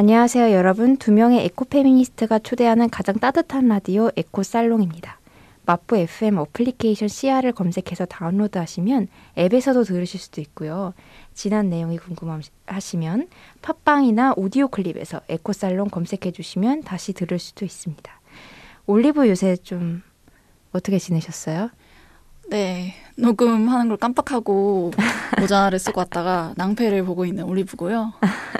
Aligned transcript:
안녕하세요, 0.00 0.52
여러분. 0.52 0.96
두 0.96 1.10
명의 1.10 1.44
에코 1.44 1.64
페미니스트가 1.64 2.38
초대하는 2.38 2.88
가장 2.88 3.16
따뜻한 3.16 3.66
라디오 3.66 4.12
에코 4.14 4.44
살롱입니다. 4.44 5.18
마포 5.66 5.96
FM 5.96 6.38
어플리케이션 6.38 7.08
CR을 7.08 7.50
검색해서 7.50 8.04
다운로드 8.04 8.58
하시면 8.58 9.08
앱에서도 9.36 9.82
들으실 9.82 10.20
수도 10.20 10.40
있고요. 10.40 10.94
지난 11.34 11.68
내용이 11.68 11.98
궁금하시면 11.98 13.28
팟빵이나 13.60 14.34
오디오 14.36 14.68
클립에서 14.68 15.22
에코 15.28 15.52
살롱 15.52 15.88
검색해 15.88 16.30
주시면 16.30 16.84
다시 16.84 17.12
들을 17.12 17.36
수도 17.40 17.64
있습니다. 17.64 18.20
올리브 18.86 19.28
요새 19.28 19.56
좀 19.56 20.04
어떻게 20.70 21.00
지내셨어요? 21.00 21.70
네, 22.50 22.94
녹음하는 23.16 23.88
걸 23.88 23.96
깜빡하고 23.98 24.92
모자를 25.38 25.78
쓰고 25.78 26.00
왔다가 26.00 26.54
낭패를 26.56 27.04
보고 27.04 27.26
있는 27.26 27.44
올리브고요. 27.44 28.14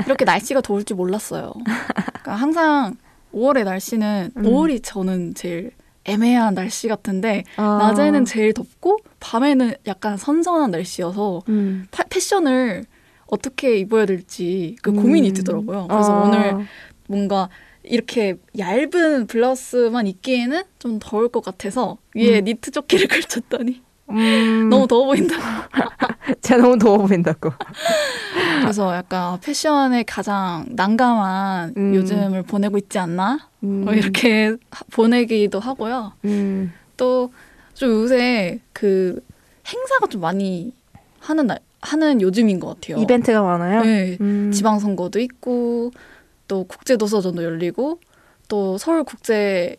이렇게 0.05 0.25
날씨가 0.25 0.61
더울 0.61 0.85
줄 0.85 0.97
몰랐어요. 0.97 1.53
그러니까 1.55 2.35
항상 2.35 2.97
5월의 3.33 3.65
날씨는 3.65 4.33
음. 4.37 4.43
5월이 4.43 4.81
저는 4.83 5.35
제일 5.35 5.71
애매한 6.05 6.55
날씨 6.55 6.89
같은데 6.89 7.45
아. 7.57 7.79
낮에는 7.81 8.25
제일 8.25 8.53
덥고 8.53 8.99
밤에는 9.21 9.75
약간 9.87 10.17
선선한 10.17 10.71
날씨여서 10.71 11.43
음. 11.49 11.87
파, 11.91 12.05
패션을 12.05 12.85
어떻게 13.27 13.79
입어야 13.79 14.07
될지 14.07 14.77
그 14.83 14.93
고민이 14.93 15.31
음. 15.31 15.35
되더라고요. 15.35 15.87
그래서 15.89 16.13
아. 16.13 16.25
오늘 16.25 16.67
뭔가 17.09 17.49
이렇게 17.89 18.37
얇은 18.57 19.27
블라우스만 19.27 20.07
입기에는 20.07 20.63
좀 20.79 20.99
더울 21.01 21.29
것 21.29 21.43
같아서 21.45 21.99
위에 22.15 22.41
음. 22.41 22.45
니트 22.45 22.71
조끼를 22.71 23.09
걸쳤더니 23.09 23.83
음. 24.11 24.69
너무 24.71 24.87
더워 24.87 25.07
보인다. 25.07 25.37
제가 26.41 26.63
너무 26.63 26.79
더워 26.79 26.99
보인다고. 26.99 27.53
그래서 28.63 28.95
약간 28.95 29.39
패션에 29.41 30.03
가장 30.05 30.67
난감한 30.71 31.75
음. 31.77 31.95
요즘을 31.95 32.43
보내고 32.43 32.79
있지 32.79 32.99
않나? 32.99 33.39
음. 33.63 33.85
뭐 33.85 33.95
이렇게 33.95 34.55
보내기도 34.93 35.61
하고요. 35.61 36.13
음. 36.25 36.73
또좀 36.97 37.91
요새 37.91 38.61
그 38.73 39.21
행사가 39.67 40.07
좀 40.07 40.21
많이 40.21 40.73
하는 41.21 41.47
날, 41.47 41.59
하는 41.81 42.21
요즘인 42.21 42.61
것 42.61 42.81
같아요. 42.81 43.03
이벤트가 43.03 43.43
많아요? 43.43 43.83
네. 43.83 44.17
음. 44.21 44.51
지방선거도 44.53 45.21
있고, 45.21 45.91
또 46.49 46.65
국제도서전도 46.65 47.45
열리고 47.45 48.01
또 48.49 48.79
서울국제 48.79 49.77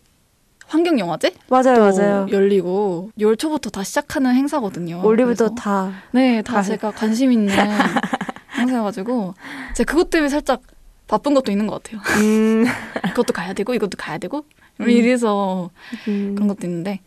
환경영화제? 0.68 1.34
맞아요, 1.50 1.80
맞아요. 1.80 2.28
열리고 2.32 3.12
6월 3.18 3.38
초부터 3.38 3.72
다 3.72 3.84
시작하는 3.84 4.36
행사거든요. 4.36 5.02
올리브도 5.04 5.56
다. 5.56 5.92
네, 6.12 6.44
다 6.44 6.54
가... 6.54 6.62
제가 6.62 6.92
관심 6.92 7.32
있는 7.32 7.56
행사여가지고 8.56 9.34
제가 9.76 9.92
그것 9.92 10.12
때문에 10.12 10.30
살짝 10.30 10.62
바쁜 11.08 11.34
것도 11.34 11.52
있는 11.52 11.66
것 11.66 11.82
같아요. 11.82 12.02
음. 12.22 12.66
그것도 13.10 13.34
가야 13.34 13.54
되고 13.54 13.74
이것도 13.74 13.98
가야 13.98 14.20
되고 14.20 14.46
음. 14.80 14.90
이래서 14.90 15.72
음. 16.08 16.36
그런 16.36 16.48
것도 16.48 16.68
있는데 16.68 17.00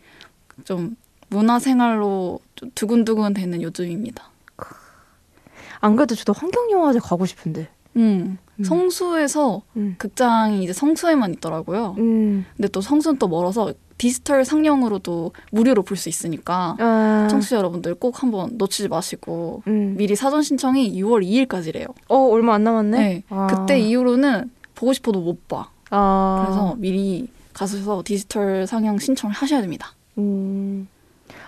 좀 0.64 0.96
문화생활로 1.28 2.40
좀 2.56 2.70
두근두근 2.74 3.32
되는 3.32 3.62
요즘입니다. 3.62 4.28
안 5.80 5.96
그래도 5.96 6.14
저도 6.16 6.32
환경영화제 6.32 6.98
가고 6.98 7.26
싶은데. 7.26 7.68
음. 7.96 8.38
음. 8.62 8.64
성수에서 8.64 9.62
음. 9.76 9.94
극장이 9.98 10.62
이제 10.64 10.72
성수에만 10.72 11.32
있더라고요. 11.34 11.96
음. 11.98 12.44
근데 12.56 12.68
또 12.68 12.80
성수는 12.80 13.18
또 13.18 13.28
멀어서 13.28 13.72
디지털 13.98 14.44
상영으로도 14.44 15.32
무료로 15.52 15.82
볼 15.82 15.96
수 15.96 16.08
있으니까 16.08 16.76
아. 16.80 17.28
청취자 17.30 17.56
여러분들 17.56 17.94
꼭 17.94 18.22
한번 18.22 18.50
놓치지 18.58 18.88
마시고 18.88 19.62
음. 19.68 19.94
미리 19.96 20.16
사전 20.16 20.42
신청이 20.42 21.00
6월 21.02 21.24
2일까지래요. 21.24 21.92
어 22.08 22.16
얼마 22.28 22.54
안 22.54 22.64
남았네. 22.64 22.98
네. 22.98 23.22
아. 23.28 23.46
그때 23.48 23.78
이후로는 23.78 24.50
보고 24.74 24.92
싶어도 24.92 25.20
못 25.20 25.46
봐. 25.48 25.68
아. 25.90 26.44
그래서 26.46 26.74
미리 26.78 27.28
가셔서 27.52 28.02
디지털 28.04 28.66
상영 28.66 28.98
신청을 28.98 29.34
하셔야 29.34 29.60
됩니다. 29.60 29.92
음. 30.18 30.88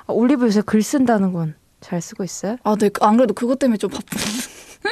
아, 0.07 0.13
올리브 0.13 0.45
요새 0.47 0.61
글 0.63 0.83
쓴다는 0.83 1.33
건 1.33 1.55
잘 1.81 2.01
쓰고 2.01 2.25
있어요? 2.25 2.57
아, 2.63 2.77
네. 2.77 2.89
안 3.03 3.19
그래도 3.19 3.35
그것 3.35 3.59
때문에 3.59 3.77
좀 3.77 3.91
바쁜. 3.91 4.17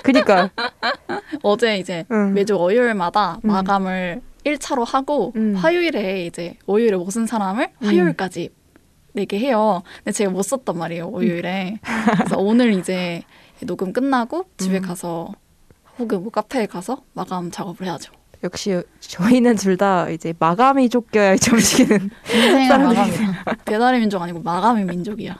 그니까. 0.02 0.50
어제 1.42 1.78
이제 1.78 2.04
응. 2.10 2.34
매주 2.34 2.58
월요일마다 2.58 3.38
응. 3.44 3.50
마감을 3.50 4.22
1차로 4.44 4.84
하고 4.86 5.32
응. 5.36 5.54
화요일에 5.56 6.26
이제 6.26 6.56
월요일에 6.66 6.96
못 6.96 7.10
쓴 7.10 7.26
사람을 7.26 7.68
화요일까지 7.82 8.50
내게 9.12 9.38
해요. 9.38 9.82
근데 9.98 10.12
제가 10.12 10.30
못 10.30 10.42
썼단 10.42 10.76
말이에요, 10.78 11.10
월요일에. 11.10 11.78
그래서 12.16 12.38
오늘 12.38 12.72
이제 12.72 13.22
녹음 13.60 13.92
끝나고 13.92 14.46
집에 14.56 14.80
가서 14.80 15.32
혹은 15.98 16.22
뭐 16.22 16.30
카페에 16.32 16.66
가서 16.66 17.02
마감 17.12 17.50
작업을 17.50 17.86
해야죠. 17.86 18.12
역시 18.42 18.82
저희는 19.00 19.54
둘 19.56 19.76
다 19.76 20.08
이제 20.08 20.32
마감이 20.38 20.88
쫓겨야 20.88 21.36
점치는 21.38 22.10
인생은 22.32 22.68
마감이야. 22.68 23.44
배달의 23.66 24.00
민족 24.00 24.20
아니고 24.22 24.40
마감의 24.40 24.84
민족이야. 24.86 25.36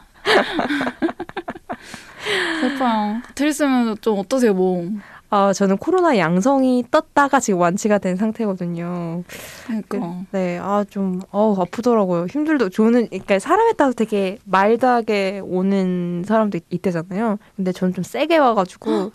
슬퍼요. 2.60 3.22
들으시면 3.34 3.97
좀 4.00 4.19
어떠세요, 4.19 4.55
몸? 4.55 5.00
아, 5.34 5.50
저는 5.55 5.78
코로나 5.78 6.19
양성이 6.19 6.84
떴다가 6.91 7.41
지금 7.41 7.59
완치가 7.60 7.97
된 7.97 8.16
상태거든요. 8.16 9.25
그러니까. 9.66 10.25
네, 10.31 10.59
아, 10.59 10.84
좀, 10.91 11.22
어 11.31 11.56
아프더라고요. 11.59 12.27
힘들도, 12.27 12.69
저는, 12.69 13.09
그러니까 13.09 13.38
사람에 13.38 13.72
따라서 13.78 13.94
되게 13.94 14.37
마일드하게 14.44 15.41
오는 15.43 16.22
사람도 16.27 16.59
있, 16.69 16.82
대잖아요 16.82 17.38
근데 17.56 17.72
저는 17.72 17.94
좀 17.94 18.05
세게 18.05 18.37
와가지고, 18.37 19.12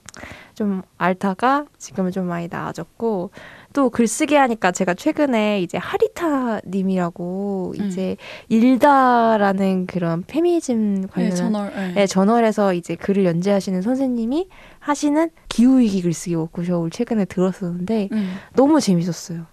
좀 0.56 0.82
앓다가 0.98 1.66
지금은 1.78 2.12
좀 2.12 2.26
많이 2.26 2.48
나아졌고, 2.50 3.30
또 3.78 3.92
글쓰기 3.92 4.34
하니까 4.34 4.72
제가 4.72 4.96
최근에 4.96 5.62
이제 5.62 5.78
하리타 5.78 6.62
님이라고 6.66 7.76
음. 7.78 7.86
이제 7.86 8.18
일다라는 8.50 9.86
그런 9.86 10.24
페미니즘 10.26 11.02
네, 11.02 11.08
관련 11.08 11.30
네, 11.30 11.36
저널, 11.36 11.72
네. 11.76 11.92
네, 11.94 12.08
저널에서 12.08 12.74
이제 12.74 12.96
글을 12.96 13.24
연재하시는 13.26 13.84
선생님이 13.84 14.50
하시는 14.80 15.30
기후위기 15.50 16.02
글쓰기 16.02 16.34
워크숍을 16.34 16.90
최근에 16.90 17.26
들었었는데 17.26 18.10
음. 18.14 18.38
너무 18.56 18.82
재밌었어요. 18.82 19.46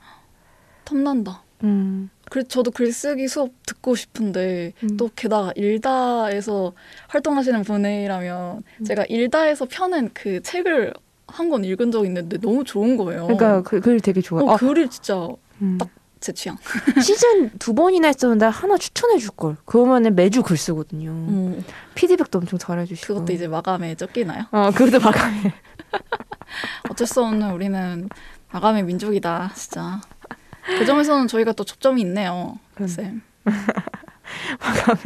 탐난다. 0.85 1.43
음. 1.63 2.09
그래 2.31 2.45
저도 2.45 2.71
글쓰기 2.71 3.29
수업 3.29 3.51
듣고 3.67 3.95
싶은데 3.95 4.73
음. 4.85 4.97
또 4.97 5.11
게다가 5.15 5.53
일다에서 5.55 6.73
활동하시는 7.09 7.63
분이라면 7.63 8.63
음. 8.81 8.85
제가 8.85 9.05
일다에서 9.11 9.67
펴는 9.67 10.13
그 10.15 10.41
책을 10.41 10.95
한 11.35 11.51
권 11.51 11.65
읽은 11.65 11.91
적 11.91 12.05
있는데 12.07 12.39
너무 12.39 12.65
좋은 12.65 12.97
거예요. 12.97 13.25
그러니까 13.27 13.63
그 13.63 13.81
글 13.81 14.01
되게 14.01 14.21
좋아요. 14.21 14.45
어, 14.47 14.53
아, 14.53 14.57
글이 14.57 14.89
진짜 14.89 15.29
음. 15.61 15.79
딱제 15.79 16.33
취향. 16.33 16.57
시즌 17.03 17.51
두 17.59 17.75
번이나 17.75 18.09
했었는데 18.09 18.47
하나 18.47 18.79
추천해 18.79 19.19
줄 19.19 19.31
걸. 19.31 19.57
그러면은 19.65 20.15
매주 20.15 20.43
글 20.43 20.57
쓰거든요. 20.57 21.11
음. 21.11 21.65
피드백도 21.95 22.39
엄청 22.39 22.59
잘해 22.59 22.87
주시고. 22.87 23.15
그것도 23.15 23.33
이제 23.33 23.49
마감에 23.49 23.95
쫓기나요? 23.97 24.45
어, 24.53 24.71
그것도 24.71 25.01
마감에. 25.05 25.53
어쩔 26.91 27.07
수 27.07 27.23
없는 27.23 27.51
우리는 27.53 28.09
마감의 28.53 28.85
민족이다, 28.85 29.53
진짜. 29.55 30.01
그 30.79 30.87
점에서는 30.87 31.27
저희가 31.29 31.53
또 31.53 31.65
접점이 31.65 32.01
있네요, 32.03 32.59
쌤. 32.87 33.23
마감에 34.61 35.01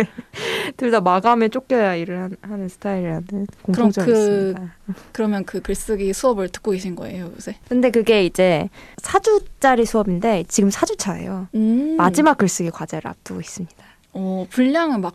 둘 0.77 0.91
다 0.91 1.01
마감에 1.01 1.49
쫓겨야 1.49 1.95
일을 1.97 2.31
하는 2.41 2.69
스타일이라는 2.69 3.47
공통점이 3.63 4.07
그, 4.07 4.13
있습니다. 4.13 4.75
그러면 5.13 5.45
그 5.45 5.61
글쓰기 5.61 6.13
수업을 6.13 6.49
듣고 6.49 6.71
계신 6.71 6.95
거예요 6.95 7.31
요새? 7.37 7.57
근데 7.69 7.91
그게 7.91 8.25
이제 8.25 8.69
4주짜리 9.03 9.85
수업인데 9.85 10.45
지금 10.49 10.71
4주차예요. 10.71 11.49
음. 11.55 11.97
마지막 11.97 12.39
글쓰기 12.39 12.71
과제를 12.71 13.09
앞두고 13.11 13.41
있습니다. 13.41 13.77
어 14.13 14.47
분량은 14.51 15.01
막 15.01 15.15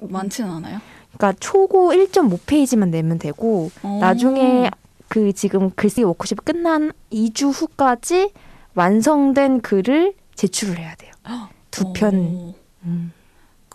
많지는 0.00 0.50
않아요? 0.50 0.80
그러니까 1.16 1.38
초고 1.40 1.90
1.5페이지만 1.92 2.90
내면 2.90 3.18
되고 3.18 3.70
오. 3.82 3.86
어. 3.88 3.98
나중에 4.00 4.70
그 5.08 5.32
지금 5.32 5.70
글쓰기 5.70 6.04
워크숍이 6.04 6.40
끝난 6.44 6.92
2주 7.10 7.50
후까지 7.52 8.30
완성된 8.74 9.62
글을 9.62 10.12
제출을 10.36 10.78
해야 10.78 10.94
돼요. 10.94 11.10
두 11.70 11.92
편. 11.92 12.54
음. 12.84 13.12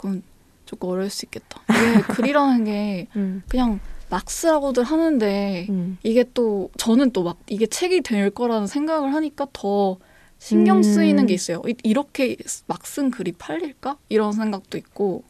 그건 0.03 0.21
조금 0.65 0.89
어려울 0.89 1.09
수 1.09 1.25
있겠다. 1.25 1.61
이게 1.69 2.01
글이라는 2.13 2.63
게 2.65 3.07
음. 3.15 3.41
그냥 3.47 3.79
막 4.09 4.29
쓰라고들 4.29 4.83
하는데 4.83 5.65
음. 5.69 5.97
이게 6.03 6.25
또 6.33 6.69
저는 6.77 7.11
또 7.11 7.23
막 7.23 7.37
이게 7.47 7.65
책이 7.65 8.01
될 8.01 8.29
거라는 8.29 8.67
생각을 8.67 9.13
하니까 9.13 9.47
더 9.53 9.97
신경 10.39 10.77
음. 10.77 10.83
쓰이는 10.83 11.25
게 11.25 11.33
있어요. 11.33 11.61
이, 11.83 11.93
렇게 11.93 12.35
막 12.67 12.83
쓴 12.83 13.11
글이 13.11 13.31
팔릴까? 13.33 13.97
이런 14.09 14.33
생각도 14.33 14.77
있고 14.77 15.23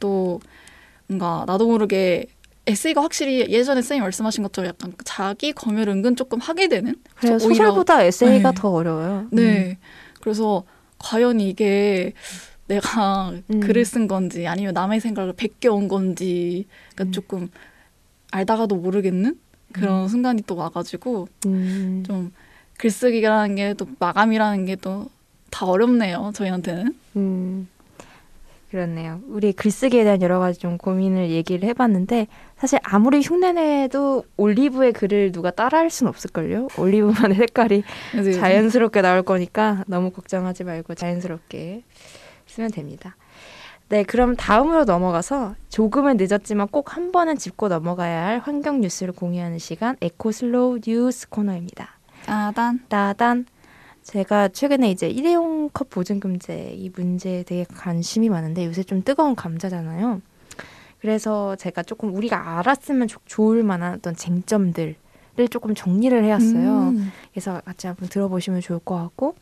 또 0.00 0.40
뭔가 1.06 1.44
나도 1.46 1.66
모르게 1.66 2.26
에세이가 2.66 3.02
확실히 3.02 3.40
예전에 3.50 3.82
쌤이 3.82 4.00
말씀하신 4.00 4.42
것처럼 4.42 4.68
약간 4.70 4.94
자기 5.04 5.52
검열 5.52 5.88
은근 5.88 6.16
조금 6.16 6.38
하게 6.38 6.68
되는. 6.68 6.96
그래 7.16 7.38
소설보다 7.38 8.02
에세이가 8.04 8.52
네. 8.52 8.56
더 8.58 8.70
어려워요. 8.70 9.28
네. 9.32 9.42
음. 9.42 9.76
그래서 10.20 10.64
과연 10.98 11.40
이게 11.40 12.14
내가 12.68 13.32
음. 13.50 13.60
글을 13.60 13.84
쓴 13.84 14.06
건지 14.08 14.46
아니면 14.46 14.74
남의 14.74 15.00
생각을 15.00 15.32
베껴온 15.32 15.88
건지 15.88 16.66
그러니까 16.94 17.04
음. 17.04 17.12
조금 17.12 17.48
알다가도 18.30 18.76
모르겠는 18.76 19.38
그런 19.72 20.02
음. 20.04 20.08
순간이 20.08 20.42
또 20.46 20.54
와가지고 20.56 21.28
음. 21.46 22.02
좀 22.06 22.32
글쓰기라는 22.78 23.56
게 23.56 23.74
또 23.74 23.86
마감이라는 23.98 24.66
게 24.66 24.76
또 24.76 25.08
다 25.50 25.64
어렵네요. 25.64 26.30
저희한테는. 26.34 26.94
음, 27.16 27.68
그렇네요. 28.70 29.20
우리 29.28 29.54
글쓰기에 29.54 30.04
대한 30.04 30.20
여러 30.20 30.38
가지 30.38 30.58
좀 30.60 30.76
고민을 30.76 31.30
얘기를 31.30 31.66
해봤는데 31.70 32.26
사실 32.58 32.78
아무리 32.82 33.22
흉내내도 33.22 34.24
올리브의 34.36 34.92
글을 34.92 35.32
누가 35.32 35.50
따라할 35.50 35.88
수는 35.88 36.10
없을걸요. 36.10 36.68
올리브만의 36.76 37.34
색깔이 37.38 37.82
자연스럽게 38.38 39.00
나올 39.00 39.22
거니까 39.22 39.84
너무 39.86 40.10
걱정하지 40.10 40.64
말고 40.64 40.94
자연스럽게 40.94 41.82
쓰면 42.58 42.72
됩니다. 42.72 43.16
네, 43.88 44.02
그럼 44.02 44.36
다음으로 44.36 44.84
넘어가서 44.84 45.54
조금은 45.70 46.16
늦었지만 46.18 46.68
꼭 46.68 46.88
한 46.96 47.12
번은 47.12 47.36
짚고 47.36 47.68
넘어가야 47.68 48.26
할 48.26 48.38
환경 48.40 48.80
뉴스를 48.80 49.14
공유하는 49.14 49.58
시간 49.58 49.96
eco 50.00 50.32
slow 50.32 50.80
뉴스 50.80 51.28
코너입니다. 51.28 51.88
짜단. 52.26 52.80
따단 52.88 53.46
제가 54.02 54.48
최근에 54.48 54.90
이제 54.90 55.08
일회용 55.08 55.70
컵 55.72 55.90
보증 55.90 56.18
금제 56.20 56.72
이 56.74 56.90
문제에 56.94 57.42
대해 57.44 57.64
관심이 57.76 58.28
많은데 58.28 58.66
요새 58.66 58.82
좀 58.82 59.02
뜨거운 59.04 59.34
감자잖아요. 59.36 60.20
그래서 61.00 61.54
제가 61.56 61.82
조금 61.84 62.14
우리가 62.14 62.58
알았으면 62.58 63.06
좋- 63.06 63.22
좋을 63.26 63.62
만한 63.62 63.94
어떤 63.94 64.16
쟁점들을 64.16 64.96
조금 65.50 65.74
정리를 65.74 66.24
해왔어요. 66.24 66.88
음. 66.90 67.12
그래서 67.32 67.60
같이 67.64 67.86
한번 67.86 68.08
들어보시면 68.08 68.60
좋을 68.62 68.80
것 68.80 68.96
같고 68.96 69.34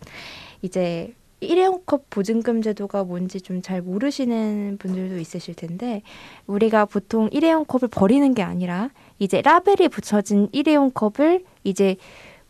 이제 0.63 1.15
일회용 1.41 1.83
컵 1.85 2.09
보증금 2.11 2.63
제도가 2.63 3.05
뭔지 3.05 3.41
좀 3.41 3.61
잘 3.63 3.83
모르시는 3.83 4.77
분들도 4.79 5.19
있으실 5.19 5.55
텐데 5.55 6.03
우리가 6.47 6.85
보통 6.87 7.29
일회용 7.33 7.65
컵을 7.65 7.89
버리는 7.89 8.33
게 8.35 8.43
아니라 8.43 8.91
이제 9.19 9.43
라벨이 9.43 9.89
붙여진 9.89 10.49
일회용 10.53 10.91
컵을 10.93 11.45
이제 11.65 11.97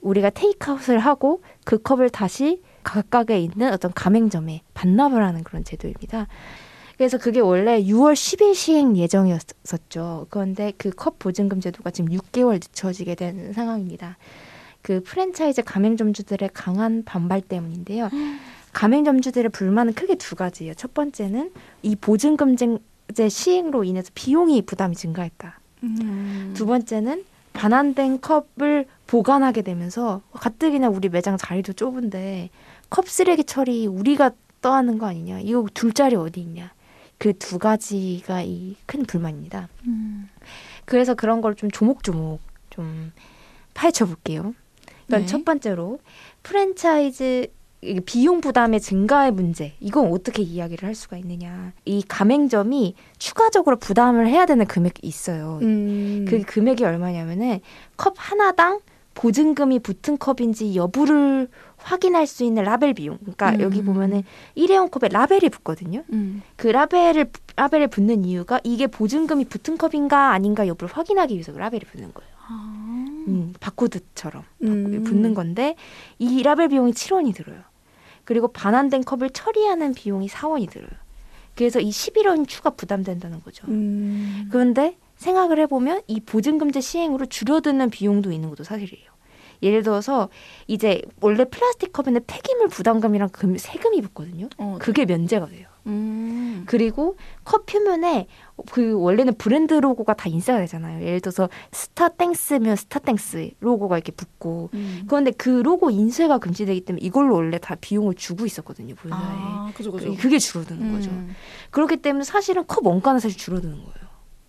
우리가 0.00 0.30
테이크아웃을 0.30 0.98
하고 0.98 1.42
그 1.64 1.78
컵을 1.82 2.10
다시 2.10 2.60
각각에 2.84 3.40
있는 3.40 3.72
어떤 3.72 3.92
가맹점에 3.92 4.62
반납을 4.74 5.22
하는 5.24 5.42
그런 5.42 5.64
제도입니다. 5.64 6.28
그래서 6.96 7.18
그게 7.18 7.40
원래 7.40 7.82
6월 7.82 8.14
10일 8.14 8.54
시행 8.54 8.96
예정이었었죠. 8.96 10.26
그런데 10.30 10.72
그 10.78 10.90
컵 10.90 11.18
보증금 11.18 11.60
제도가 11.60 11.90
지금 11.90 12.10
6개월 12.10 12.52
늦춰지게 12.54 13.16
된 13.16 13.52
상황입니다. 13.52 14.16
그 14.82 15.02
프랜차이즈 15.02 15.62
가맹점주들의 15.62 16.48
강한 16.54 17.02
반발 17.04 17.40
때문인데요. 17.40 18.08
가맹점주들의 18.76 19.50
불만은 19.52 19.94
크게 19.94 20.16
두 20.16 20.36
가지예요. 20.36 20.74
첫 20.74 20.92
번째는 20.92 21.50
이 21.82 21.96
보증금제 21.96 23.28
시행으로 23.30 23.84
인해서 23.84 24.10
비용이 24.14 24.60
부담이 24.62 24.94
증가했다. 24.94 25.58
음. 25.84 26.52
두 26.54 26.66
번째는 26.66 27.24
반환된 27.54 28.20
컵을 28.20 28.84
보관하게 29.06 29.62
되면서 29.62 30.20
가뜩이나 30.32 30.90
우리 30.90 31.08
매장 31.08 31.38
자리도 31.38 31.72
좁은데 31.72 32.50
컵 32.90 33.08
쓰레기 33.08 33.44
처리 33.44 33.86
우리가 33.86 34.32
떠하는 34.60 34.98
거 34.98 35.06
아니냐 35.06 35.40
이거 35.40 35.66
둘 35.72 35.94
자리 35.94 36.14
어디 36.16 36.40
있냐 36.40 36.70
그 37.18 37.32
두 37.32 37.58
가지가 37.58 38.42
이 38.42 38.76
큰 38.84 39.04
불만입니다. 39.06 39.68
음. 39.86 40.28
그래서 40.84 41.14
그런 41.14 41.40
걸 41.40 41.54
좀 41.54 41.70
조목조목 41.70 42.40
좀 42.68 43.10
파헤쳐 43.72 44.04
볼게요. 44.04 44.54
일단 45.08 45.20
네. 45.22 45.26
첫 45.26 45.46
번째로 45.46 45.98
프랜차이즈 46.42 47.46
비용 48.04 48.40
부담의 48.40 48.80
증가의 48.80 49.32
문제 49.32 49.74
이건 49.80 50.10
어떻게 50.12 50.42
이야기를 50.42 50.86
할 50.86 50.94
수가 50.94 51.16
있느냐 51.18 51.72
이 51.84 52.02
가맹점이 52.06 52.94
추가적으로 53.18 53.76
부담을 53.76 54.28
해야 54.28 54.46
되는 54.46 54.66
금액이 54.66 55.06
있어요. 55.06 55.58
음. 55.62 56.24
그 56.28 56.42
금액이 56.42 56.84
얼마냐면은 56.84 57.60
컵 57.96 58.14
하나당 58.16 58.80
보증금이 59.14 59.78
붙은 59.78 60.18
컵인지 60.18 60.76
여부를 60.76 61.48
확인할 61.78 62.26
수 62.26 62.44
있는 62.44 62.64
라벨 62.64 62.94
비용. 62.94 63.18
그러니까 63.18 63.52
음. 63.52 63.60
여기 63.60 63.82
보면은 63.82 64.22
일회용 64.54 64.88
컵에 64.88 65.08
라벨이 65.10 65.48
붙거든요. 65.50 66.04
음. 66.12 66.42
그 66.56 66.68
라벨을 66.68 67.30
라벨에 67.56 67.86
붙는 67.86 68.24
이유가 68.24 68.60
이게 68.62 68.86
보증금이 68.86 69.46
붙은 69.46 69.78
컵인가 69.78 70.32
아닌가 70.32 70.66
여부를 70.66 70.94
확인하기 70.94 71.34
위해서 71.34 71.52
그 71.52 71.58
라벨이 71.58 71.80
붙는 71.90 72.12
거예요. 72.12 72.35
아. 72.48 73.24
음, 73.28 73.54
바코드처럼 73.60 74.44
음. 74.62 75.04
붙는 75.04 75.34
건데 75.34 75.76
이 76.18 76.42
라벨 76.42 76.68
비용이 76.68 76.92
7원이 76.92 77.34
들어요. 77.34 77.60
그리고 78.24 78.48
반환된 78.48 79.04
컵을 79.04 79.30
처리하는 79.30 79.94
비용이 79.94 80.28
4원이 80.28 80.70
들어요. 80.70 80.90
그래서 81.54 81.80
이 81.80 81.90
11원이 81.90 82.46
추가 82.48 82.70
부담된다는 82.70 83.42
거죠. 83.42 83.66
음. 83.68 84.48
그런데 84.50 84.96
생각을 85.16 85.58
해보면 85.60 86.02
이 86.06 86.20
보증금제 86.20 86.80
시행으로 86.80 87.26
줄어드는 87.26 87.90
비용도 87.90 88.32
있는 88.32 88.50
것도 88.50 88.64
사실이에요. 88.64 89.16
예를 89.62 89.82
들어서 89.82 90.28
이제 90.66 91.00
원래 91.20 91.44
플라스틱 91.44 91.92
컵에는 91.92 92.20
폐기물 92.26 92.68
부담금이랑 92.68 93.30
금, 93.30 93.56
세금이 93.56 94.02
붙거든요. 94.02 94.48
어, 94.58 94.76
그게 94.78 95.06
면제가 95.06 95.46
돼요. 95.46 95.68
음. 95.86 96.64
그리고 96.66 97.16
컵 97.44 97.64
표면에 97.64 98.26
그 98.70 98.94
원래는 98.94 99.34
브랜드 99.34 99.74
로고가 99.74 100.14
다 100.14 100.28
인쇄가 100.28 100.58
되잖아요. 100.58 101.04
예를 101.04 101.20
들어서 101.20 101.48
스타땡스면 101.72 102.76
스타땡스 102.76 103.50
로고가 103.60 103.96
이렇게 103.96 104.12
붙고 104.12 104.70
음. 104.74 105.04
그런데 105.06 105.30
그 105.30 105.50
로고 105.50 105.90
인쇄가 105.90 106.38
금지되기 106.38 106.80
때문에 106.82 107.04
이걸로 107.04 107.34
원래 107.34 107.58
다 107.58 107.76
비용을 107.78 108.14
주고 108.14 108.46
있었거든요. 108.46 108.94
본사에. 108.94 109.20
아, 109.20 109.72
그죠, 109.74 109.92
그죠. 109.92 110.14
그게 110.16 110.38
줄어드는 110.38 110.92
거죠. 110.92 111.10
음. 111.10 111.34
그렇기 111.70 111.98
때문에 111.98 112.24
사실은 112.24 112.66
컵 112.66 112.86
원가는 112.86 113.20
사실 113.20 113.38
줄어드는 113.38 113.74
거예요. 113.74 114.06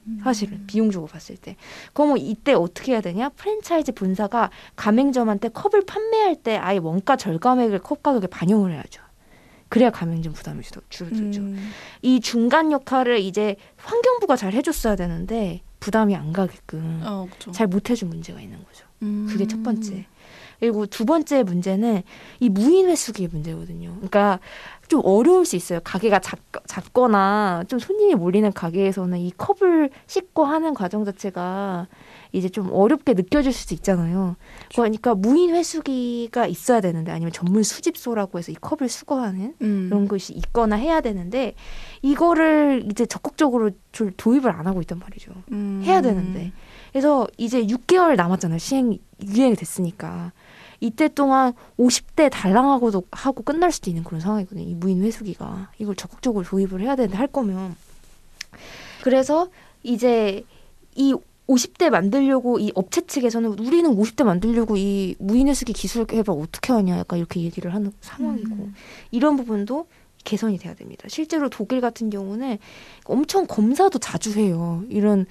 음. 0.07 0.19
사실은 0.24 0.65
비용적으로 0.68 1.10
봤을 1.12 1.36
때. 1.36 1.57
그럼 1.94 2.18
이때 2.18 2.53
어떻게 2.53 2.94
해야 2.94 3.01
되냐? 3.01 3.30
프랜차이즈 3.30 3.92
본사가 3.92 4.51
가맹점한테 4.77 5.50
컵을 5.50 5.86
판매할 5.86 6.38
때 6.38 6.56
아예 6.56 6.77
원가 6.77 7.18
절감액을 7.18 7.80
컵 7.80 8.03
가격에 8.03 8.27
반영을 8.27 8.71
해야죠. 8.71 9.01
그래야 9.69 9.89
가맹점 9.89 10.33
부담이 10.33 10.63
줄- 10.63 10.81
줄어들죠. 10.89 11.41
음. 11.41 11.71
이 12.01 12.19
중간 12.19 12.71
역할을 12.71 13.19
이제 13.19 13.55
환경부가 13.77 14.35
잘 14.35 14.53
해줬어야 14.53 14.95
되는데 14.95 15.61
부담이 15.79 16.15
안 16.15 16.33
가게끔 16.33 17.01
어. 17.05 17.27
잘 17.51 17.67
못해준 17.67 18.09
문제가 18.09 18.39
있는 18.41 18.57
거죠. 18.63 18.85
음. 19.03 19.27
그게 19.29 19.45
첫 19.47 19.61
번째. 19.63 20.05
그리고 20.59 20.87
두 20.87 21.05
번째 21.05 21.43
문제는 21.43 22.01
이 22.39 22.49
무인 22.49 22.87
회수기의 22.89 23.29
문제거든요. 23.31 23.91
그러니까 23.97 24.39
좀 24.88 25.01
어려울 25.03 25.45
수 25.45 25.55
있어요. 25.55 25.79
가게가 25.83 26.17
작, 26.19 26.39
작거나 26.65 27.63
좀 27.67 27.77
손님이 27.77 28.15
몰리는 28.15 28.51
가게에서는 28.53 29.19
이 29.19 29.31
컵을 29.38 29.91
씻고 30.07 30.45
하는 30.45 30.74
과정 30.74 31.05
자체가 31.05 31.88
이제 32.34 32.50
좀 32.50 32.69
어렵게 32.72 33.13
느껴질 33.13 33.53
수도 33.53 33.74
있잖아요. 33.75 34.36
그러니까 34.74 35.15
무인 35.15 35.55
회수기가 35.55 36.46
있어야 36.48 36.81
되는데 36.81 37.12
아니면 37.12 37.31
전문 37.31 37.63
수집소라고 37.63 38.38
해서 38.38 38.51
이 38.51 38.55
컵을 38.55 38.89
수거하는 38.89 39.55
음. 39.62 39.88
그런 39.89 40.07
것이 40.07 40.34
있거나 40.34 40.75
해야 40.75 41.01
되는데 41.01 41.53
이거를 42.01 42.86
이제 42.91 43.05
적극적으로 43.05 43.72
조- 43.91 44.12
도입을 44.12 44.51
안 44.51 44.67
하고 44.67 44.81
있단 44.81 45.00
말이죠. 45.00 45.31
음. 45.51 45.81
해야 45.86 46.01
되는데. 46.01 46.51
그래서 46.91 47.27
이제 47.38 47.65
6개월 47.65 48.15
남았잖아요. 48.15 48.60
시행 48.60 48.98
유행이 49.22 49.55
됐으니까. 49.55 50.31
이때 50.79 51.07
동안 51.07 51.53
50대 51.79 52.29
달랑하고도 52.29 53.03
하고 53.12 53.41
끝날 53.43 53.72
수도 53.72 53.89
있는 53.89 54.03
그런 54.03 54.19
상황이거든요. 54.22 54.63
이 54.63 54.75
무인 54.75 55.01
회수기가 55.01 55.72
이걸 55.79 55.96
적극적으로 55.96 56.46
도입을 56.46 56.81
해야 56.81 56.96
되는데 56.96 57.17
할 57.17 57.25
거면 57.27 57.75
그래서 59.01 59.48
이제 59.84 60.43
이 60.96 61.15
50대 61.48 61.89
만들려고 61.89 62.60
이 62.60 62.72
업체 62.75 63.06
측에서는 63.06 63.58
우리는 63.60 63.89
50대 63.96 64.24
만들려고 64.24 64.75
이 64.77 65.16
무인 65.20 65.48
회수기 65.48 65.74
기술 65.74 66.06
개발 66.06 66.36
어떻게 66.38 66.74
하냐 66.74 66.98
약간 66.98 67.20
이렇게 67.20 67.42
얘기를 67.42 67.74
하는 67.74 67.92
상황이고 68.01 68.56
음. 68.56 68.74
이런 69.12 69.38
부분도 69.38 69.88
개선이 70.25 70.58
돼야 70.58 70.74
됩니다. 70.75 71.08
실제로 71.10 71.48
독일 71.50 71.80
같은 71.80 72.10
경우는 72.10 72.58
엄청 73.06 73.46
검사도 73.48 73.98
자주 74.00 74.38
해요. 74.38 74.84
이런 74.89 75.25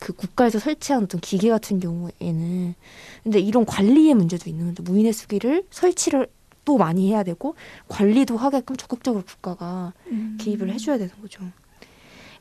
그 0.00 0.12
국가에서 0.12 0.58
설치한 0.58 1.04
어떤 1.04 1.20
기계 1.20 1.50
같은 1.50 1.78
경우에는 1.78 2.74
근데 3.22 3.38
이런 3.38 3.64
관리의 3.64 4.14
문제도 4.14 4.50
있는 4.50 4.66
건데 4.66 4.82
무인의 4.82 5.12
수기를 5.12 5.62
설치를 5.70 6.26
또 6.64 6.78
많이 6.78 7.10
해야 7.10 7.22
되고 7.22 7.54
관리도 7.88 8.36
하게끔 8.36 8.76
적극적으로 8.76 9.22
국가가 9.24 9.92
음. 10.08 10.36
개입을 10.40 10.72
해줘야 10.72 10.98
되는 10.98 11.12
거죠. 11.20 11.42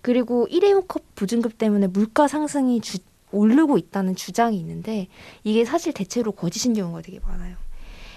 그리고 0.01 0.47
일회용 0.49 0.83
컵 0.87 1.03
보증금 1.15 1.51
때문에 1.51 1.87
물가 1.87 2.27
상승이 2.27 2.81
주- 2.81 2.97
오르고 3.31 3.77
있다는 3.77 4.15
주장이 4.15 4.57
있는데 4.57 5.07
이게 5.43 5.65
사실 5.65 5.93
대체로 5.93 6.31
거짓인 6.31 6.73
경우가 6.73 7.01
되게 7.01 7.19
많아요. 7.19 7.55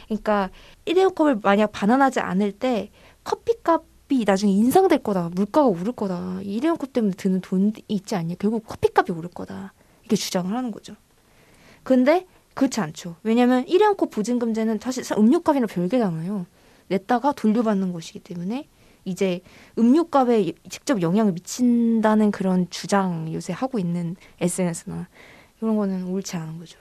그러니까 0.07 0.50
일회용 0.85 1.14
컵을 1.14 1.40
만약 1.42 1.73
반환하지 1.73 2.21
않을 2.21 2.52
때 2.52 2.90
커피값이 3.25 4.25
나중에 4.26 4.52
인상될 4.52 5.02
거다, 5.02 5.31
물가가 5.33 5.66
오를 5.66 5.92
거다, 5.92 6.40
이 6.42 6.57
일회용 6.57 6.76
컵 6.76 6.92
때문에 6.92 7.14
드는 7.14 7.40
돈이 7.40 7.73
있지 7.88 8.14
않냐, 8.14 8.35
결국 8.38 8.66
커피값이 8.66 9.12
오를 9.12 9.31
거다 9.31 9.73
이렇게 10.02 10.16
주장을 10.16 10.54
하는 10.54 10.71
거죠. 10.71 10.95
근데 11.83 12.26
그렇지 12.54 12.81
않죠. 12.81 13.16
왜냐하면 13.23 13.66
일회용 13.66 13.97
컵 13.97 14.11
보증금제는 14.11 14.78
사실 14.81 15.04
음료값이랑 15.16 15.69
별개잖아요. 15.69 16.47
냈다가 16.88 17.33
돌려받는 17.33 17.92
것이기 17.92 18.21
때문에 18.21 18.69
이제 19.04 19.40
음료값에 19.78 20.52
직접 20.68 21.02
영향을 21.02 21.32
미친다는 21.32 22.30
그런 22.30 22.68
주장 22.71 23.32
요새 23.32 23.52
하고 23.52 23.78
있는 23.78 24.16
SNS나 24.40 25.09
이런 25.61 25.76
거는 25.76 26.06
옳지 26.09 26.37
않은 26.37 26.59
거죠. 26.59 26.78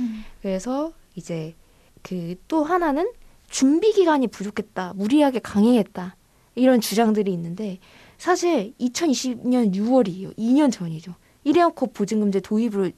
음. 0.00 0.24
그래서 0.42 0.92
이제 1.14 1.54
그 2.02 2.36
또 2.48 2.64
하나는 2.64 3.10
준비 3.48 3.92
기간이 3.92 4.28
부족했다, 4.28 4.94
무리하게 4.96 5.38
강행했다 5.38 6.16
이런 6.54 6.80
주장들이 6.80 7.32
있는데 7.32 7.78
사실 8.18 8.74
2020년 8.80 9.74
6월이에요. 9.74 10.36
2년 10.36 10.70
전이죠. 10.72 11.14
일회용컵 11.44 11.92
보증금제 11.94 12.40
도입을 12.40 12.92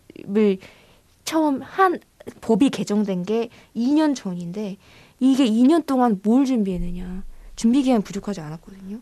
처음 1.24 1.62
한 1.62 1.98
법이 2.40 2.70
개정된 2.70 3.24
게 3.24 3.48
2년 3.74 4.14
전인데 4.14 4.76
이게 5.20 5.46
2년 5.46 5.86
동안 5.86 6.20
뭘 6.22 6.44
준비했느냐. 6.44 7.24
준비 7.56 7.82
기간 7.82 8.02
부족하지 8.02 8.40
않았거든요. 8.40 9.00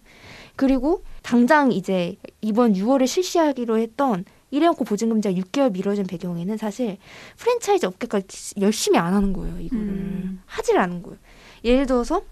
그리고 0.56 1.02
당장 1.22 1.72
이제 1.72 2.16
이번 2.40 2.72
6월에 2.74 3.06
실시하기로 3.06 3.78
했던 3.78 4.24
일회용컵 4.50 4.86
보증금제가 4.86 5.34
6개월 5.40 5.72
미뤄진 5.72 6.06
배경에는 6.06 6.56
사실 6.56 6.96
프랜차이즈 7.36 7.86
업계가 7.86 8.20
열심히 8.60 8.98
안 8.98 9.12
하는 9.12 9.32
거예요. 9.32 9.58
이거를 9.60 9.82
음. 9.84 10.42
하질 10.46 10.78
않은 10.78 11.02
거예요. 11.02 11.18
예를 11.64 11.86
들어서 11.86 12.22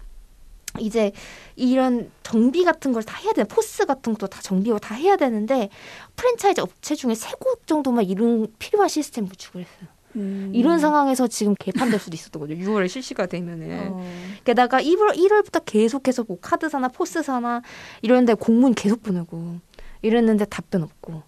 이제 0.79 1.11
이런 1.55 2.09
정비 2.23 2.63
같은 2.63 2.93
걸 2.93 3.03
다 3.03 3.17
해야 3.17 3.33
돼. 3.33 3.43
포스 3.43 3.85
같은 3.85 4.13
것도 4.13 4.27
다 4.27 4.41
정비하고 4.41 4.79
다 4.79 4.95
해야 4.95 5.17
되는데 5.17 5.69
프랜차이즈 6.15 6.61
업체 6.61 6.95
중에 6.95 7.13
세 7.13 7.35
곳 7.37 7.67
정도만 7.67 8.05
이런 8.05 8.47
필요한 8.57 8.87
시스템 8.87 9.27
구축을 9.27 9.61
했어요. 9.61 9.89
음. 10.15 10.51
이런 10.53 10.79
상황에서 10.79 11.27
지금 11.27 11.55
개판될 11.55 11.99
수도 11.99 12.15
있었던 12.15 12.39
거죠. 12.39 12.53
6월에 12.53 12.87
실시가 12.87 13.25
되면은. 13.25 13.89
어. 13.91 14.03
게다가 14.43 14.81
1월 14.81 15.15
1월부터 15.15 15.63
계속해서 15.65 16.25
뭐 16.27 16.37
카드 16.41 16.69
사나 16.69 16.87
포스 16.87 17.21
사나 17.23 17.61
이런데 18.01 18.33
공문 18.33 18.73
계속 18.73 19.03
보내고 19.03 19.57
이랬는데 20.01 20.45
답변 20.45 20.83
없고 20.83 21.23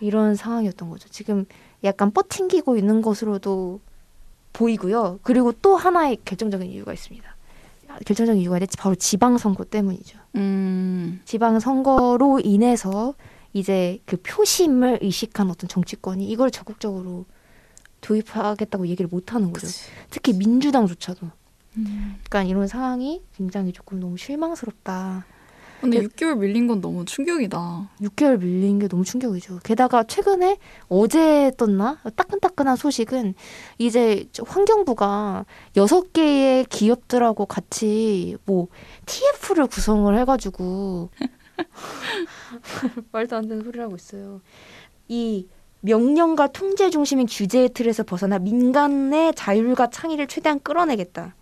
이런 0.00 0.34
상황이었던 0.34 0.88
거죠. 0.88 1.08
지금 1.10 1.44
약간 1.84 2.10
뻗팅기고 2.10 2.76
있는 2.76 3.02
것으로도 3.02 3.80
보이고요. 4.52 5.20
그리고 5.22 5.52
또 5.52 5.76
하나의 5.76 6.18
결정적인 6.24 6.70
이유가 6.70 6.92
있습니다. 6.92 7.36
결정적인 8.06 8.40
이유가 8.42 8.58
있지 8.58 8.76
바로 8.76 8.94
지방선거 8.94 9.64
때문이죠. 9.64 10.18
음. 10.36 11.20
지방선거로 11.24 12.40
인해서 12.44 13.14
이제 13.52 13.98
그 14.04 14.16
표심을 14.18 14.98
의식한 15.02 15.50
어떤 15.50 15.68
정치권이 15.68 16.28
이걸 16.28 16.50
적극적으로 16.50 17.24
도입하겠다고 18.00 18.86
얘기를 18.88 19.08
못 19.10 19.34
하는 19.34 19.52
거죠. 19.52 19.66
그치. 19.66 19.90
특히 20.10 20.32
민주당조차도. 20.32 21.30
음. 21.76 22.16
그러니까 22.28 22.42
이런 22.42 22.66
상황이 22.66 23.22
굉장히 23.36 23.72
조금 23.72 24.00
너무 24.00 24.16
실망스럽다. 24.16 25.26
근데 25.80 26.00
6개월 26.00 26.38
밀린 26.38 26.66
건 26.66 26.80
너무 26.80 27.04
충격이다. 27.04 27.90
6개월 28.00 28.40
밀린 28.40 28.80
게 28.80 28.88
너무 28.88 29.04
충격이죠. 29.04 29.60
게다가 29.62 30.02
최근에 30.02 30.58
어제 30.88 31.52
떴나? 31.56 32.00
따끈따끈한 32.16 32.74
소식은 32.76 33.34
이제 33.78 34.28
환경부가 34.44 35.46
6개의 35.74 36.68
기업들하고 36.68 37.46
같이 37.46 38.36
뭐 38.44 38.66
TF를 39.06 39.68
구성을 39.68 40.18
해가지고 40.18 41.10
말도 43.12 43.36
안 43.36 43.48
되는 43.48 43.62
소리를 43.62 43.82
하고 43.84 43.94
있어요. 43.94 44.40
이 45.06 45.46
명령과 45.80 46.48
통제 46.48 46.90
중심인 46.90 47.26
규제의 47.26 47.70
틀에서 47.70 48.02
벗어나 48.02 48.38
민간의 48.38 49.34
자율과 49.34 49.90
창의를 49.90 50.26
최대한 50.26 50.60
끌어내겠다. 50.60 51.34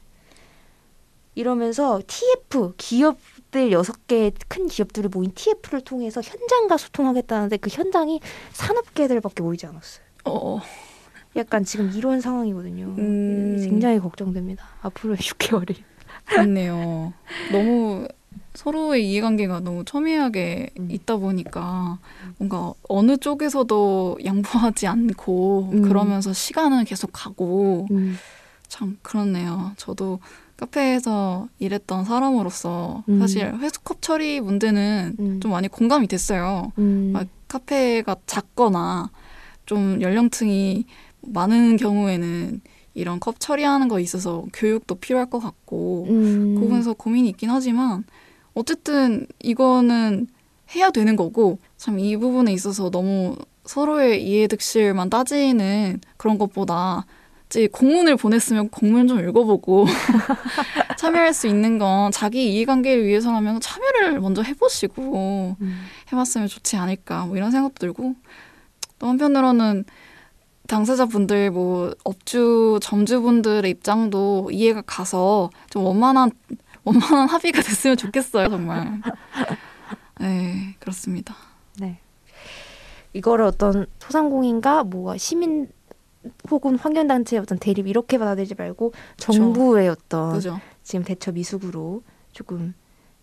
이러면서 1.35 2.00
TF 2.07 2.75
기업들 2.76 3.71
여섯 3.73 4.07
개큰 4.07 4.69
기업들이 4.69 5.09
모인 5.09 5.33
TF를 5.35 5.83
통해서 5.83 6.23
현장과 6.23 6.78
소통하겠다는데 6.78 7.59
그 7.59 7.69
현장이 7.71 8.21
산업계들밖에 8.52 9.43
모이지 9.43 9.66
않았어요. 9.66 10.05
어. 10.25 10.61
약간 11.37 11.64
지금 11.64 11.93
이런 11.95 12.23
상황이거든요. 12.23 12.95
음. 12.99 13.59
굉장히 13.61 13.99
걱정됩니다. 13.99 14.66
앞으로 14.81 15.14
6개월이. 15.16 15.76
그렇네요. 16.25 17.12
너무 17.52 18.09
서로의 18.57 19.09
이해관계가 19.11 19.61
너무 19.61 19.85
첨예하게 19.85 20.71
음. 20.79 20.89
있다 20.91 21.17
보니까 21.17 21.99
뭔가 22.39 22.73
어느 22.89 23.17
쪽에서도 23.17 24.19
양보하지 24.25 24.87
않고 24.87 25.71
음. 25.73 25.83
그러면서 25.83 26.33
시간은 26.33 26.85
계속 26.85 27.11
가고 27.13 27.87
음. 27.91 28.17
참 28.69 28.99
그렇네요. 29.03 29.73
저도 29.77 30.19
카페에서 30.57 31.49
일했던 31.59 32.05
사람으로서 32.05 33.05
음. 33.09 33.21
사실 33.21 33.55
회수컵 33.55 34.01
처리 34.01 34.41
문제는 34.41 35.17
음. 35.21 35.41
좀 35.41 35.51
많이 35.51 35.69
공감이 35.69 36.07
됐어요. 36.09 36.73
음. 36.79 37.15
카페가 37.49 38.17
작거나 38.27 39.11
좀 39.67 40.01
연령층이 40.01 40.87
많은 41.21 41.77
경우에는 41.77 42.61
이런 42.95 43.21
컵 43.21 43.39
처리하는 43.39 43.89
거 43.89 44.01
있어서 44.01 44.45
교육도 44.55 44.95
필요할 44.97 45.29
것 45.29 45.39
같고 45.41 46.07
음. 46.09 46.55
그 46.55 46.63
부분에서 46.63 46.95
고민이 46.95 47.29
있긴 47.29 47.51
하지만 47.51 48.05
어쨌든 48.57 49.27
이거는 49.43 50.27
해야 50.75 50.91
되는 50.91 51.15
거고 51.15 51.59
참 51.77 51.99
이 51.99 52.17
부분에 52.17 52.53
있어서 52.53 52.91
너무 52.91 53.37
서로의 53.65 54.25
이해득실만 54.27 55.11
따지는 55.11 56.01
그런 56.17 56.39
것보다 56.39 57.05
이제 57.47 57.69
공문을 57.69 58.17
보냈으면 58.17 58.71
공문 58.71 59.07
좀 59.07 59.21
읽어보고 59.21 59.87
참여할 60.99 61.33
수 61.35 61.47
있는 61.47 61.79
건 61.79 62.11
자기 62.11 62.53
이해관계를 62.55 63.05
위해서라면 63.07 63.61
참여를 63.61 64.21
먼저 64.21 64.43
해보시고 64.43 65.57
음. 65.61 65.87
해봤으면 66.13 66.49
좋지 66.49 66.77
않을까 66.77 67.27
뭐 67.27 67.37
이런 67.37 67.51
생각도 67.51 67.79
들고 67.79 68.15
또 68.99 69.07
한편으로는 69.07 69.85
당사자분들 70.67 71.53
뭐 71.53 71.95
업주 72.03 72.81
점주분들의 72.83 73.71
입장도 73.71 74.51
이해가 74.53 74.83
가서 74.83 75.51
좀 75.71 75.85
원만한 75.85 76.33
원만한 76.87 77.28
합의가 77.28 77.61
됐으면 77.61 77.97
좋겠어요, 77.97 78.49
정말. 78.49 79.02
네, 80.21 80.75
그렇습니다. 80.78 81.37
네. 81.78 81.99
이거를 83.12 83.45
어떤 83.45 83.87
소상공인과 83.99 84.85
뭐 84.85 85.16
시민 85.16 85.69
혹은 86.50 86.78
환경단체의 86.78 87.40
어떤 87.40 87.59
대립 87.59 87.87
이렇게 87.87 88.19
받아들이지 88.19 88.55
말고 88.55 88.93
정부의 89.19 89.88
어떤 89.88 90.33
그죠. 90.33 90.61
지금 90.83 91.05
대처 91.05 91.33
미숙으로 91.33 92.02
조금 92.33 92.75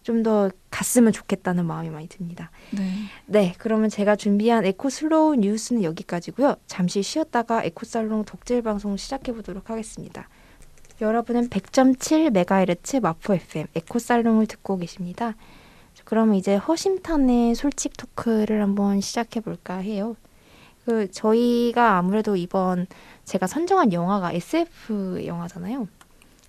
좀 0.03 0.23
더 0.23 0.49
갔으면 0.69 1.13
좋겠다는 1.13 1.65
마음이 1.65 1.89
많이 1.89 2.07
듭니다. 2.07 2.51
네. 2.71 2.91
네, 3.25 3.53
그러면 3.57 3.89
제가 3.89 4.15
준비한 4.15 4.65
eco 4.65 4.89
slow 4.89 5.35
뉴스는 5.35 5.83
여기까지고요. 5.83 6.55
잠시 6.67 7.01
쉬었다가 7.01 7.63
에코살롱 7.63 8.25
덕질 8.25 8.61
방송 8.61 8.97
시작해 8.97 9.31
보도록 9.31 9.69
하겠습니다. 9.69 10.27
여러분은 11.01 11.49
100.7MHz 11.49 13.01
마포 13.01 13.33
FM 13.33 13.67
에코살롱을 13.75 14.47
듣고 14.47 14.77
계십니다. 14.77 15.35
그러면 16.03 16.35
이제 16.35 16.55
허심탄회 16.55 17.53
솔직 17.55 17.97
토크를 17.97 18.61
한번 18.61 19.01
시작해 19.01 19.39
볼까 19.39 19.75
해요. 19.77 20.15
그 20.85 21.09
저희가 21.11 21.97
아무래도 21.97 22.35
이번 22.35 22.87
제가 23.23 23.47
선정한 23.47 23.93
영화가 23.93 24.33
SF 24.33 25.25
영화잖아요. 25.25 25.87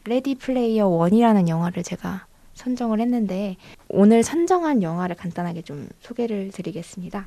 Ready 0.07 0.35
Player 0.35 0.89
One이라는 0.89 1.49
영화를 1.49 1.83
제가 1.83 2.27
선정을 2.55 3.01
했는데 3.01 3.57
오늘 3.89 4.23
선정한 4.23 4.83
영화를 4.83 5.17
간단하게 5.17 5.63
좀 5.63 5.89
소개를 6.01 6.51
드리겠습니다. 6.51 7.27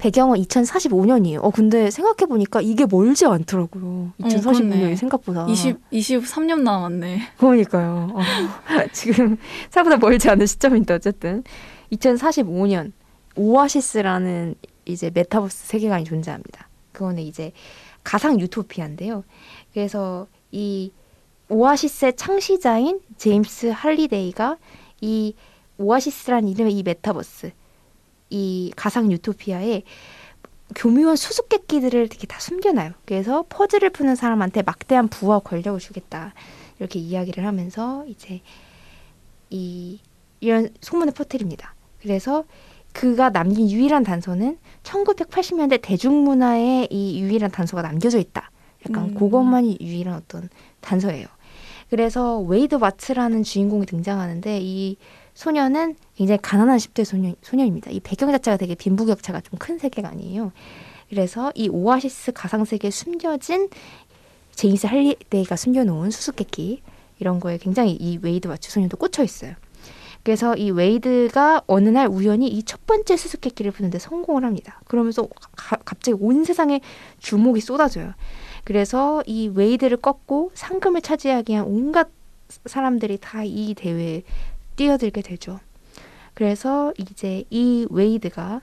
배경은 0.00 0.38
2045년이에요. 0.38 1.44
어, 1.44 1.50
근데 1.50 1.90
생각해보니까 1.90 2.62
이게 2.62 2.86
멀지 2.86 3.26
않더라고요. 3.26 4.12
2045년이 4.20 4.94
어, 4.94 4.96
생각보다. 4.96 5.46
20, 5.46 5.90
23년 5.90 6.62
남았네. 6.62 7.20
그러니까요. 7.36 8.08
어, 8.14 8.20
지금 8.92 9.36
생각보다 9.68 9.98
멀지 9.98 10.30
않은 10.30 10.46
시점인데, 10.46 10.94
어쨌든. 10.94 11.44
2045년, 11.92 12.92
오아시스라는 13.36 14.54
이제 14.86 15.10
메타버스 15.12 15.66
세계관이 15.66 16.04
존재합니다. 16.04 16.68
그거는 16.92 17.22
이제 17.22 17.52
가상 18.02 18.40
유토피아인데요. 18.40 19.24
그래서 19.74 20.26
이 20.50 20.92
오아시스의 21.50 22.16
창시자인 22.16 23.00
제임스 23.18 23.66
할리데이가 23.66 24.56
이 25.02 25.34
오아시스라는 25.76 26.48
이름의 26.48 26.72
이 26.74 26.82
메타버스, 26.82 27.52
이 28.30 28.72
가상 28.76 29.10
유토피아에 29.12 29.82
교묘한 30.76 31.16
수수께끼들을 31.16 32.00
이렇게 32.00 32.26
다 32.26 32.38
숨겨놔요. 32.38 32.92
그래서 33.04 33.44
퍼즐을 33.48 33.90
푸는 33.90 34.14
사람한테 34.14 34.62
막대한 34.62 35.08
부와 35.08 35.40
권력을 35.40 35.78
주겠다. 35.80 36.32
이렇게 36.78 36.98
이야기를 36.98 37.44
하면서 37.44 38.04
이제 38.06 38.40
이 39.50 40.00
이런 40.40 40.70
소문을 40.80 41.12
퍼뜨립니다. 41.12 41.74
그래서 42.00 42.44
그가 42.92 43.30
남긴 43.30 43.70
유일한 43.70 44.02
단서는 44.02 44.58
1980년대 44.82 45.80
대중문화에 45.82 46.88
이 46.90 47.20
유일한 47.20 47.50
단서가 47.50 47.82
남겨져 47.82 48.18
있다. 48.18 48.50
약간 48.88 49.10
음. 49.10 49.14
그것만이 49.14 49.78
유일한 49.80 50.14
어떤 50.14 50.48
단서예요. 50.80 51.26
그래서 51.90 52.38
웨이드 52.38 52.76
와츠라는 52.76 53.42
주인공이 53.42 53.86
등장하는데 53.86 54.60
이 54.62 54.96
소년은 55.40 55.96
굉장히 56.16 56.38
가난한 56.42 56.76
10대 56.76 57.02
소년, 57.04 57.32
소년입니다. 57.40 57.90
이 57.90 57.98
배경 58.00 58.30
자체가 58.30 58.58
되게 58.58 58.74
빈부격차가 58.74 59.40
좀 59.40 59.58
큰 59.58 59.78
세계관이에요. 59.78 60.52
그래서 61.08 61.50
이 61.54 61.68
오아시스 61.70 62.32
가상세계에 62.32 62.90
숨겨진 62.90 63.68
제임스 64.54 64.86
할리데이가 64.86 65.56
숨겨놓은 65.56 66.10
수수께끼 66.10 66.82
이런 67.18 67.40
거에 67.40 67.56
굉장히 67.56 67.92
이 67.92 68.18
웨이드 68.22 68.48
와츠소년도 68.48 68.98
꽂혀 68.98 69.22
있어요. 69.24 69.54
그래서 70.22 70.54
이 70.56 70.70
웨이드가 70.70 71.62
어느 71.66 71.88
날 71.88 72.06
우연히 72.08 72.46
이 72.48 72.62
첫 72.64 72.86
번째 72.86 73.16
수수께끼를 73.16 73.72
푸는데 73.72 73.98
성공을 73.98 74.44
합니다. 74.44 74.82
그러면서 74.86 75.26
가, 75.56 75.76
갑자기 75.84 76.18
온 76.20 76.44
세상의 76.44 76.82
주목이 77.18 77.62
쏟아져요. 77.62 78.12
그래서 78.64 79.22
이 79.26 79.48
웨이드를 79.48 79.96
꺾고 79.96 80.50
상금을 80.54 81.00
차지하기 81.00 81.52
위한 81.52 81.64
온갖 81.64 82.08
사람들이 82.66 83.16
다 83.18 83.42
이 83.44 83.74
대회에 83.74 84.22
뛰어들게 84.80 85.20
되죠. 85.20 85.60
그래서 86.32 86.94
이제 86.96 87.44
이 87.50 87.86
웨이드가 87.90 88.62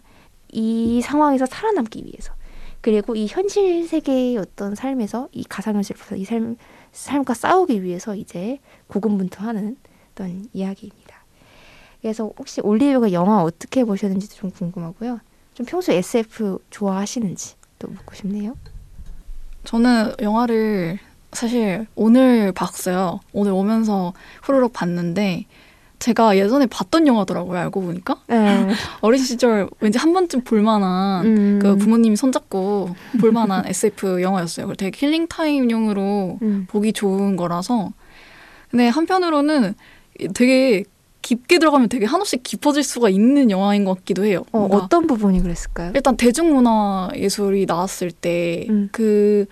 이 0.51 0.99
상황에서 1.03 1.45
살아남기 1.45 2.05
위해서 2.05 2.33
그리고 2.81 3.15
이 3.15 3.27
현실 3.27 3.87
세계의 3.87 4.37
어떤 4.37 4.73
삶에서 4.73 5.29
이 5.31 5.43
가상현실에서 5.43 6.15
이 6.15 6.25
삶, 6.25 6.57
삶과 6.91 7.35
싸우기 7.35 7.83
위해서 7.83 8.15
이제 8.15 8.57
고군분투하는 8.87 9.77
어떤 10.11 10.49
이야기입니다. 10.53 11.23
그래서 12.01 12.31
혹시 12.39 12.61
올리브가 12.61 13.11
영화 13.11 13.43
어떻게 13.43 13.83
보셨는지 13.83 14.27
좀 14.29 14.49
궁금하고요. 14.49 15.19
좀 15.53 15.65
평소 15.67 15.91
SF 15.91 16.57
좋아하시는지 16.71 17.57
또 17.77 17.89
묻고 17.89 18.15
싶네요. 18.15 18.57
저는 19.65 20.15
영화를 20.19 20.97
사실 21.31 21.85
오늘 21.93 22.53
봤어요. 22.53 23.19
오늘 23.33 23.51
오면서 23.51 24.13
후루룩 24.41 24.73
봤는데 24.73 25.45
제가 25.99 26.37
예전에 26.37 26.67
봤던 26.67 27.07
영화더라고요. 27.07 27.57
알고 27.57 27.81
보니까 27.81 28.17
네. 28.27 28.67
어린 29.01 29.21
시절 29.21 29.69
왠지 29.79 29.97
한 29.97 30.13
번쯤 30.13 30.41
볼만한 30.41 31.25
음. 31.25 31.59
그 31.61 31.75
부모님이 31.75 32.15
손잡고 32.15 32.95
볼만한 33.19 33.65
SF 33.67 34.21
영화였어요. 34.21 34.73
되게 34.75 34.91
killing 34.91 35.27
time용으로 35.27 36.39
음. 36.41 36.67
보기 36.69 36.93
좋은 36.93 37.35
거라서. 37.35 37.93
근데 38.69 38.87
한편으로는 38.89 39.75
되게 40.33 40.83
깊게 41.21 41.59
들어가면 41.59 41.89
되게 41.89 42.05
한없이 42.05 42.37
깊어질 42.37 42.83
수가 42.83 43.09
있는 43.09 43.51
영화인 43.51 43.83
것 43.83 43.95
같기도 43.95 44.23
해요. 44.23 44.45
어, 44.53 44.67
어떤 44.71 45.07
부분이 45.07 45.41
그랬을까요? 45.41 45.91
일단 45.93 46.15
대중문화 46.15 47.09
예술이 47.15 47.65
나왔을 47.65 48.11
때 48.11 48.65
음. 48.69 48.89
그 48.91 49.45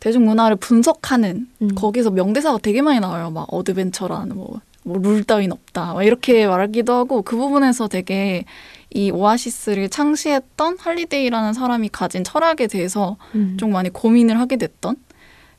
대중문화를 0.00 0.56
분석하는 0.56 1.48
음. 1.60 1.74
거기서 1.74 2.10
명대사가 2.10 2.58
되게 2.62 2.82
많이 2.82 3.00
나와요. 3.00 3.30
막 3.30 3.52
어드벤처라는 3.52 4.36
뭐, 4.36 4.60
뭐 4.84 4.98
룰 4.98 5.24
따윈 5.24 5.52
없다. 5.52 5.94
막 5.94 6.02
이렇게 6.02 6.46
말하기도 6.46 6.92
하고 6.92 7.22
그 7.22 7.36
부분에서 7.36 7.88
되게 7.88 8.44
이 8.90 9.10
오아시스를 9.10 9.88
창시했던 9.90 10.78
할리데이라는 10.78 11.52
사람이 11.52 11.90
가진 11.90 12.24
철학에 12.24 12.66
대해서 12.66 13.16
음. 13.34 13.56
좀 13.58 13.72
많이 13.72 13.90
고민을 13.90 14.38
하게 14.40 14.56
됐던 14.56 14.96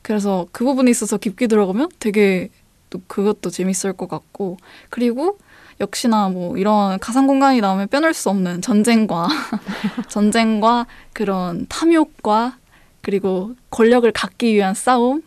그래서 0.02 0.46
그 0.52 0.64
부분에 0.64 0.90
있어서 0.90 1.16
깊게 1.16 1.46
들어가면 1.46 1.88
되게 2.00 2.48
또 2.88 3.00
그것도 3.06 3.50
재밌을 3.50 3.92
것 3.92 4.08
같고 4.08 4.56
그리고 4.88 5.38
역시나 5.80 6.28
뭐 6.28 6.56
이런 6.56 6.98
가상 6.98 7.26
공간이 7.26 7.60
나오면 7.60 7.88
빼놓을 7.88 8.12
수 8.14 8.30
없는 8.30 8.62
전쟁과 8.62 9.28
전쟁과 10.08 10.86
그런 11.12 11.66
탐욕과 11.68 12.58
그리고 13.00 13.54
권력을 13.70 14.10
갖기 14.12 14.54
위한 14.54 14.74
싸움 14.74 15.22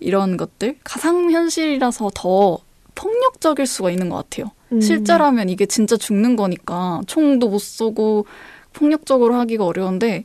이런 0.00 0.36
것들 0.36 0.76
가상 0.84 1.30
현실이라서 1.30 2.10
더 2.14 2.58
폭력적일 2.94 3.66
수가 3.66 3.90
있는 3.90 4.08
것 4.08 4.16
같아요. 4.16 4.50
음. 4.72 4.80
실제라면 4.80 5.48
이게 5.48 5.66
진짜 5.66 5.96
죽는 5.96 6.36
거니까 6.36 7.00
총도 7.06 7.48
못 7.48 7.58
쏘고 7.60 8.26
폭력적으로 8.72 9.34
하기가 9.36 9.64
어려운데 9.64 10.24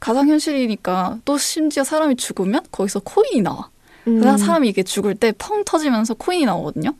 가상현실이니까 0.00 1.18
또 1.24 1.38
심지어 1.38 1.84
사람이 1.84 2.16
죽으면 2.16 2.62
거기서 2.70 3.00
코인이 3.00 3.42
나와. 3.42 3.70
음. 4.06 4.20
그래서 4.20 4.36
사람이 4.38 4.68
이게 4.68 4.82
죽을 4.82 5.14
때 5.14 5.32
펑 5.32 5.64
터지면서 5.64 6.14
코인이 6.14 6.44
나오거든요. 6.46 6.94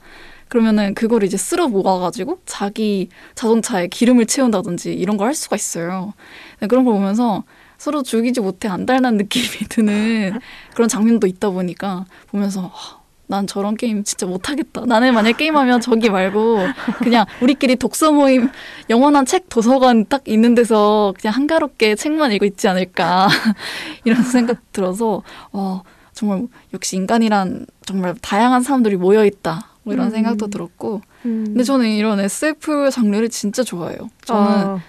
그러면은 0.48 0.94
그걸 0.94 1.24
이제 1.24 1.36
쓸어 1.36 1.66
모아가지고 1.68 2.40
자기 2.46 3.08
자동차에 3.34 3.88
기름을 3.88 4.26
채운다든지 4.26 4.92
이런 4.94 5.16
걸 5.16 5.26
할 5.26 5.34
수가 5.34 5.56
있어요. 5.56 6.14
네, 6.60 6.66
그런 6.68 6.84
걸 6.84 6.94
보면서 6.94 7.42
서로 7.78 8.02
죽이지 8.02 8.40
못해 8.40 8.68
안달난 8.68 9.16
느낌이 9.16 9.44
드는 9.68 10.38
그런 10.74 10.88
장면도 10.88 11.26
있다 11.26 11.50
보니까 11.50 12.06
보면서 12.28 12.70
아, 12.74 13.00
난 13.28 13.46
저런 13.46 13.76
게임 13.76 14.04
진짜 14.04 14.26
못하겠다. 14.26 14.86
나는 14.86 15.12
만약 15.14 15.36
게임하면 15.36 15.80
저기 15.80 16.10
말고 16.10 16.60
그냥 16.98 17.26
우리끼리 17.40 17.76
독서 17.76 18.12
모임 18.12 18.48
영원한 18.88 19.26
책 19.26 19.48
도서관 19.48 20.06
딱 20.06 20.28
있는 20.28 20.54
데서 20.54 21.12
그냥 21.20 21.34
한가롭게 21.34 21.96
책만 21.96 22.32
읽고 22.32 22.44
있지 22.44 22.68
않을까 22.68 23.28
이런 24.04 24.22
생각 24.22 24.72
들어서 24.72 25.22
와 25.52 25.82
정말 26.12 26.46
역시 26.72 26.96
인간이란 26.96 27.66
정말 27.84 28.14
다양한 28.22 28.62
사람들이 28.62 28.96
모여 28.96 29.24
있다. 29.24 29.68
뭐 29.82 29.94
이런 29.94 30.06
음. 30.06 30.10
생각도 30.10 30.48
들었고 30.48 31.00
음. 31.26 31.44
근데 31.46 31.62
저는 31.62 31.88
이런 31.88 32.18
SF 32.20 32.90
장르를 32.90 33.28
진짜 33.28 33.62
좋아해요. 33.62 33.98
저는 34.24 34.48
아. 34.48 34.80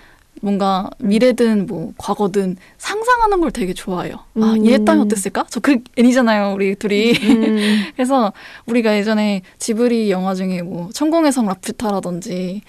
뭔가 0.41 0.89
미래든 0.99 1.65
뭐 1.65 1.93
과거든 1.97 2.57
상상하는 2.77 3.39
걸 3.41 3.51
되게 3.51 3.73
좋아해요. 3.73 4.15
아 4.35 4.53
음. 4.53 4.65
이랬다면 4.65 5.05
어땠을까? 5.05 5.45
저 5.49 5.59
그 5.59 5.79
애니잖아요, 5.97 6.53
우리 6.53 6.75
둘이. 6.75 7.11
음. 7.13 7.83
그래서 7.95 8.31
우리가 8.67 8.95
예전에 8.97 9.41
지브리 9.59 10.11
영화 10.11 10.33
중에 10.35 10.61
뭐 10.61 10.89
천공의 10.93 11.31
성 11.31 11.45
라퓨타라든지 11.45 12.61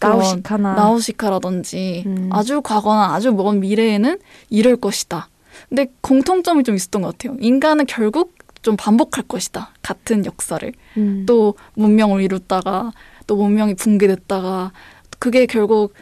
나우시카나 0.00 0.74
나우시카라든지 0.74 2.04
음. 2.06 2.28
아주 2.32 2.60
과거나 2.62 3.14
아주 3.14 3.32
먼 3.32 3.60
미래에는 3.60 4.18
이럴 4.50 4.76
것이다. 4.76 5.28
근데 5.68 5.86
공통점이 6.02 6.64
좀 6.64 6.74
있었던 6.76 7.02
것 7.02 7.16
같아요. 7.18 7.36
인간은 7.40 7.86
결국 7.86 8.34
좀 8.62 8.76
반복할 8.76 9.24
것이다. 9.26 9.70
같은 9.82 10.24
역사를. 10.26 10.72
음. 10.96 11.24
또 11.26 11.54
문명을 11.74 12.22
이뤘다가 12.22 12.92
또 13.26 13.36
문명이 13.36 13.74
붕괴됐다가 13.74 14.72
그게 15.18 15.46
결국 15.46 15.94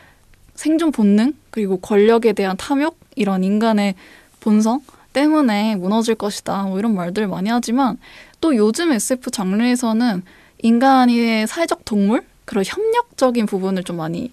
생존 0.54 0.92
본능 0.92 1.34
그리고 1.50 1.78
권력에 1.78 2.32
대한 2.32 2.56
탐욕 2.56 2.98
이런 3.16 3.44
인간의 3.44 3.94
본성 4.40 4.80
때문에 5.12 5.76
무너질 5.76 6.14
것이다 6.14 6.64
뭐 6.64 6.78
이런 6.78 6.94
말들 6.94 7.26
많이 7.28 7.48
하지만 7.48 7.98
또 8.40 8.54
요즘 8.56 8.92
SF 8.92 9.30
장르에서는 9.30 10.22
인간의 10.62 11.46
사회적 11.46 11.84
동물 11.84 12.22
그런 12.44 12.64
협력적인 12.66 13.46
부분을 13.46 13.84
좀 13.84 13.96
많이 13.96 14.32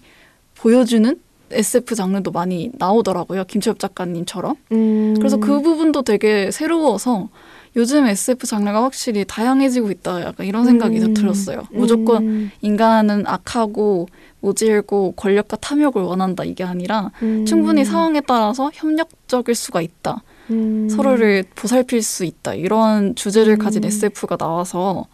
보여주는 0.56 1.18
SF 1.50 1.94
장르도 1.94 2.30
많이 2.30 2.70
나오더라고요 2.74 3.44
김철엽 3.44 3.78
작가님처럼 3.78 4.56
음. 4.72 5.14
그래서 5.18 5.36
그 5.36 5.60
부분도 5.60 6.02
되게 6.02 6.50
새로워서 6.50 7.28
요즘 7.76 8.06
SF 8.06 8.46
장르가 8.46 8.82
확실히 8.82 9.24
다양해지고 9.24 9.90
있다 9.90 10.22
약간 10.22 10.46
이런 10.46 10.64
생각이 10.64 11.00
음. 11.00 11.14
들었어요 11.14 11.62
무조건 11.70 12.22
음. 12.22 12.50
인간은 12.60 13.26
악하고 13.26 14.08
모질고 14.42 15.12
권력과 15.16 15.56
탐욕을 15.56 16.02
원한다 16.02 16.44
이게 16.44 16.64
아니라 16.64 17.10
음. 17.22 17.46
충분히 17.46 17.84
상황에 17.84 18.20
따라서 18.20 18.70
협력적일 18.74 19.54
수가 19.54 19.80
있다. 19.80 20.22
음. 20.50 20.88
서로를 20.88 21.44
보살필 21.54 22.02
수 22.02 22.24
있다. 22.24 22.54
이런 22.54 23.14
주제를 23.14 23.54
음. 23.54 23.58
가진 23.58 23.84
SF가 23.84 24.36
나와서 24.36 25.06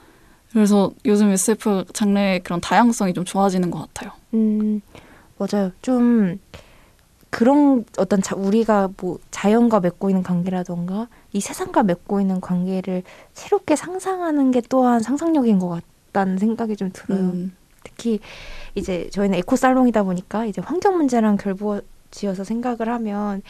그래서 0.51 0.91
요즘 1.05 1.31
SF 1.31 1.85
장르의 1.93 2.41
그런 2.41 2.61
다양성이 2.61 3.13
좀 3.13 3.25
좋아지는 3.25 3.71
것 3.71 3.81
같아요. 3.81 4.13
음, 4.35 4.81
맞아요. 5.37 5.71
좀 5.83 6.41
그런 7.31 7.85
어떤 7.99 8.23
자, 8.23 8.35
우리가 8.35 8.89
뭐 9.01 9.19
자연과 9.31 9.81
맺고 9.81 10.09
있는 10.09 10.23
관계라던가 10.23 11.09
이 11.33 11.41
세상과 11.41 11.83
맺고 11.83 12.23
있는 12.23 12.41
관계를 12.41 13.03
새롭게 13.35 13.77
상상하는 13.77 14.51
게 14.51 14.63
또한 14.69 15.01
상상력인 15.01 15.59
것 15.59 15.83
같다는 16.09 16.39
생각이 16.39 16.77
좀 16.77 16.91
들어요. 16.93 17.21
음, 17.21 17.55
특히 17.85 18.21
이제 18.75 19.09
저희는 19.11 19.39
에코 19.39 19.57
살롱이다 19.57 20.03
보니까 20.03 20.45
이제 20.47 20.61
환경 20.65 20.97
문제랑 20.97 21.37
결부지어서 21.37 22.45
생각을 22.45 22.89
하면 22.89 23.43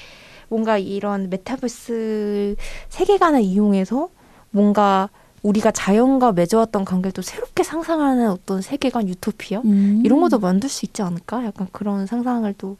뭔가 0.49 0.79
이런 0.79 1.29
메타버스 1.31 2.57
세계관을 2.89 3.43
이용해서 3.43 4.09
뭔가 4.51 5.11
우리가 5.43 5.71
자연과 5.71 6.33
맺어왔던 6.33 6.85
관계를 6.85 7.13
또 7.13 7.23
새롭게 7.23 7.63
상상하는 7.63 8.31
어떤 8.31 8.61
세계관 8.61 9.09
유토피아 9.09 9.61
음. 9.65 10.03
이런 10.05 10.21
것도 10.21 10.39
만들 10.39 10.69
수 10.69 10.85
있지 10.85 11.03
않을까? 11.03 11.45
약간 11.45 11.69
그런 11.71 12.07
상상을 12.07 12.53
또 12.59 12.77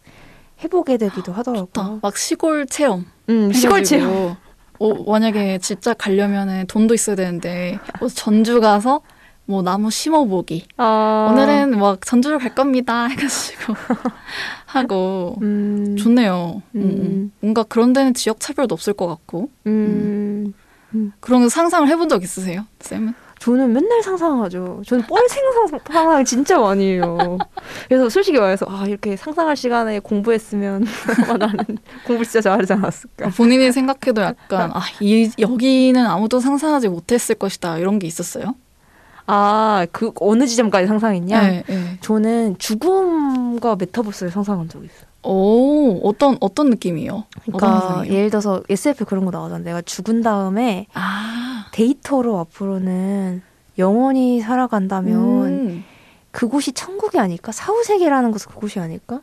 해보게 0.65 0.97
되기도 0.97 1.23
좋다. 1.23 1.39
하더라고요. 1.39 2.01
막 2.03 2.17
시골 2.17 2.67
체험. 2.67 3.07
음, 3.29 3.53
시골 3.53 3.85
체험. 3.85 4.37
어, 4.81 5.11
만약에 5.11 5.59
진짜 5.59 5.95
가려면은 5.95 6.67
돈도 6.67 6.95
있어야 6.95 7.17
되는데 7.17 7.79
뭐 8.01 8.09
전주 8.09 8.61
가서 8.61 9.01
뭐 9.49 9.63
나무 9.63 9.91
심어보기. 9.91 10.67
아, 10.77 11.31
오늘은 11.33 11.79
막 11.79 12.05
전주를 12.05 12.39
갈 12.39 12.55
겁니다. 12.55 13.07
해가지고 13.07 13.75
하고 14.67 15.39
음, 15.41 15.97
좋네요. 15.97 16.63
음, 16.75 16.81
음. 16.81 16.83
음. 16.83 17.33
뭔가 17.41 17.63
그런 17.63 17.95
데는 17.95 18.13
지역 18.13 18.41
차별도 18.41 18.75
없을 18.75 18.93
것 18.93 19.07
같고 19.07 19.49
음, 19.67 20.53
그런 21.21 21.41
거 21.41 21.49
상상을 21.49 21.89
해본 21.89 22.11
적 22.11 22.23
있으세요, 22.23 22.67
쌤은? 22.81 23.15
저는 23.39 23.73
맨날 23.73 24.03
상상하죠. 24.03 24.83
저는 24.85 25.07
뻘생 25.07 25.43
상상 25.71 26.19
을 26.19 26.25
진짜 26.27 26.59
많이 26.59 26.91
해요. 26.91 27.39
그래서 27.89 28.11
솔직히 28.11 28.39
말해서 28.39 28.67
아 28.69 28.85
이렇게 28.87 29.17
상상할 29.17 29.57
시간에 29.57 30.01
공부했으면 30.01 30.85
나는 31.39 31.79
공부 32.07 32.23
진짜 32.25 32.43
잘하지 32.43 32.75
않았을까. 32.75 33.31
본인이 33.31 33.73
생각해도 33.73 34.21
약간 34.21 34.73
아 34.75 34.83
이, 35.01 35.31
여기는 35.39 36.05
아무도 36.05 36.39
상상하지 36.41 36.89
못했을 36.89 37.37
것이다 37.37 37.79
이런 37.79 37.99
게 37.99 38.07
있었어요? 38.07 38.55
아, 39.31 39.87
그 39.93 40.11
어느 40.21 40.47
지점까지 40.47 40.87
상상했냐? 40.87 41.41
네, 41.43 41.63
네. 41.67 41.99
저는 42.01 42.57
죽음과 42.59 43.77
메타버스를 43.77 44.33
상상한 44.33 44.71
적이 44.71 44.87
있어요. 44.87 45.07
오, 45.23 46.01
어떤 46.03 46.39
어떤 46.41 46.71
느낌이요? 46.71 47.25
그러니까 47.43 48.05
예를 48.07 48.31
들어서 48.31 48.63
SF 48.71 49.05
그런 49.05 49.27
거 49.27 49.31
나오잖아. 49.31 49.63
내가 49.63 49.83
죽은 49.83 50.23
다음에 50.23 50.87
아. 50.95 51.67
데이터로 51.73 52.39
앞으로는 52.39 53.43
영원히 53.77 54.41
살아간다면 54.41 55.47
음. 55.47 55.85
그곳이 56.31 56.73
천국이 56.73 57.19
아닐까? 57.19 57.53
사후 57.53 57.85
세계라는 57.85 58.31
것은 58.31 58.51
그곳이 58.51 58.81
아닐까? 58.81 59.21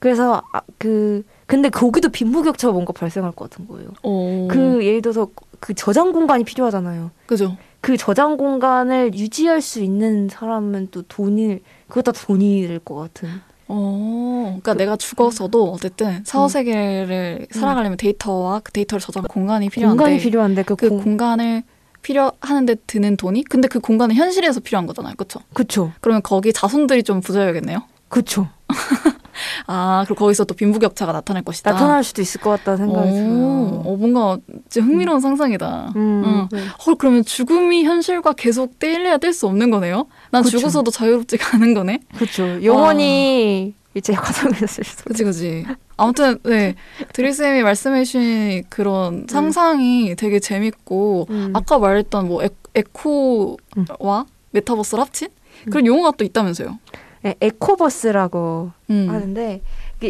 그래서 0.00 0.42
아, 0.52 0.62
그 0.78 1.22
근데 1.46 1.68
거기도 1.68 2.08
빈부격차가 2.08 2.72
뭔가 2.72 2.92
발생할 2.92 3.30
것 3.32 3.48
같은 3.48 3.68
거예요. 3.68 3.90
오. 4.02 4.48
그 4.48 4.84
예를 4.84 5.00
들어서 5.00 5.28
그 5.60 5.74
저장 5.74 6.12
공간이 6.12 6.42
필요하잖아요. 6.42 7.12
그죠. 7.26 7.56
그 7.80 7.96
저장 7.96 8.36
공간을 8.36 9.14
유지할 9.14 9.60
수 9.62 9.80
있는 9.80 10.28
사람은 10.28 10.88
또 10.90 11.02
돈이 11.02 11.60
그것도 11.88 12.12
돈이 12.12 12.66
될 12.66 12.80
것 12.80 12.94
같은. 12.96 13.28
어, 13.68 14.46
그러니까 14.62 14.74
내가 14.74 14.96
죽어서도 14.96 15.72
어쨌든 15.72 16.22
사후 16.24 16.48
세계를 16.48 17.46
음. 17.54 17.58
살아가려면 17.60 17.98
데이터와 17.98 18.60
그 18.60 18.72
데이터를 18.72 19.00
저장 19.00 19.24
공간이 19.24 19.68
필요한데 19.68 19.98
공간이 20.02 20.18
필요한데 20.20 20.62
그, 20.62 20.74
그 20.74 20.88
공, 20.88 21.02
공간을 21.04 21.62
필요하는데 22.00 22.76
드는 22.86 23.16
돈이 23.16 23.44
근데 23.44 23.68
그 23.68 23.78
공간은 23.80 24.14
현실에서 24.16 24.60
필요한 24.60 24.86
거잖아요, 24.86 25.14
그렇죠? 25.16 25.40
그쵸, 25.52 25.92
그러면 26.00 26.22
거기 26.22 26.52
자손들이 26.52 27.02
좀 27.02 27.20
부자여야겠네요. 27.20 27.82
그쵸. 28.08 28.48
아, 29.66 30.04
그리고 30.06 30.24
거기서 30.24 30.44
또 30.44 30.54
빈부격차가 30.54 31.12
나타날 31.12 31.42
것이다. 31.42 31.72
나타날 31.72 32.04
수도 32.04 32.22
있을 32.22 32.40
것 32.40 32.50
같다는 32.50 32.76
생각이 32.78 33.08
오, 33.08 33.12
들어요. 33.12 33.82
어, 33.86 33.96
뭔가 33.96 34.38
진짜 34.68 34.86
흥미로운 34.86 35.20
상상이다. 35.20 35.92
음, 35.96 36.22
응. 36.24 36.48
네. 36.52 36.64
헐, 36.86 36.94
그러면 36.96 37.24
죽음이 37.24 37.84
현실과 37.84 38.32
계속 38.32 38.78
떼일래야 38.78 39.18
뗄 39.18 39.32
수 39.32 39.46
없는 39.46 39.70
거네요? 39.70 40.06
난 40.30 40.42
그쵸. 40.42 40.58
죽어서도 40.58 40.90
자유롭지가 40.90 41.56
않은 41.56 41.74
거네? 41.74 42.00
그쵸. 42.16 42.62
영원히 42.64 43.74
이제 43.94 44.12
과정에 44.12 44.52
있을 44.62 44.84
수도. 44.84 45.04
그치, 45.06 45.24
그치. 45.24 45.64
아무튼, 45.96 46.38
네. 46.44 46.76
드리쌤이 47.12 47.62
말씀해주신 47.62 48.64
그런 48.68 49.26
상상이 49.28 50.14
되게 50.14 50.38
재밌고, 50.38 51.26
음. 51.30 51.50
아까 51.54 51.78
말했던 51.78 52.28
뭐 52.28 52.44
에, 52.44 52.48
eco와 52.74 54.26
메타버스를 54.52 55.02
합친? 55.02 55.28
그런 55.70 55.86
용어가 55.86 56.12
또 56.16 56.24
있다면서요. 56.24 56.78
네, 57.22 57.34
에코버스라고 57.40 58.70
음. 58.90 59.06
하는데 59.10 59.60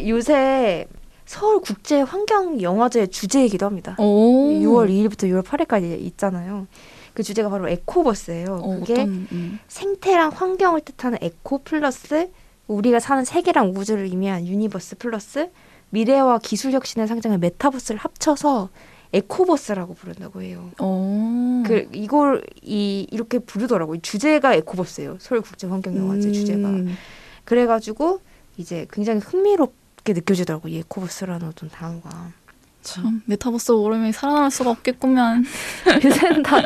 요새 0.06 0.86
서울 1.24 1.60
국제 1.60 2.00
환경 2.00 2.60
영화제 2.62 3.06
주제이기도 3.06 3.66
합니다. 3.66 3.96
오. 3.98 4.50
6월 4.50 4.88
2일부터 4.88 5.24
6월 5.30 5.44
8일까지 5.44 6.00
있잖아요. 6.00 6.66
그 7.12 7.22
주제가 7.22 7.48
바로 7.50 7.68
에코버스예요. 7.68 8.60
어, 8.62 8.78
그게 8.78 8.94
어떤, 8.94 9.26
음. 9.32 9.58
생태랑 9.68 10.30
환경을 10.34 10.80
뜻하는 10.82 11.18
에코 11.20 11.58
플러스 11.58 12.30
우리가 12.66 13.00
사는 13.00 13.24
세계랑 13.24 13.72
우주를 13.76 14.04
의미한 14.04 14.46
universe 14.46 14.98
플러스 14.98 15.50
미래와 15.90 16.38
기술 16.38 16.72
혁신을 16.72 17.08
상징하는 17.08 17.40
메타버스를 17.40 17.98
합쳐서 17.98 18.68
에코버스라고 19.12 19.94
부른다고 19.94 20.42
해요. 20.42 20.70
어. 20.78 21.62
그 21.66 21.88
이걸 21.92 22.42
이 22.62 23.06
이렇게 23.10 23.38
부르더라고요. 23.38 24.00
주제가 24.00 24.54
에코버스예요. 24.54 25.16
서울 25.20 25.40
국제 25.40 25.66
환경 25.66 25.96
영화제 25.96 26.28
음. 26.28 26.32
주제가. 26.32 26.68
그래가지고 27.44 28.20
이제 28.58 28.86
굉장히 28.92 29.20
흥미롭게 29.20 30.12
느껴지더라고 30.12 30.68
이 30.68 30.78
에코버스라는 30.78 31.48
어떤 31.48 31.70
단어가. 31.70 32.30
참, 32.82 33.22
메타버스 33.26 33.72
오름이 33.72 34.12
살아갈 34.12 34.50
수가 34.50 34.70
없겠구만. 34.70 35.44
요새는 36.04 36.42
다 36.42 36.58
어, 36.58 36.62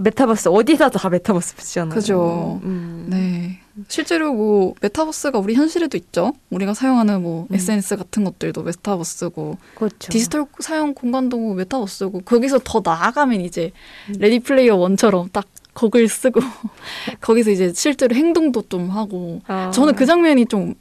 메타버스 0.00 0.48
어디다 0.48 0.90
다 0.90 1.08
메타버스 1.08 1.56
붙이잖아요. 1.56 1.94
그죠. 1.94 2.60
음. 2.64 3.06
네. 3.08 3.60
실제로 3.86 4.32
뭐 4.32 4.74
메타버스가 4.80 5.38
우리 5.38 5.54
현실에도 5.54 5.96
있죠. 5.96 6.32
우리가 6.50 6.74
사용하는 6.74 7.22
뭐 7.22 7.46
음. 7.50 7.54
SNS 7.54 7.96
같은 7.96 8.24
것들도 8.24 8.62
메타버스고 8.62 9.58
그렇죠. 9.74 10.10
디지털 10.10 10.46
사용 10.60 10.94
공간도 10.94 11.38
뭐 11.38 11.54
메타버스고 11.54 12.22
거기서 12.22 12.60
더 12.64 12.82
나아가면 12.84 13.40
이제 13.40 13.72
음. 14.08 14.14
레디 14.18 14.40
플레이어 14.40 14.76
원처럼 14.76 15.28
딱 15.32 15.46
고글 15.74 16.08
쓰고 16.08 16.40
거기서 17.20 17.50
이제 17.50 17.72
실제로 17.72 18.16
행동도 18.16 18.62
좀 18.68 18.90
하고 18.90 19.40
아. 19.46 19.70
저는 19.70 19.94
그 19.94 20.06
장면이 20.06 20.46
좀 20.46 20.74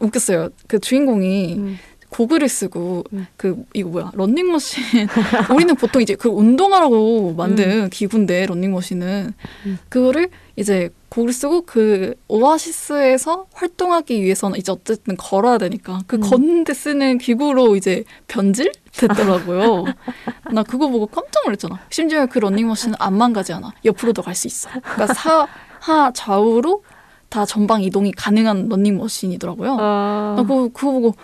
웃겼어요. 0.00 0.50
그 0.66 0.78
주인공이 0.78 1.54
음. 1.54 1.78
고글을 2.14 2.48
쓰고 2.48 3.04
음. 3.12 3.26
그 3.36 3.64
이거 3.74 3.88
뭐야 3.88 4.12
런닝머신 4.14 5.08
우리는 5.52 5.74
보통 5.74 6.00
이제 6.00 6.14
그 6.14 6.28
운동하라고 6.28 7.34
만든 7.34 7.90
기구인데 7.90 8.46
런닝머신은 8.46 9.34
음. 9.66 9.78
그거를 9.88 10.28
이제 10.54 10.90
고글 11.08 11.32
쓰고 11.32 11.62
그 11.62 12.14
오아시스에서 12.28 13.46
활동하기 13.52 14.22
위해서는 14.22 14.58
이제 14.58 14.70
어쨌든 14.70 15.16
걸어야 15.16 15.58
되니까 15.58 16.02
그 16.06 16.16
음. 16.16 16.20
걷는데 16.20 16.72
쓰는 16.72 17.18
기구로 17.18 17.74
이제 17.74 18.04
변질 18.28 18.70
됐더라고요. 18.92 19.84
나 20.54 20.62
그거 20.62 20.88
보고 20.88 21.06
깜짝 21.06 21.42
놀랐잖아. 21.44 21.80
심지어 21.90 22.26
그 22.26 22.38
런닝머신은 22.38 22.94
안 23.00 23.14
망가지 23.14 23.52
않아. 23.52 23.72
옆으로도 23.84 24.22
갈 24.22 24.36
수 24.36 24.46
있어. 24.46 24.70
그러니까 24.82 25.14
사하 25.14 26.12
좌우로 26.12 26.84
다 27.28 27.44
전방 27.44 27.82
이동이 27.82 28.12
가능한 28.12 28.68
런닝머신이더라고요. 28.68 29.76
아. 29.80 30.34
나 30.36 30.42
그거, 30.42 30.68
그거 30.72 30.92
보고 30.92 31.14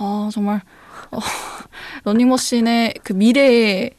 아 0.00 0.28
정말 0.32 0.62
어, 1.10 1.18
러닝머신의 2.04 2.94
그 3.02 3.12
미래의 3.12 3.90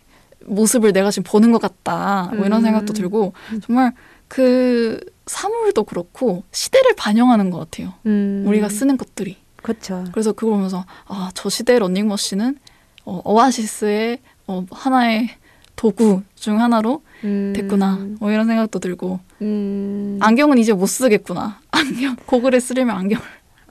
모습을 0.46 0.92
내가 0.92 1.12
지금 1.12 1.30
보는 1.30 1.52
것 1.52 1.62
같다 1.62 2.32
뭐 2.36 2.46
이런 2.46 2.62
음. 2.62 2.64
생각도 2.64 2.94
들고 2.94 3.34
정말 3.66 3.94
그 4.28 5.00
사물도 5.28 5.84
그렇고 5.84 6.44
시대를 6.52 6.96
반영하는 6.98 7.52
것 7.52 7.60
같아요 7.60 7.94
음. 8.08 8.44
우리가 8.48 8.68
쓰는 8.70 8.98
것들이 8.98 9.38
그렇죠. 9.62 10.04
그래서 10.12 10.32
그걸 10.34 10.56
보면서 10.56 10.86
아 11.06 11.30
저 11.36 11.50
시대 11.50 11.78
러닝머신은 11.78 12.58
어, 13.06 13.22
오아시스의 13.24 14.20
어, 14.48 14.66
하나의 14.72 15.30
도구 15.76 16.22
중 16.36 16.60
하나로 16.60 17.04
음. 17.24 17.54
됐구나 17.56 18.00
뭐 18.20 18.32
이런 18.32 18.48
생각도 18.48 18.80
들고 18.80 19.20
음. 19.42 20.18
안경은 20.22 20.58
이제 20.58 20.74
못 20.74 20.88
쓰겠구나 20.88 21.60
안경 21.72 22.16
고글에 22.26 22.60
쓰려면 22.60 22.96
안경 22.96 23.22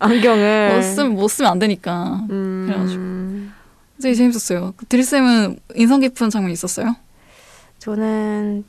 안경을 0.01 0.77
못 0.77 0.83
쓰면 0.83 1.15
못 1.15 1.29
쓰면 1.29 1.51
안 1.51 1.59
되니까 1.59 2.27
음. 2.31 2.67
그래가지고. 2.67 3.21
되게 4.03 4.15
재밌었어요. 4.15 4.75
드릴쌤은 4.89 5.59
인상 5.75 6.01
깊은 6.01 6.31
장면 6.31 6.51
있었어요? 6.51 6.97
저는 7.79 8.65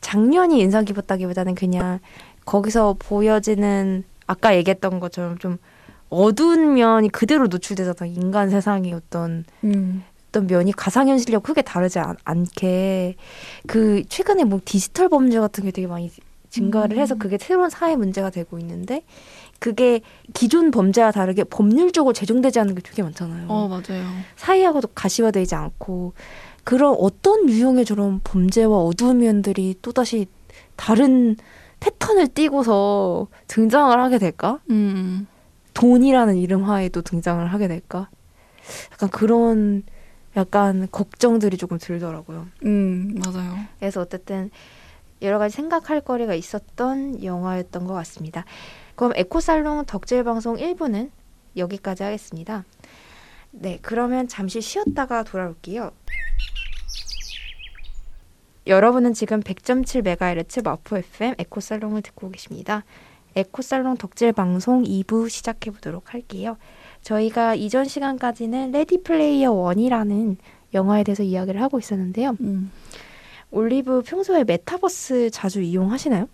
장면이 0.00 0.58
인상 0.60 0.84
깊었다기보다는 0.84 1.54
그냥 1.54 2.00
거기서 2.44 2.96
보여지는 2.98 4.04
아까 4.26 4.56
얘기했던 4.56 4.98
것처럼 4.98 5.38
좀 5.38 5.58
어두운 6.08 6.74
면이 6.74 7.08
그대로 7.08 7.46
노출되잖아 7.46 8.10
인간 8.10 8.50
세상의 8.50 8.92
어떤 8.92 9.44
음. 9.64 10.04
어떤 10.28 10.46
면이 10.46 10.72
가상현실과 10.72 11.40
크게 11.40 11.62
다르지 11.62 11.98
않, 12.00 12.16
않게 12.24 13.16
그 13.66 14.02
최근에 14.08 14.44
뭐 14.44 14.60
디지털 14.64 15.08
범죄 15.08 15.38
같은 15.38 15.64
게 15.64 15.70
되게 15.70 15.86
많이 15.86 16.10
증가를 16.50 16.98
해서 16.98 17.14
음. 17.14 17.18
그게 17.18 17.38
새로운 17.38 17.70
사회 17.70 17.96
문제가 17.96 18.30
되고 18.30 18.58
있는데 18.58 19.04
그게 19.62 20.00
기존 20.34 20.72
범죄와 20.72 21.12
다르게 21.12 21.44
법률적으로 21.44 22.12
제정되지 22.12 22.58
않는 22.58 22.74
게 22.74 22.80
되게 22.82 23.04
많잖아요. 23.04 23.46
어 23.48 23.68
맞아요. 23.68 24.04
사이하고도 24.34 24.88
가시화되지 24.88 25.54
않고 25.54 26.14
그런 26.64 26.96
어떤 26.98 27.48
유형의 27.48 27.84
저런 27.84 28.20
범죄와 28.24 28.78
어두운 28.78 29.18
면들이 29.18 29.76
또다시 29.80 30.26
다른 30.74 31.36
패턴을 31.78 32.26
띠고서 32.26 33.28
등장을 33.46 33.96
하게 34.00 34.18
될까? 34.18 34.58
음. 34.68 35.28
돈이라는 35.74 36.38
이름 36.38 36.64
하에도 36.64 37.00
등장을 37.00 37.46
하게 37.46 37.68
될까? 37.68 38.10
약간 38.90 39.10
그런 39.10 39.84
약간 40.34 40.88
걱정들이 40.90 41.56
조금 41.56 41.78
들더라고요. 41.78 42.48
음 42.64 43.14
맞아요. 43.24 43.54
그래서 43.78 44.00
어쨌든 44.00 44.50
여러 45.22 45.38
가지 45.38 45.54
생각할 45.54 46.00
거리가 46.00 46.34
있었던 46.34 47.22
영화였던 47.22 47.86
것 47.86 47.94
같습니다. 47.94 48.44
그럼 48.94 49.12
에코살롱 49.16 49.84
덕질 49.86 50.24
방송 50.24 50.56
1부는 50.56 51.10
여기까지 51.56 52.02
하겠습니다. 52.02 52.64
네, 53.50 53.78
그러면 53.82 54.28
잠시 54.28 54.60
쉬었다가 54.60 55.22
돌아올게요. 55.22 55.92
여러분은 58.66 59.12
지금 59.12 59.40
100.7MHz 59.40 60.64
마포 60.64 60.96
FM 60.96 61.34
에코살롱을 61.38 62.02
듣고 62.02 62.30
계십니다. 62.30 62.84
에코살롱 63.34 63.96
덕질 63.96 64.32
방송 64.32 64.84
2부 64.84 65.28
시작해 65.28 65.70
보도록 65.70 66.14
할게요. 66.14 66.56
저희가 67.02 67.54
이전 67.54 67.86
시간까지는 67.86 68.70
레디 68.72 69.02
플레이어 69.02 69.52
1이라는 69.52 70.36
영화에 70.74 71.02
대해서 71.02 71.22
이야기를 71.22 71.60
하고 71.60 71.78
있었는데요. 71.78 72.36
음. 72.40 72.70
올리브 73.50 74.02
평소에 74.02 74.44
메타버스 74.44 75.30
자주 75.30 75.60
이용하시나요? 75.60 76.28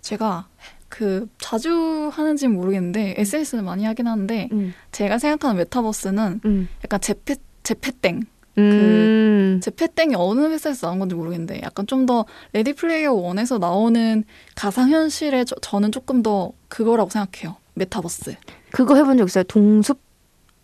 제가 0.00 0.48
그 0.88 1.26
자주 1.38 2.10
하는지는 2.12 2.54
모르겠는데 2.54 3.14
SNS는 3.18 3.64
많이 3.64 3.84
하긴 3.84 4.06
하는데 4.06 4.48
음. 4.52 4.74
제가 4.92 5.18
생각하는 5.18 5.56
메타버스는 5.58 6.40
음. 6.44 6.68
약간 6.84 7.00
제페 7.00 7.36
제페땡 7.62 8.22
음. 8.58 9.60
제페땡이 9.62 10.14
어느 10.16 10.46
회사에서 10.46 10.86
나온 10.86 10.98
건지 10.98 11.14
모르겠는데 11.14 11.60
약간 11.62 11.86
좀 11.86 12.06
더 12.06 12.24
레디 12.52 12.72
플레이어 12.72 13.12
원에서 13.12 13.58
나오는 13.58 14.22
가상 14.54 14.90
현실에 14.90 15.44
저, 15.44 15.56
저는 15.56 15.90
조금 15.90 16.22
더 16.22 16.52
그거라고 16.68 17.10
생각해요. 17.10 17.56
메타버스. 17.74 18.36
그거 18.70 18.94
해본 18.94 19.18
적 19.18 19.24
있어요? 19.28 19.44
동숲? 19.44 19.98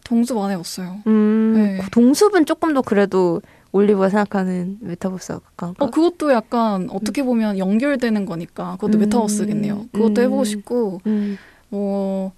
동숲 0.05 0.39
안 0.39 0.53
해봤어요. 0.53 1.01
음. 1.09 1.53
네. 1.57 1.79
그 1.83 1.91
동숲은 1.91 2.47
조금 2.47 2.75
더 2.75 2.81
그래도 2.83 3.43
올리브가 3.73 4.11
생각하는 4.11 4.79
메타버스가 4.81 5.41
가까운가? 5.41 5.85
어 5.85 5.91
그것도 5.91 6.33
약간 6.33 6.89
어떻게 6.91 7.23
보면 7.23 7.59
연결되는 7.59 8.27
거니까 8.27 8.73
그것도 8.77 8.99
음. 8.99 9.01
메타버스겠네요. 9.01 9.87
그것도 9.93 10.21
해보고 10.23 10.41
음. 10.41 10.45
싶고 10.45 11.01
음. 11.07 11.39
뭐 11.71 12.33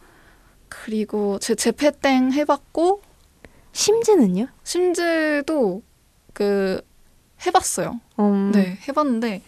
그리고 0.68 1.38
제 1.40 1.54
제페땡 1.54 2.32
해봤고 2.32 3.02
심즈는요? 3.72 4.46
심즈도 4.62 5.82
그 6.32 6.80
해봤어요. 7.44 8.00
음. 8.20 8.52
네, 8.52 8.78
해봤는데 8.88 9.42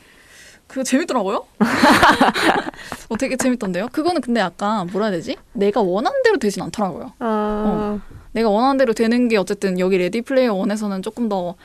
그거 0.67 0.83
재밌더라고요. 0.83 1.47
어, 3.09 3.17
되게 3.17 3.37
재밌던데요. 3.37 3.89
그거는 3.93 4.21
근데 4.21 4.41
약간 4.41 4.89
뭐라 4.89 5.07
해야 5.07 5.17
되지? 5.17 5.37
내가 5.53 5.81
원하는 5.81 6.23
대로 6.25 6.39
되진 6.39 6.63
않더라고요. 6.63 7.13
아. 7.21 8.01
내가 8.37 8.51
원하는 8.51 8.77
대로 8.77 8.93
되는 8.93 9.29
게 9.29 9.39
어쨌든 9.39 9.79
여기 9.79 9.97
레디 9.97 10.21
플레이어 10.21 10.53
원에서는 10.53 11.01
조금 11.01 11.29
더 11.31 11.57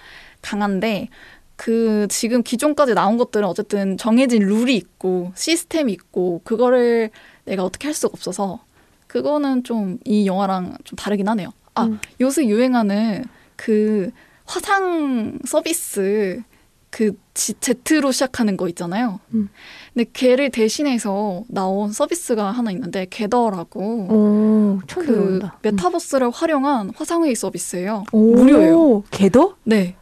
강한데 0.42 1.10
그 1.58 2.08
지금 2.10 2.44
기존까지 2.44 2.94
나온 2.94 3.18
것들은 3.18 3.46
어쨌든 3.46 3.98
정해진 3.98 4.42
룰이 4.44 4.76
있고 4.78 5.34
시스템이 5.36 5.92
있고 5.92 6.40
그거를 6.46 7.10
내가 7.44 7.66
어떻게 7.66 7.88
할 7.90 7.94
수가 7.94 8.12
없어서 8.14 8.64
그거는 9.08 9.64
좀 9.64 9.98
이 10.06 10.26
영화랑 10.26 10.78
좀 10.86 10.96
다르긴 10.96 11.28
하네요. 11.28 11.52
아 11.76 11.84
음. 11.84 12.00
요새 12.22 12.46
유행하는 12.48 13.26
그 13.58 14.10
화상 14.46 15.38
서비스 15.46 16.42
그 16.90 17.12
지- 17.60 17.74
Z로 17.84 18.12
시작하는 18.12 18.56
거 18.58 18.68
있잖아요. 18.70 19.20
음. 19.34 19.50
근데 19.94 20.10
걔를 20.14 20.50
대신해서 20.52 21.44
나온 21.48 21.92
서비스가 21.92 22.52
하나 22.52 22.72
있는데 22.72 23.08
게더라고 23.10 23.80
오, 23.82 24.80
그 24.88 25.06
들어본다. 25.06 25.58
메타버스를 25.62 26.30
활용한 26.30 26.92
화상회의 26.96 27.36
서비스예요. 27.36 28.04
오, 28.12 28.36
무료예요. 28.36 29.04
걔도? 29.12 29.56
네. 29.64 29.96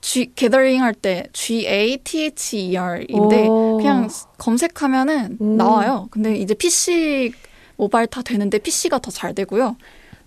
G 0.00 0.32
게더링 0.34 0.82
할 0.82 0.94
때 0.94 1.28
G 1.32 1.64
A 1.66 1.96
T 1.98 2.24
H 2.24 2.56
E 2.58 2.76
R인데 2.76 3.46
오. 3.46 3.76
그냥 3.78 4.08
검색하면은 4.38 5.36
오. 5.40 5.44
나와요. 5.56 6.08
근데 6.10 6.34
이제 6.36 6.54
PC 6.54 7.32
모바일 7.76 8.06
다 8.08 8.20
되는데 8.22 8.58
PC가 8.58 8.98
더 8.98 9.10
잘 9.10 9.34
되고요. 9.34 9.76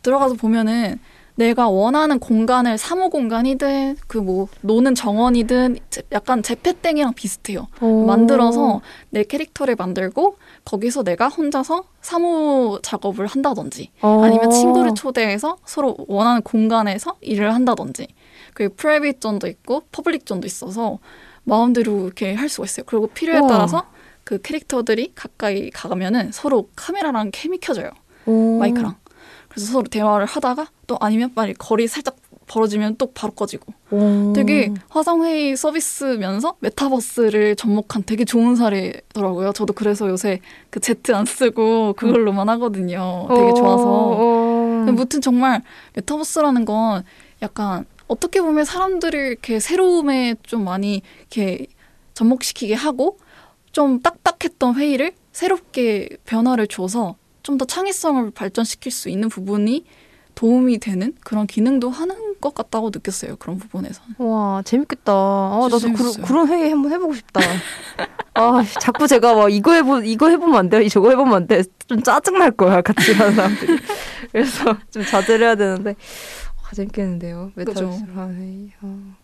들어가서 0.01 0.36
보면은 0.36 0.97
내가 1.36 1.67
원하는 1.69 2.19
공간을 2.19 2.78
사무 2.78 3.10
공간이든 3.10 3.98
그 4.08 4.19
뭐 4.26 4.48
노는 4.62 4.95
정원이든 4.95 5.78
제- 5.89 6.02
약간 6.12 6.41
제페땡이랑 6.41 7.13
비슷해요. 7.13 7.67
오. 7.82 8.06
만들어서 8.06 8.82
내 9.10 9.24
캐릭터를 9.24 9.76
만들고 9.76 10.38
거기서 10.63 11.04
내가 11.04 11.28
혼자서 11.28 11.84
사무 12.02 12.80
작업을 12.82 13.28
한다든지 13.28 13.91
어. 14.02 14.21
아니면 14.24 14.50
친구를 14.50 14.93
초대해서 14.95 15.58
서로 15.65 15.95
원하는 16.08 16.41
공간에서 16.41 17.15
일을 17.21 17.54
한다든지 17.54 18.08
그리고 18.54 18.74
private 18.75 19.19
zone도 19.21 19.47
있고 19.48 19.84
public 19.91 20.25
zone도 20.25 20.47
있어서 20.48 21.00
마음대로 21.43 22.06
이렇게 22.06 22.34
할 22.34 22.48
수가 22.50 22.65
있어요. 22.65 22.86
그리고 22.88 23.08
필요에 23.08 23.39
우와. 23.39 23.48
따라서 23.50 23.84
그 24.24 24.41
캐릭터들이 24.41 25.12
가까이 25.13 25.69
가가면은 25.69 26.32
서로 26.32 26.69
카메라랑 26.76 27.30
캠이 27.32 27.60
켜져요. 27.60 27.91
오. 28.26 28.58
마이크랑. 28.60 28.95
그래서 29.55 29.71
서로 29.71 29.87
대화를 29.87 30.25
하다가 30.25 30.67
또 30.85 30.97
아니면 30.99 31.33
빨리 31.33 31.53
거리 31.53 31.87
살짝 31.87 32.17
벌어지면 32.47 32.97
또 32.97 33.11
바로 33.11 33.33
꺼지고 33.33 33.73
오. 33.89 34.33
되게 34.35 34.71
화상회의 34.89 35.55
서비스면서 35.55 36.57
메타버스를 36.59 37.55
접목한 37.55 38.03
되게 38.05 38.23
좋은 38.23 38.55
사례더라고요. 38.55 39.53
저도 39.53 39.73
그래서 39.73 40.07
요새 40.09 40.41
그 40.69 40.79
Z 40.79 41.13
안 41.13 41.25
쓰고 41.25 41.93
그걸로만 41.93 42.49
하거든요. 42.49 43.27
되게 43.29 43.53
좋아서. 43.53 43.85
오. 43.85 44.85
무튼 44.91 45.21
정말 45.21 45.63
메타버스라는 45.95 46.65
건 46.65 47.03
약간 47.41 47.85
어떻게 48.07 48.41
보면 48.41 48.65
사람들을 48.65 49.19
이렇게 49.19 49.59
새로움에 49.59 50.35
좀 50.43 50.63
많이 50.63 51.01
이렇게 51.19 51.65
접목시키게 52.13 52.75
하고 52.75 53.17
좀 53.71 54.01
딱딱했던 54.01 54.75
회의를 54.75 55.13
새롭게 55.31 56.09
변화를 56.25 56.67
줘서 56.67 57.15
좀 57.45 57.58
더 57.58 57.65
창의성을 57.65 58.31
발전시킬 58.31 58.91
수 58.91 59.08
있는 59.08 59.29
부분이 59.29 59.86
도움이 60.34 60.79
되는 60.79 61.13
그런 61.23 61.45
기능도 61.47 61.89
하는 61.89 62.36
것 62.41 62.53
같다고 62.55 62.89
느꼈어요. 62.93 63.36
그런 63.38 63.58
부분에서는. 63.58 64.15
와 64.17 64.62
재밌겠다. 64.65 65.13
아, 65.13 65.60
나도 65.62 65.79
그런 65.79 65.95
재밌었어요. 65.95 66.25
그런 66.25 66.47
회의 66.49 66.71
한번 66.71 66.91
해보고 66.91 67.13
싶다. 67.13 67.39
아 68.34 68.63
자꾸 68.81 69.08
제가 69.08 69.34
막 69.36 69.49
이거 69.53 69.73
해보 69.73 69.99
이거 69.99 70.27
해보면 70.29 70.55
안 70.55 70.69
돼, 70.69 70.86
저거 70.89 71.10
해보면 71.12 71.34
안 71.34 71.47
돼. 71.47 71.63
좀 71.88 72.01
짜증 72.03 72.38
날 72.38 72.51
거야 72.51 72.81
같이 72.81 73.13
하는 73.13 73.34
사람들이. 73.36 73.77
그래서 74.34 74.77
좀 74.91 75.05
자제를 75.05 75.45
해야 75.45 75.55
되는데 75.55 75.95
아, 76.67 76.73
재밌겠는데요. 76.73 77.51
메타버스로 77.55 78.13
하는 78.13 78.36
회의. 78.41 78.71
아. 78.81 79.15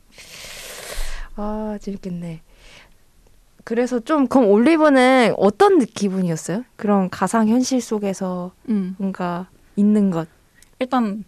아 1.35 1.77
재밌겠네. 1.81 2.41
그래서 3.71 4.01
좀 4.01 4.27
그럼 4.27 4.49
올리브는 4.49 5.33
어떤 5.37 5.79
느- 5.79 5.85
기분이었어요? 5.85 6.65
그런 6.75 7.09
가상 7.09 7.47
현실 7.47 7.79
속에서 7.79 8.51
음. 8.67 8.95
뭔가 8.99 9.47
있는 9.77 10.11
것. 10.11 10.27
일단 10.79 11.23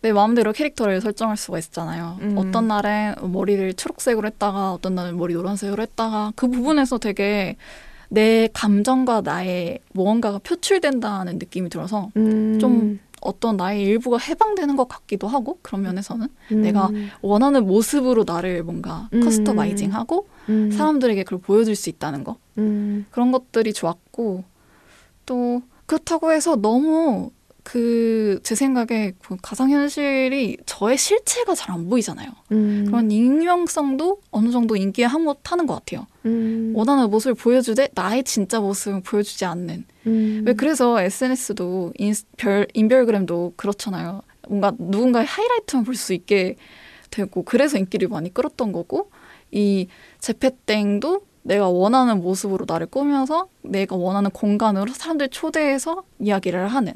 내 0.00 0.12
마음대로 0.12 0.52
캐릭터를 0.52 1.00
설정할 1.00 1.36
수가 1.36 1.58
있잖아요. 1.58 2.16
음. 2.20 2.36
어떤 2.38 2.68
날엔 2.68 3.16
머리를 3.32 3.74
초록색으로 3.74 4.24
했다가 4.28 4.72
어떤 4.72 4.94
날은 4.94 5.16
머리 5.16 5.34
노란색으로 5.34 5.82
했다가 5.82 6.32
그 6.36 6.46
부분에서 6.46 6.98
되게 6.98 7.56
내 8.08 8.48
감정과 8.52 9.22
나의 9.22 9.80
무언가가 9.92 10.38
표출된다는 10.38 11.38
느낌이 11.40 11.70
들어서 11.70 12.10
음, 12.16 12.58
좀 12.60 13.00
어떤 13.20 13.56
나의 13.56 13.82
일부가 13.82 14.16
해방되는 14.18 14.76
것 14.76 14.86
같기도 14.88 15.26
하고 15.26 15.58
그런 15.60 15.82
면에서는 15.82 16.28
음, 16.52 16.62
내가 16.62 16.88
원하는 17.20 17.66
모습으로 17.66 18.22
나를 18.24 18.62
뭔가 18.62 19.08
음. 19.12 19.22
커스터마이징하고 19.24 20.26
음, 20.50 20.70
사람들에게 20.70 21.22
그걸 21.24 21.40
보여줄 21.40 21.74
수 21.76 21.88
있다는 21.88 22.24
거 22.24 22.36
음, 22.58 23.06
그런 23.10 23.32
것들이 23.32 23.72
좋았고 23.72 24.44
또 25.26 25.62
그렇다고 25.86 26.32
해서 26.32 26.56
너무 26.56 27.30
그 27.62 28.40
제 28.42 28.54
생각에 28.54 29.12
그 29.22 29.36
가상현실이 29.42 30.58
저의 30.66 30.96
실체가 30.96 31.54
잘 31.54 31.70
안 31.74 31.88
보이잖아요. 31.90 32.30
음, 32.52 32.84
그런 32.86 33.10
익명성도 33.10 34.20
어느 34.30 34.50
정도 34.50 34.76
인기에 34.76 35.04
한몫하는 35.04 35.66
것 35.66 35.74
같아요. 35.74 36.06
음, 36.24 36.72
원하는 36.74 37.10
모습을 37.10 37.34
보여주되 37.34 37.88
나의 37.94 38.24
진짜 38.24 38.60
모습을 38.60 39.02
보여주지 39.02 39.44
않는. 39.44 39.84
음, 40.06 40.42
왜 40.46 40.54
그래서 40.54 41.00
SNS도 41.00 41.92
별 42.38 42.66
인별그램도 42.72 43.52
그렇잖아요. 43.56 44.22
뭔가 44.48 44.72
누군가의 44.78 45.26
하이라이트만 45.26 45.84
볼 45.84 45.94
수 45.94 46.14
있게 46.14 46.56
되고 47.10 47.42
그래서 47.44 47.76
인기를 47.76 48.08
많이 48.08 48.32
끌었던 48.32 48.72
거고 48.72 49.10
이 49.52 49.86
제페땡도 50.20 51.22
내가 51.42 51.68
원하는 51.68 52.20
모습으로 52.20 52.66
나를 52.68 52.86
꾸며서 52.86 53.48
내가 53.62 53.96
원하는 53.96 54.30
공간으로 54.30 54.92
사람들 54.92 55.30
초대해서 55.30 56.04
이야기를 56.18 56.68
하는. 56.68 56.92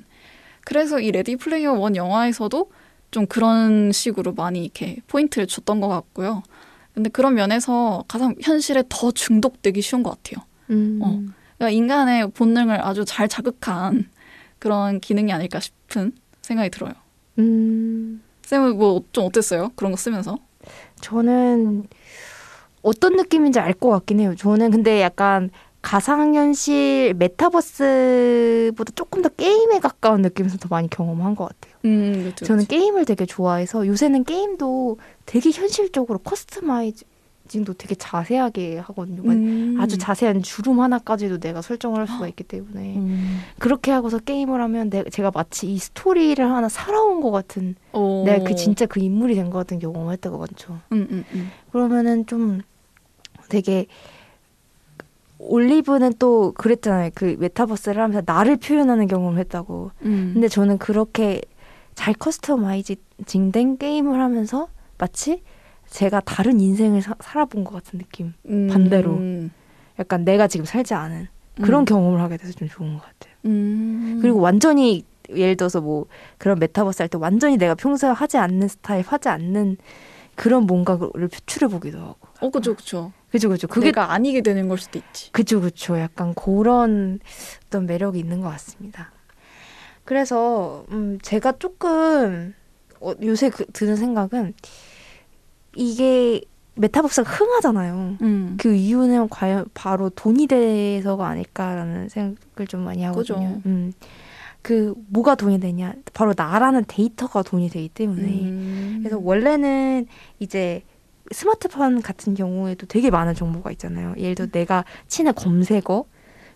그래서 0.65 1.01
이 1.01 1.11
레디 1.13 1.37
플레이어 1.37 1.73
원 1.75 1.97
영화에서도 1.97 2.71
좀 3.11 3.27
그런 3.27 3.93
식으로 3.93 4.33
많이 4.35 4.65
이렇게 4.65 4.99
포인트를 5.09 5.47
줬던 5.47 5.81
것 5.81 5.89
같고요. 5.89 6.43
근데 6.95 7.11
그런 7.11 7.35
면에서 7.35 8.05
가상 8.07 8.35
현실에 8.41 8.85
더 8.89 9.11
중독되기 9.11 9.81
쉬운 9.83 10.03
것 10.03 10.11
같아요. 10.11 10.45
음, 10.71 11.01
어. 11.03 11.21
그러니까 11.59 11.71
인간의 11.77 12.31
본능을 12.31 12.85
아주 12.85 13.05
잘 13.05 13.29
자극한 13.29 14.09
그런 14.59 15.01
기능이 15.01 15.33
아닐까 15.33 15.61
싶은 15.61 16.13
생각이 16.43 16.71
들어요. 16.71 16.93
음, 17.39 18.23
쌤은 18.43 18.77
뭐 18.77 19.03
좀 19.13 19.27
어땠어요? 19.27 19.71
그런 19.75 19.91
거 19.93 19.97
쓰면서? 19.97 20.39
저는 21.01 21.87
어떤 22.85 23.17
느낌인지 23.17 23.59
알 23.59 23.75
것 23.75 23.89
같긴 23.91 24.21
해요. 24.21 24.35
저는 24.39 24.71
근데 24.71 25.01
약간 25.03 25.51
가상현실 25.83 27.15
메타버스보다 27.19 28.93
조금 28.95 29.23
더 29.23 29.29
게임에 29.29 29.81
가까운 29.81 30.23
느낌에서 30.23 30.57
더 30.59 30.69
많이 30.71 30.89
경험한 30.89 31.35
것 31.35 31.49
같아요. 31.49 31.75
음, 31.85 32.21
그렇죠. 32.23 32.45
저는 32.47 32.65
게임을 32.67 33.05
되게 33.05 33.27
좋아해서 33.27 33.87
요새는 33.87 34.25
게임도 34.25 34.99
되게 35.27 35.51
현실적으로 35.51 36.19
customizing도 36.21 37.75
되게 37.77 37.95
자세하게 37.97 38.79
하거든요. 38.79 39.23
음. 39.31 39.77
아주 39.79 39.99
자세한 39.99 40.43
주름 40.43 40.81
하나까지도 40.81 41.39
내가 41.41 41.61
설정을 41.61 42.01
할 42.01 42.07
수가 42.09 42.29
있기 42.29 42.45
때문에 42.45 42.97
음. 42.97 43.41
그렇게 43.59 43.91
하고서 43.91 44.19
게임을 44.19 44.63
하면 44.63 44.89
내, 44.89 45.05
제가 45.05 45.31
마치 45.35 45.71
이 45.71 45.79
스토리를 45.79 46.43
하나 46.51 46.69
살아온 46.71 47.21
것 47.21 47.31
같은 47.31 47.75
어. 47.93 48.23
내가 48.25 48.45
그 48.45 48.55
진짜 48.55 48.87
그 48.87 49.01
인물이 49.01 49.35
된 49.35 49.51
것 49.51 49.59
같은 49.59 49.79
경험을 49.81 50.15
했다가 50.15 50.39
많죠. 50.39 50.79
음, 50.93 51.07
음, 51.11 51.25
음. 51.35 51.51
그러면은 51.73 52.25
좀 52.27 52.63
되게 53.49 53.87
올리브는 55.39 56.15
또 56.19 56.53
그랬잖아요. 56.53 57.11
그 57.15 57.37
메타버스를 57.39 58.01
하면서 58.01 58.23
나를 58.25 58.57
표현하는 58.57 59.07
경험을 59.07 59.39
했다고. 59.41 59.91
음. 60.03 60.31
근데 60.33 60.49
저는 60.49 60.79
그렇게 60.79 61.41
잘 61.95 62.15
커스터마이징된 62.15 63.79
게임을 63.79 64.19
하면서 64.21 64.69
마치 64.99 65.43
제가 65.91 66.21
다른 66.21 66.61
인생을 66.61 67.03
사, 67.03 67.15
살아본 67.21 67.65
것 67.65 67.75
같은 67.75 67.99
느낌. 67.99 68.33
음. 68.49 68.69
반대로. 68.69 69.21
약간 69.99 70.25
내가 70.25 70.49
지금 70.49 70.65
살지 70.67 70.95
않은 70.95 71.29
그런 71.57 71.83
음. 71.83 71.85
경험을 71.85 72.21
하게 72.21 72.37
돼서 72.37 72.53
좀 72.53 72.69
좋은 72.69 72.95
것 72.95 73.03
같아요. 73.03 73.35
음. 73.45 74.19
그리고 74.23 74.41
완전히 74.41 75.05
예를 75.31 75.57
들어서 75.57 75.81
뭐 75.81 76.07
그런 76.39 76.59
메타버스 76.59 77.03
할 77.03 77.09
때 77.09 77.17
완전히 77.19 77.57
내가 77.57 77.75
평소에 77.75 78.11
하지 78.11 78.37
않는 78.39 78.69
스타일, 78.69 79.05
하지 79.07 79.29
않는 79.29 79.77
그런 80.35 80.65
뭔가를 80.67 81.29
표출해 81.29 81.69
보기도 81.71 81.99
하고. 82.01 82.17
어 82.41 82.51
그죠 82.51 82.75
그죠. 82.75 83.13
그죠, 83.35 83.49
그죠. 83.49 83.67
그게 83.67 83.87
내가 83.87 84.13
아니게 84.13 84.43
되는 84.43 84.69
걸 84.69 84.79
수도 84.79 84.97
있지. 84.97 85.33
그쵸, 85.33 85.61
그쵸. 85.61 85.99
약간 85.99 86.35
그런 86.35 87.19
어떤 87.67 87.85
매력이 87.85 88.17
있는 88.17 88.41
것 88.41 88.49
같습니다. 88.51 89.11
그래서, 90.05 90.85
음, 90.93 91.19
제가 91.21 91.59
조금, 91.59 92.55
어, 93.01 93.13
요새 93.23 93.51
그, 93.51 93.65
드는 93.73 93.97
생각은, 93.97 94.55
이게 95.75 96.43
메타버스가 96.77 97.29
흥하잖아요. 97.29 98.19
음. 98.23 98.57
그 98.61 98.73
이유는 98.73 99.29
과연 99.31 99.65
바로 99.75 100.11
돈이 100.11 100.47
돼서가 100.47 101.27
아닐까라는 101.27 102.09
생각을 102.11 102.69
좀 102.69 102.83
많이 102.83 103.03
하거든요. 103.03 103.55
그죠. 103.57 103.63
음. 103.67 103.93
그, 104.63 104.95
뭐가 105.09 105.35
돈이 105.35 105.59
되냐. 105.59 105.93
바로 106.13 106.35
나라는 106.37 106.85
데이터가 106.87 107.43
돈이 107.43 107.69
되기 107.69 107.89
때문에. 107.89 108.23
음. 108.23 108.99
그래서 109.03 109.19
원래는 109.21 110.07
이제 110.39 110.85
스마트폰 111.33 112.03
같은 112.03 112.35
경우에도 112.35 112.87
되게 112.87 113.11
많은 113.11 113.35
정보가 113.35 113.71
있잖아요. 113.73 114.15
예를 114.19 114.35
들어 114.35 114.49
내가 114.51 114.85
치는 115.09 115.35
검색어 115.35 116.05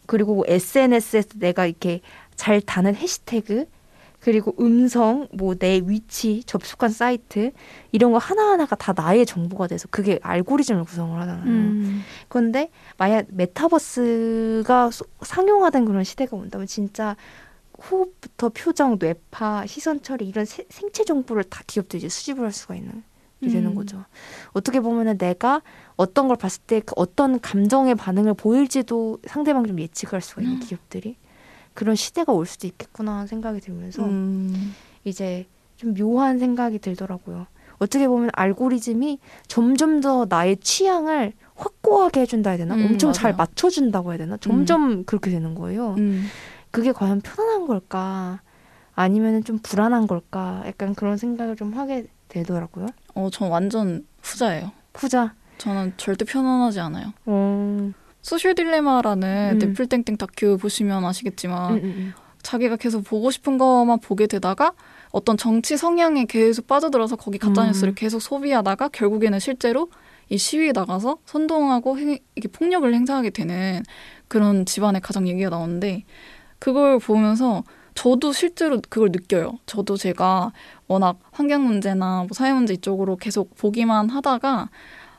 그리고 0.06 0.44
SNS에서 0.46 1.28
내가 1.36 1.66
이렇게 1.66 2.00
잘 2.36 2.60
다는 2.60 2.94
해시태그 2.94 3.66
그리고 4.20 4.54
음성 4.58 5.28
뭐 5.32 5.54
내 5.54 5.80
위치 5.84 6.42
접속한 6.44 6.90
사이트 6.90 7.52
이런 7.92 8.10
거 8.12 8.18
하나하나가 8.18 8.74
다 8.76 8.92
나의 8.96 9.24
정보가 9.26 9.68
돼서 9.68 9.86
그게 9.90 10.18
알고리즘을 10.22 10.84
구성을 10.84 11.20
하잖아요. 11.20 11.44
음. 11.46 12.02
그런데 12.28 12.70
만약 12.96 13.26
메타버스가 13.30 14.90
소- 14.90 15.04
상용화된 15.22 15.84
그런 15.84 16.04
시대가 16.04 16.36
온다면 16.36 16.66
진짜 16.66 17.16
호흡부터 17.90 18.48
표정, 18.48 18.96
뇌파, 18.98 19.66
시선 19.66 20.02
처리 20.02 20.26
이런 20.28 20.44
세- 20.44 20.66
생체 20.68 21.04
정보를 21.04 21.44
다 21.44 21.62
기업들이 21.66 21.98
이제 21.98 22.08
수집을 22.08 22.44
할 22.44 22.52
수가 22.52 22.74
있는 22.74 23.02
게 23.40 23.48
되는 23.48 23.70
음. 23.70 23.74
거죠. 23.74 24.04
어떻게 24.52 24.80
보면은 24.80 25.16
내가 25.18 25.62
어떤 25.96 26.26
걸 26.28 26.36
봤을 26.36 26.62
때 26.66 26.80
그 26.80 26.92
어떤 26.96 27.40
감정의 27.40 27.94
반응을 27.94 28.34
보일지도 28.34 29.18
상대방 29.26 29.64
좀 29.66 29.78
예측을 29.78 30.14
할 30.14 30.20
수가 30.20 30.42
있는 30.42 30.56
음. 30.56 30.60
기업들이 30.60 31.16
그런 31.74 31.94
시대가 31.94 32.32
올 32.32 32.46
수도 32.46 32.66
있겠구나 32.66 33.14
하는 33.14 33.26
생각이 33.26 33.60
들면서 33.60 34.04
음. 34.04 34.74
이제 35.04 35.46
좀 35.76 35.94
묘한 35.94 36.38
생각이 36.38 36.78
들더라고요. 36.80 37.46
어떻게 37.78 38.08
보면 38.08 38.30
알고리즘이 38.32 39.20
점점 39.46 40.00
더 40.00 40.26
나의 40.28 40.56
취향을 40.56 41.32
확고하게 41.54 42.22
해준다 42.22 42.50
해야 42.50 42.58
되나? 42.58 42.74
음, 42.74 42.86
엄청 42.86 43.12
잘 43.12 43.30
맞아요. 43.32 43.36
맞춰준다고 43.38 44.10
해야 44.10 44.18
되나? 44.18 44.36
점점 44.38 45.04
그렇게 45.04 45.30
되는 45.30 45.54
거예요. 45.54 45.94
음. 45.98 46.26
그게 46.72 46.90
과연 46.90 47.20
편안한 47.20 47.66
걸까? 47.68 48.40
아니면 48.96 49.44
좀 49.44 49.58
불안한 49.62 50.08
걸까? 50.08 50.64
약간 50.66 50.94
그런 50.96 51.16
생각을 51.16 51.54
좀 51.54 51.72
하게 51.74 52.06
되더라고요. 52.28 52.86
어, 53.18 53.28
전 53.32 53.50
완전 53.50 54.06
후자예요. 54.22 54.70
후자. 54.94 55.34
저는 55.58 55.94
절대 55.96 56.24
편안하지 56.24 56.78
않아요. 56.78 57.12
어, 57.26 57.90
소셜 58.22 58.54
딜레마라는 58.54 59.50
음. 59.54 59.58
넷플땡땡 59.58 60.16
다큐 60.16 60.56
보시면 60.56 61.04
아시겠지만 61.04 61.72
음, 61.74 61.80
음, 61.82 62.14
자기가 62.42 62.76
계속 62.76 63.02
보고 63.02 63.32
싶은 63.32 63.58
것만 63.58 63.98
보게 63.98 64.28
되다가 64.28 64.72
어떤 65.10 65.36
정치 65.36 65.76
성향에 65.76 66.26
계속 66.26 66.68
빠져들어서 66.68 67.16
거기 67.16 67.38
가짜 67.38 67.64
뉴스를 67.66 67.92
음. 67.92 67.94
계속 67.96 68.20
소비하다가 68.20 68.88
결국에는 68.88 69.40
실제로 69.40 69.88
이 70.28 70.38
시위에 70.38 70.70
나가서 70.72 71.18
선동하고 71.24 71.98
행- 71.98 72.18
이게 72.36 72.46
폭력을 72.48 72.92
행사하게 72.94 73.30
되는 73.30 73.82
그런 74.28 74.64
집안의 74.64 75.00
가정 75.00 75.26
얘기가 75.26 75.50
나오는데 75.50 76.04
그걸 76.60 76.98
보면서 77.00 77.64
저도 77.98 78.32
실제로 78.32 78.80
그걸 78.88 79.10
느껴요. 79.10 79.58
저도 79.66 79.96
제가 79.96 80.52
워낙 80.86 81.18
환경 81.32 81.66
문제나 81.66 82.18
뭐 82.18 82.28
사회 82.32 82.52
문제 82.52 82.74
이쪽으로 82.74 83.16
계속 83.16 83.56
보기만 83.56 84.08
하다가 84.08 84.70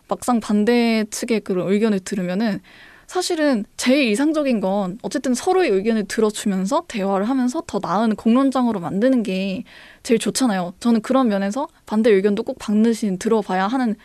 막상 0.07 0.39
반대 0.39 1.03
측의 1.11 1.41
그런 1.41 1.69
의견을 1.69 1.99
들으면은 1.99 2.61
사실은 3.05 3.65
제일 3.75 4.09
이상적인 4.11 4.61
건 4.61 4.97
어쨌든 5.01 5.33
서로의 5.33 5.71
의견을 5.71 6.05
들어주면서 6.05 6.85
대화를 6.87 7.27
하면서 7.27 7.61
더 7.67 7.79
나은 7.81 8.15
공론장으로 8.15 8.79
만드는 8.79 9.23
게 9.23 9.65
제일 10.01 10.17
좋잖아요. 10.17 10.73
저는 10.79 11.01
그런 11.01 11.27
면에서 11.27 11.67
반대 11.85 12.09
의견도 12.11 12.43
꼭 12.43 12.59
반드시 12.59 13.13
들어봐야 13.19 13.67
하는 13.67 13.97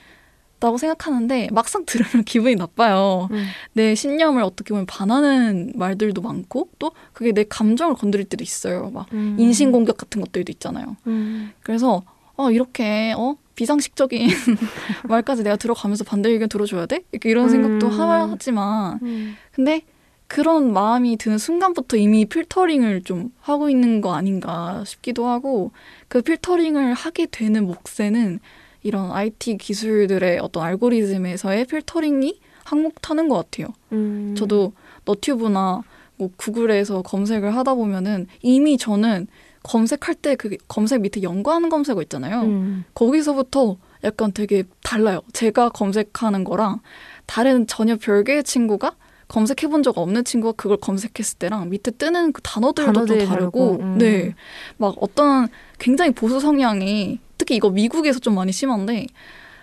다고 0.65 0.79
생각하는데 0.79 1.49
막상 1.53 1.85
들으면 1.85 2.25
기분이 2.25 2.57
나빠요. 2.57 3.29
음. 3.33 3.47
내 3.75 3.95
신념을 3.95 4.43
어떻게 4.43 4.71
보면 4.71 4.87
반하는 4.87 5.73
말들도 5.75 6.23
많고 6.23 6.71
또 6.79 6.93
그게 7.13 7.33
내 7.33 7.45
감정을 7.45 7.95
건드릴 7.95 8.25
때도 8.25 8.43
있어요. 8.43 8.91
막 8.91 9.07
음. 9.13 9.37
인신 9.39 9.73
공격 9.73 9.99
같은 9.99 10.23
것들도 10.23 10.51
있잖아요. 10.53 10.97
음. 11.07 11.53
그래서 11.63 12.03
어 12.37 12.51
이렇게 12.51 13.13
어 13.15 13.37
비상식적인 13.57 14.27
말까지 15.05 15.43
내가 15.43 15.57
들어가면서 15.57 16.03
반대 16.05 16.31
의견 16.31 16.49
들어줘야 16.49 16.87
돼? 16.87 17.03
이렇게 17.13 17.29
이런 17.29 17.51
생각도 17.51 17.87
음. 17.89 18.31
하지만 18.33 18.99
음. 19.03 19.37
근데 19.53 19.83
그런 20.27 20.73
마음이 20.73 21.19
드는 21.19 21.37
순간부터 21.37 21.99
이미 21.99 22.25
필터링을 22.25 23.03
좀 23.03 23.33
하고 23.41 23.69
있는 23.69 24.01
거 24.01 24.15
아닌가 24.15 24.83
싶기도 24.87 25.27
하고 25.29 25.73
그 26.09 26.23
필터링을 26.23 26.95
하게 26.95 27.27
되는 27.27 27.67
몫에는 27.67 28.41
이런 28.85 29.11
IT 29.11 29.57
기술들의 29.57 30.39
어떤 30.39 30.63
알고리즘에서의 30.63 31.65
필터링이 31.65 32.39
항목 32.63 33.03
타는 33.03 33.29
것 33.29 33.37
같아요. 33.37 33.69
음. 33.93 34.35
저도 34.39 34.73
너튜브나 35.05 35.83
뭐 36.17 36.31
구글에서 36.37 37.03
검색을 37.03 37.57
하다 37.57 37.75
보면은 37.75 38.29
이미 38.43 38.79
저는 38.79 39.27
검색할 39.65 40.15
때 40.15 40.37
그 40.37 40.57
검색 40.69 41.01
밑에 41.01 41.23
연관 41.23 41.69
검색어 41.71 42.01
있잖아요. 42.03 42.43
음. 42.43 42.85
거기서부터 42.95 43.77
약간 44.05 44.31
되게 44.33 44.63
달라요. 44.83 45.21
제가 45.33 45.71
검색하는 45.71 46.45
거랑 46.45 46.81
다른 47.27 47.67
전혀 47.67 47.97
별개의 47.97 48.45
친구가 48.45 48.95
검색해 49.35 49.69
본 49.69 49.83
적 49.83 49.99
없는 49.99 50.25
친구가 50.25 50.53
그걸 50.57 50.77
검색했을 50.77 51.39
때랑 51.39 51.69
밑에 51.69 51.91
뜨는 51.91 52.33
그 52.33 52.41
단어들도 52.43 52.93
단어들이 52.93 53.19
좀 53.21 53.29
다르고, 53.29 53.59
다르고, 53.79 53.85
음. 53.85 53.99
네. 53.99 54.35
막 54.77 54.95
어떤 55.01 55.49
굉장히 55.79 56.13
보수 56.13 56.39
성향이 56.39 57.19
특히 57.37 57.57
이거 57.57 57.69
미국에서 57.69 58.21
좀 58.21 58.37
많이 58.37 58.53
심한데 58.53 59.07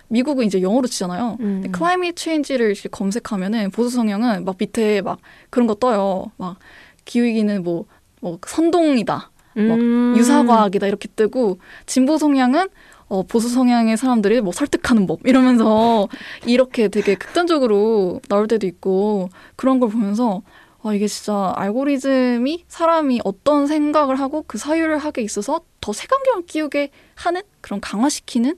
미국은 0.09 0.45
이제 0.45 0.61
영어로 0.61 0.87
치잖아요. 0.87 1.37
음. 1.39 1.71
클라이밋 1.71 2.17
체인지를 2.17 2.75
검색하면은 2.91 3.71
보수 3.71 3.89
성향은 3.91 4.43
막 4.43 4.57
밑에 4.59 5.01
막 5.01 5.19
그런 5.49 5.67
거 5.67 5.73
떠요. 5.73 6.25
막 6.35 6.57
기후위기는 7.05 7.63
뭐, 7.63 7.85
뭐 8.19 8.37
선동이다. 8.45 9.13
막 9.13 9.29
음. 9.55 10.13
유사과학이다 10.17 10.87
이렇게 10.87 11.07
뜨고 11.15 11.59
진보 11.85 12.17
성향은 12.17 12.67
어, 13.11 13.23
보수 13.23 13.49
성향의 13.49 13.97
사람들이 13.97 14.39
뭐 14.39 14.53
설득하는 14.53 15.05
법 15.05 15.19
이러면서 15.27 16.07
이렇게 16.45 16.87
되게 16.87 17.15
극단적으로 17.15 18.21
나올 18.29 18.47
때도 18.47 18.65
있고 18.67 19.27
그런 19.57 19.81
걸 19.81 19.89
보면서 19.89 20.43
아 20.81 20.93
이게 20.93 21.07
진짜 21.07 21.51
알고리즘이 21.57 22.63
사람이 22.69 23.19
어떤 23.25 23.67
생각을 23.67 24.17
하고 24.17 24.45
그 24.47 24.57
사유를 24.57 24.97
하게 24.97 25.23
있어서 25.23 25.59
더 25.81 25.91
색안경을 25.91 26.45
끼우게 26.45 26.91
하는 27.15 27.41
그런 27.59 27.81
강화시키는 27.81 28.55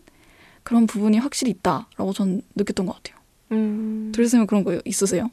그런 0.61 0.85
부분이 0.85 1.17
확실히 1.17 1.51
있다라고 1.51 2.13
전 2.13 2.43
느꼈던 2.53 2.85
것 2.85 2.95
같아요. 2.97 3.19
음. 3.53 4.11
들으시면 4.13 4.45
그런 4.45 4.63
거 4.63 4.79
있으세요? 4.85 5.31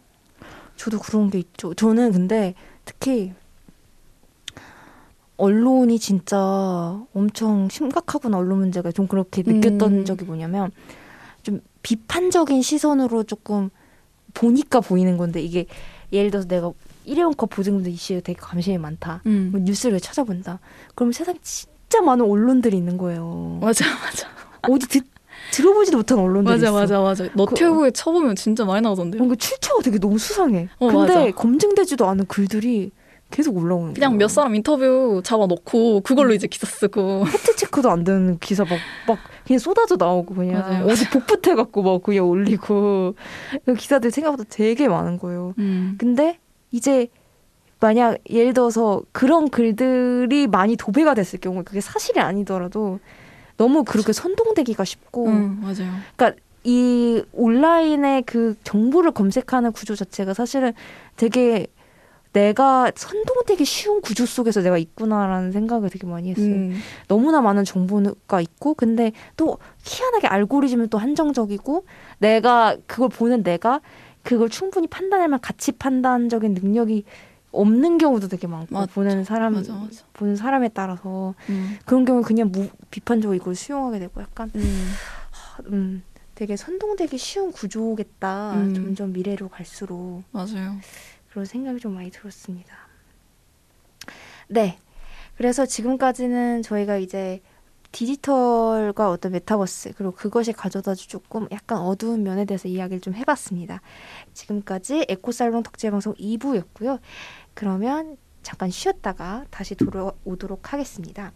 저도 0.77 0.99
그런 0.99 1.29
게 1.29 1.39
있죠. 1.39 1.75
저는 1.75 2.13
근데 2.13 2.55
특히 2.87 3.35
언론이 5.41 5.99
진짜 5.99 6.39
엄청 7.15 7.69
심각하구나 7.71 8.37
언론 8.37 8.59
문제가 8.59 8.93
좀 8.93 9.07
그렇게 9.07 9.43
느꼈던 9.45 9.93
음. 9.93 10.05
적이 10.05 10.27
뭐냐면 10.27 10.71
좀 11.43 11.61
비판적인 11.83 12.61
시선으로 12.61 13.25
조금 13.25 13.71
보니까 14.35 14.81
보이는 14.81 15.17
건데 15.17 15.41
이게 15.41 15.67
예를 16.13 16.31
들어서 16.31 16.47
내가 16.47 16.71
일회용 17.07 17.33
컵 17.33 17.49
보증금도 17.51 17.89
이슈에 17.89 18.21
되게 18.21 18.39
관심이 18.39 18.77
많다. 18.77 19.23
음. 19.27 19.49
뭐 19.51 19.61
뉴스를 19.61 19.99
찾아본다. 19.99 20.61
그럼 20.95 21.13
세상에 21.13 21.39
진짜 21.43 22.03
많은 22.03 22.25
언론들이 22.25 22.77
있는 22.77 22.99
거예요. 22.99 23.59
맞아 23.63 23.87
맞아 23.87 24.29
어디 24.69 24.87
듣, 24.87 25.05
들어보지도 25.53 25.97
못한 25.97 26.19
언론들이 26.19 26.53
맞아 26.61 26.67
있어. 26.67 26.73
맞아 26.73 27.01
맞아 27.01 27.29
너튜브에 27.35 27.93
쳐보면 27.93 28.37
진짜 28.37 28.67
많이 28.67 28.83
나오던데요. 28.83 29.19
뭔가 29.19 29.37
출처가 29.37 29.83
되게 29.83 29.99
너무 29.99 30.19
수상해. 30.19 30.69
어, 30.79 30.89
근데 30.89 31.15
맞아. 31.15 31.31
검증되지도 31.31 32.07
않은 32.07 32.27
글들이 32.27 32.91
계속 33.31 33.57
올라오는 33.57 33.95
그냥 33.95 34.11
거예요. 34.11 34.19
몇 34.19 34.29
사람 34.29 34.55
인터뷰 34.55 35.21
잡아놓고 35.25 36.01
그걸로 36.01 36.35
이제 36.35 36.47
기사 36.47 36.67
쓰고 36.67 37.25
팩트 37.25 37.57
체크도 37.57 37.91
안 37.91 38.05
되는 38.05 38.39
기사 38.39 38.65
막, 38.65 38.73
막 39.07 39.19
그냥 39.47 39.59
쏟아져 39.59 39.97
나오고 39.97 40.35
그냥 40.35 40.61
맞아요. 40.61 40.87
어디 40.87 41.09
복붙해 41.11 41.55
갖고 41.55 41.83
막 41.83 42.03
그냥 42.03 42.29
올리고 42.29 43.15
그 43.65 43.75
기사들 43.75 44.11
생각보다 44.11 44.45
되게 44.49 44.89
많은 44.89 45.19
거예요. 45.19 45.55
음. 45.59 45.95
근데 45.99 46.39
이제 46.73 47.09
만약 47.79 48.19
예를 48.29 48.53
들어서 48.53 49.03
그런 49.13 49.49
글들이 49.49 50.47
많이 50.47 50.77
도배가 50.77 51.15
됐을 51.15 51.39
경우에 51.41 51.63
그게 51.63 51.81
사실이 51.81 52.21
아니더라도 52.21 53.01
너무 53.57 53.85
그렇게 53.85 54.13
선동되기가 54.13 54.85
쉽고 54.85 55.27
음, 55.29 55.61
맞아요. 55.63 55.91
이 56.63 57.23
온라인의 57.33 58.23
그 58.23 58.55
정보를 58.65 59.13
검색하는 59.13 59.73
구조 59.73 59.95
자체가 59.95 60.35
사실은 60.35 60.75
되게 61.17 61.67
내가 62.33 62.93
선동되기 62.95 63.65
쉬운 63.65 64.01
구조 64.01 64.25
속에서 64.25 64.61
내가 64.63 64.79
있구나라는 64.79 65.53
생각을 65.53 65.91
되게 65.91 66.07
많이 66.07 66.31
했어요. 66.31 66.47
음. 66.47 66.79
너무나 67.09 67.41
많은 67.41 67.65
정보가 67.65 68.41
있고 68.41 68.75
근데 68.75 69.13
또 69.37 69.59
희한하게 69.85 70.29
알고리즘은 70.29 70.89
또 70.89 70.99
한정적이고 70.99 71.85
내가 72.19 72.77
그걸 72.87 73.09
보는 73.09 73.43
내가 73.43 73.81
그걸 74.23 74.49
충분히 74.49 74.87
판단할 74.87 75.29
만 75.29 75.41
가치 75.41 75.73
판단적인 75.73 76.55
능력이 76.55 77.05
없는 77.53 77.99
경우도 77.99 78.29
되게 78.29 78.47
많고 78.47 78.73
맞죠. 78.75 78.93
보는 78.93 79.25
사람 79.25 79.55
맞아, 79.55 79.73
맞아. 79.73 80.05
보는 80.13 80.37
사람에 80.37 80.69
따라서 80.69 81.35
음. 81.49 81.79
그런 81.85 82.05
경우 82.05 82.23
그냥 82.23 82.51
무, 82.53 82.69
비판적으로 82.93 83.35
이걸 83.35 83.57
수용하게 83.57 83.99
되고 83.99 84.21
약간 84.21 84.51
음. 84.55 84.91
음 85.67 86.03
되게 86.37 86.57
선동되기 86.57 87.19
쉬운 87.19 87.51
구조겠다 87.51 88.55
음. 88.55 88.75
점점 88.75 89.13
미래로 89.13 89.49
갈수록 89.49 90.23
맞아요. 90.31 90.77
그런 91.31 91.45
생각이 91.45 91.81
좀 91.81 91.95
많이 91.95 92.11
들었습니다. 92.11 92.77
네. 94.49 94.79
그래서 95.37 95.65
지금까지는 95.65 96.63
저희가 96.63 96.99
이제 96.99 97.41
디지털과 97.93 99.11
어떤 99.11 99.33
메타버스 99.33 99.95
그리고 99.97 100.13
그것이 100.13 100.53
가져다줄 100.53 101.09
조금 101.09 101.49
약간 101.51 101.79
어두운 101.79 102.23
면에 102.23 102.45
대해서 102.45 102.69
이야기를 102.69 103.01
좀 103.01 103.15
해봤습니다. 103.15 103.81
지금까지 104.33 105.07
에코살롱 105.09 105.65
특집 105.65 105.91
방송 105.91 106.15
2부였고요. 106.15 107.01
그러면 107.55 108.17
잠깐 108.43 108.71
쉬었다가 108.71 109.45
다시 109.51 109.75
돌아오도록 109.75 110.73
하겠습니다. 110.73 111.33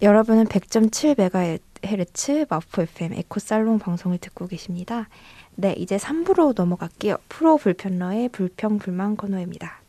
여러분은 0.00 0.44
100.7MHz 0.44 2.46
마포 2.48 2.82
FM 2.82 3.14
에코살롱 3.14 3.80
방송을 3.80 4.18
듣고 4.18 4.46
계십니다. 4.46 5.08
네, 5.60 5.74
이제 5.76 5.96
3부로 5.96 6.54
넘어갈게요. 6.54 7.16
프로 7.28 7.56
불편러의 7.56 8.28
불평 8.28 8.78
불만 8.78 9.16
코너입니다. 9.16 9.80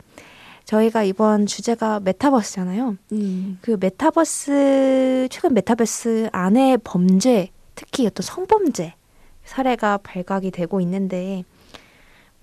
저희가 0.64 1.04
이번 1.04 1.46
주제가 1.46 2.00
메타버스잖아요. 2.00 2.96
음. 3.12 3.58
그 3.62 3.76
메타버스 3.78 5.28
최근 5.30 5.54
메타버스 5.54 6.30
안에 6.32 6.76
범죄, 6.82 7.50
특히 7.76 8.04
어떤 8.04 8.24
성범죄 8.24 8.94
사례가 9.44 9.98
발각이 9.98 10.50
되고 10.50 10.80
있는데 10.80 11.44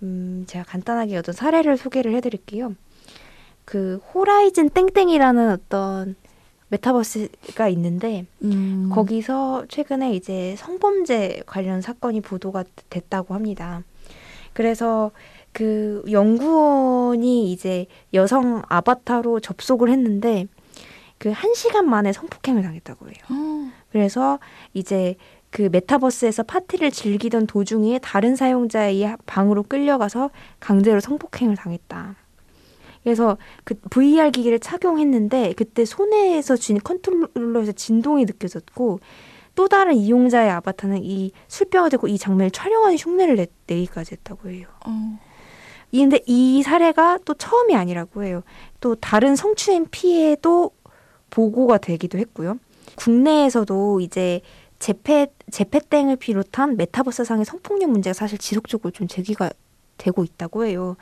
음, 0.04 0.46
제가 0.48 0.64
간단하게 0.64 1.18
어떤 1.18 1.36
사례를 1.36 1.76
소개를 1.76 2.16
해드릴게요. 2.16 2.76
그 3.66 4.00
호라이즌 4.14 4.70
땡땡이라는 4.70 5.50
어떤 5.52 6.16
메타버스가 6.70 7.70
있는데 7.70 8.26
음. 8.44 8.90
거기서 8.94 9.66
최근에 9.70 10.14
이제 10.14 10.56
성범죄 10.58 11.44
관련 11.46 11.82
사건이 11.82 12.22
보도가 12.22 12.64
됐다고 12.90 13.34
합니다. 13.34 13.84
그래서 14.54 15.12
그 15.54 16.04
연구원이 16.12 17.52
이제 17.52 17.88
여성 18.14 18.62
아바타로 18.68 19.40
접속을 19.40 19.90
했는데 19.90 20.48
그 21.18 21.32
한 21.32 21.54
시간 21.56 21.90
만에 21.90 22.14
성폭행을 22.14 22.62
당했다고 22.62 23.08
해요. 23.08 23.16
어. 23.32 23.72
그래서 23.92 24.40
이제 24.74 25.16
그 25.50 25.70
메타버스에서 25.72 26.44
파티를 26.44 26.92
즐기던 26.92 27.48
도중에 27.48 28.00
다른 28.00 28.36
사용자의 28.36 29.16
방으로 29.26 29.64
끌려가서 29.64 30.30
강제로 30.60 31.00
성폭행을 31.00 31.56
당했다. 31.56 32.16
그래서 33.04 33.38
그 33.64 33.76
VR 33.90 34.32
기기를 34.32 34.60
착용했는데 34.60 35.54
그때 35.56 35.86
손에서 35.86 36.56
쥔 36.58 36.80
컨트롤러에서 36.80 37.72
진동이 37.72 38.26
느껴졌고 38.26 39.00
또 39.56 39.68
다른 39.68 39.96
이용자의 39.96 40.50
아바타는 40.52 41.04
이 41.04 41.32
술병을 41.48 41.90
들고 41.90 42.08
이 42.08 42.18
장면을 42.18 42.52
촬영하는 42.52 42.96
흉내를 42.98 43.36
내, 43.38 43.48
내기까지 43.68 44.14
했다고 44.14 44.50
해요. 44.50 44.68
어. 44.86 45.20
이- 45.92 46.00
근데 46.00 46.20
이 46.28 46.62
사례가 46.64 47.20
또 47.26 47.34
처음이 47.34 47.76
아니라고 47.76 48.24
해요. 48.24 48.44
또 48.82 48.96
다른 48.96 49.36
성추행 49.36 49.88
피해도 49.90 50.72
보고가 51.30 51.78
되기도 51.80 52.18
했고요. 52.20 52.60
국내에서도 52.98 54.02
이제 54.02 54.42
재패 54.80 55.28
재패땡을 55.50 56.18
비롯한 56.18 56.78
메타버스 56.78 57.24
상의 57.24 57.46
성폭력 57.46 57.90
문제가 57.90 58.14
사실 58.14 58.38
지속적으로 58.38 58.92
좀 58.92 59.08
제기가 59.08 59.50
되고 59.98 60.24
있다고 60.24 60.66
해요. 60.66 60.96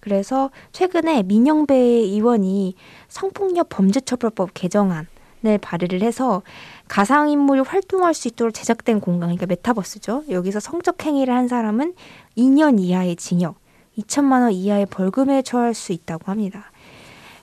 그래서 0.00 0.50
최근에 0.72 1.22
민영배 1.24 1.74
의원이 1.74 2.74
성폭력 3.08 3.68
범죄처벌법 3.68 4.50
개정안 4.54 5.06
을 5.44 5.58
발의를 5.58 6.02
해서 6.02 6.42
가상인물이 6.86 7.62
활동할 7.62 8.14
수 8.14 8.28
있도록 8.28 8.54
제작된 8.54 9.00
공간, 9.00 9.30
그러니까 9.30 9.46
메타버스죠. 9.46 10.24
여기서 10.30 10.60
성적 10.60 11.04
행위를 11.04 11.34
한 11.34 11.48
사람은 11.48 11.94
2년 12.38 12.78
이하의 12.78 13.16
징역, 13.16 13.56
2천만 13.98 14.42
원 14.42 14.52
이하의 14.52 14.86
벌금에 14.86 15.42
처할 15.42 15.74
수 15.74 15.92
있다고 15.92 16.30
합니다. 16.30 16.70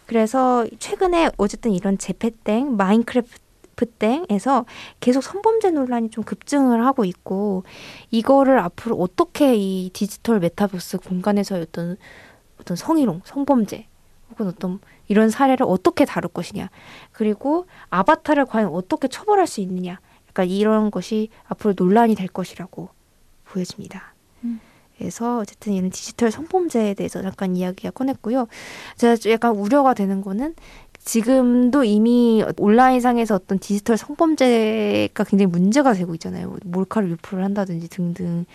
그래서 0.05 0.65
최근에 0.79 1.31
어쨌든 1.35 1.71
이런 1.73 1.97
제페땡, 1.97 2.77
마인크래프트 2.77 3.48
땡에서 3.85 4.65
계속 4.99 5.23
성범죄 5.23 5.71
논란이 5.71 6.09
좀 6.09 6.23
급증을 6.23 6.85
하고 6.85 7.05
있고 7.05 7.63
이거를 8.11 8.59
앞으로 8.59 8.95
어떻게 8.97 9.55
이 9.55 9.89
디지털 9.93 10.39
메타버스 10.39 10.99
공간에서 10.99 11.59
어떤 11.59 11.97
어떤 12.59 12.75
성희롱, 12.77 13.21
성범죄 13.25 13.87
혹은 14.31 14.47
어떤 14.47 14.79
이런 15.07 15.29
사례를 15.29 15.65
어떻게 15.67 16.05
다룰 16.05 16.31
것이냐 16.31 16.69
그리고 17.11 17.65
아바타를 17.89 18.45
과연 18.45 18.69
어떻게 18.73 19.07
처벌할 19.07 19.47
수 19.47 19.61
있느냐 19.61 19.99
약간 20.29 20.47
이런 20.47 20.91
것이 20.91 21.29
앞으로 21.47 21.73
논란이 21.75 22.15
될 22.15 22.27
것이라고 22.27 22.89
보여집니다. 23.45 24.13
음. 24.43 24.59
그래서 24.97 25.39
어쨌든 25.39 25.73
이런 25.73 25.89
디지털 25.89 26.29
성범죄에 26.29 26.93
대해서 26.93 27.21
잠깐 27.21 27.55
이야기가 27.55 27.91
꺼냈고요. 27.91 28.47
제가 28.97 29.15
좀 29.15 29.31
약간 29.31 29.55
우려가 29.55 29.93
되는 29.93 30.21
거는 30.21 30.55
지금도 31.03 31.83
이미 31.83 32.43
온라인상에서 32.57 33.35
어떤 33.35 33.57
디지털 33.59 33.97
성범죄가 33.97 35.23
굉장히 35.23 35.47
문제가 35.47 35.93
되고 35.93 36.13
있잖아요. 36.15 36.57
몰카를 36.65 37.09
유포를 37.11 37.43
한다든지 37.43 37.89
등등 37.89 38.45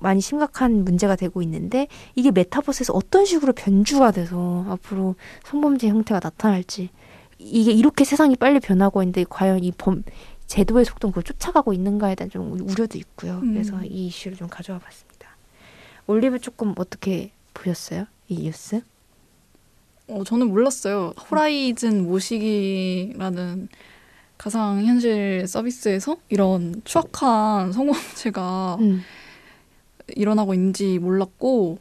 많이 0.00 0.20
심각한 0.20 0.84
문제가 0.84 1.16
되고 1.16 1.40
있는데 1.42 1.88
이게 2.14 2.30
메타버스에서 2.30 2.92
어떤 2.92 3.24
식으로 3.24 3.52
변주가 3.54 4.10
돼서 4.10 4.66
앞으로 4.68 5.14
성범죄 5.44 5.88
형태가 5.88 6.20
나타날지 6.22 6.90
이게 7.38 7.72
이렇게 7.72 8.04
세상이 8.04 8.36
빨리 8.36 8.60
변하고 8.60 9.02
있는데 9.02 9.24
과연 9.28 9.64
이 9.64 9.72
범 9.72 10.02
제도의 10.46 10.84
속도는 10.84 11.12
그걸 11.12 11.22
쫓아가고 11.22 11.72
있는가에 11.72 12.14
대한 12.16 12.28
좀 12.30 12.52
우려도 12.52 12.98
있고요. 12.98 13.40
음. 13.42 13.54
그래서 13.54 13.82
이 13.82 14.06
이슈를 14.08 14.36
좀 14.36 14.48
가져와 14.48 14.78
봤습니다. 14.78 15.30
올리브 16.06 16.38
조금 16.38 16.74
어떻게 16.76 17.32
보셨어요? 17.54 18.04
이 18.28 18.42
뉴스? 18.42 18.82
어, 20.08 20.22
저는 20.24 20.48
몰랐어요. 20.48 21.14
호라이즌 21.30 22.04
모시기라는 22.04 23.68
가상현실 24.36 25.46
서비스에서 25.46 26.16
이런 26.28 26.82
추악한 26.84 27.72
성범죄가 27.72 28.76
음. 28.80 29.02
일어나고 30.08 30.52
있는지 30.52 30.98
몰랐고 30.98 31.78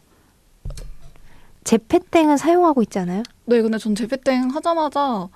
제페땡은 1.63 2.37
사용하고 2.37 2.81
있잖아요. 2.83 3.23
네, 3.45 3.61
근데 3.61 3.77
전 3.77 3.95
제페땡 3.95 4.49
하자마자 4.51 5.27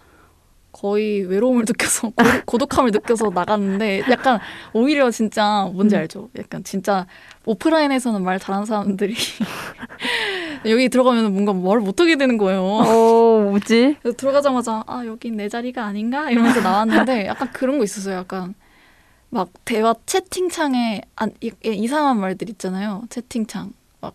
거의 0.78 1.22
외로움을 1.24 1.66
느껴서 1.68 2.12
고독, 2.16 2.46
고독함을 2.46 2.92
느껴서 2.92 3.30
나갔는데 3.34 4.04
약간 4.12 4.40
오히려 4.74 5.10
진짜 5.10 5.68
뭔지 5.74 5.96
음. 5.96 6.00
알죠? 6.02 6.30
약간 6.38 6.64
진짜 6.64 7.08
오프라인에서는 7.46 8.24
말 8.24 8.38
잘하는 8.40 8.66
사람들이 8.66 9.16
여기 10.70 10.90
들어가면 10.90 11.34
뭔가 11.34 11.54
말을 11.54 11.82
못하게 11.82 12.16
되는 12.16 12.38
거예요. 12.38 12.62
어, 12.62 13.40
뭐지? 13.50 13.98
그래서 14.02 14.16
들어가자마자 14.18 14.84
아 14.86 15.04
여긴 15.06 15.38
내 15.38 15.50
자리가 15.50 15.84
아닌가 15.84 16.30
이러면서 16.30 16.62
나왔는데 16.62 17.26
약간 17.28 17.52
그런 17.52 17.78
거 17.80 17.84
있었어요. 17.84 18.18
약간 18.18 18.54
막 19.30 19.50
대화 19.66 19.96
채팅창에 20.06 21.02
안, 21.16 21.32
이, 21.42 21.52
이- 21.66 21.70
이상한 21.70 22.20
말들 22.20 22.50
있잖아요. 22.50 23.04
채팅창 23.10 23.72
막 24.02 24.14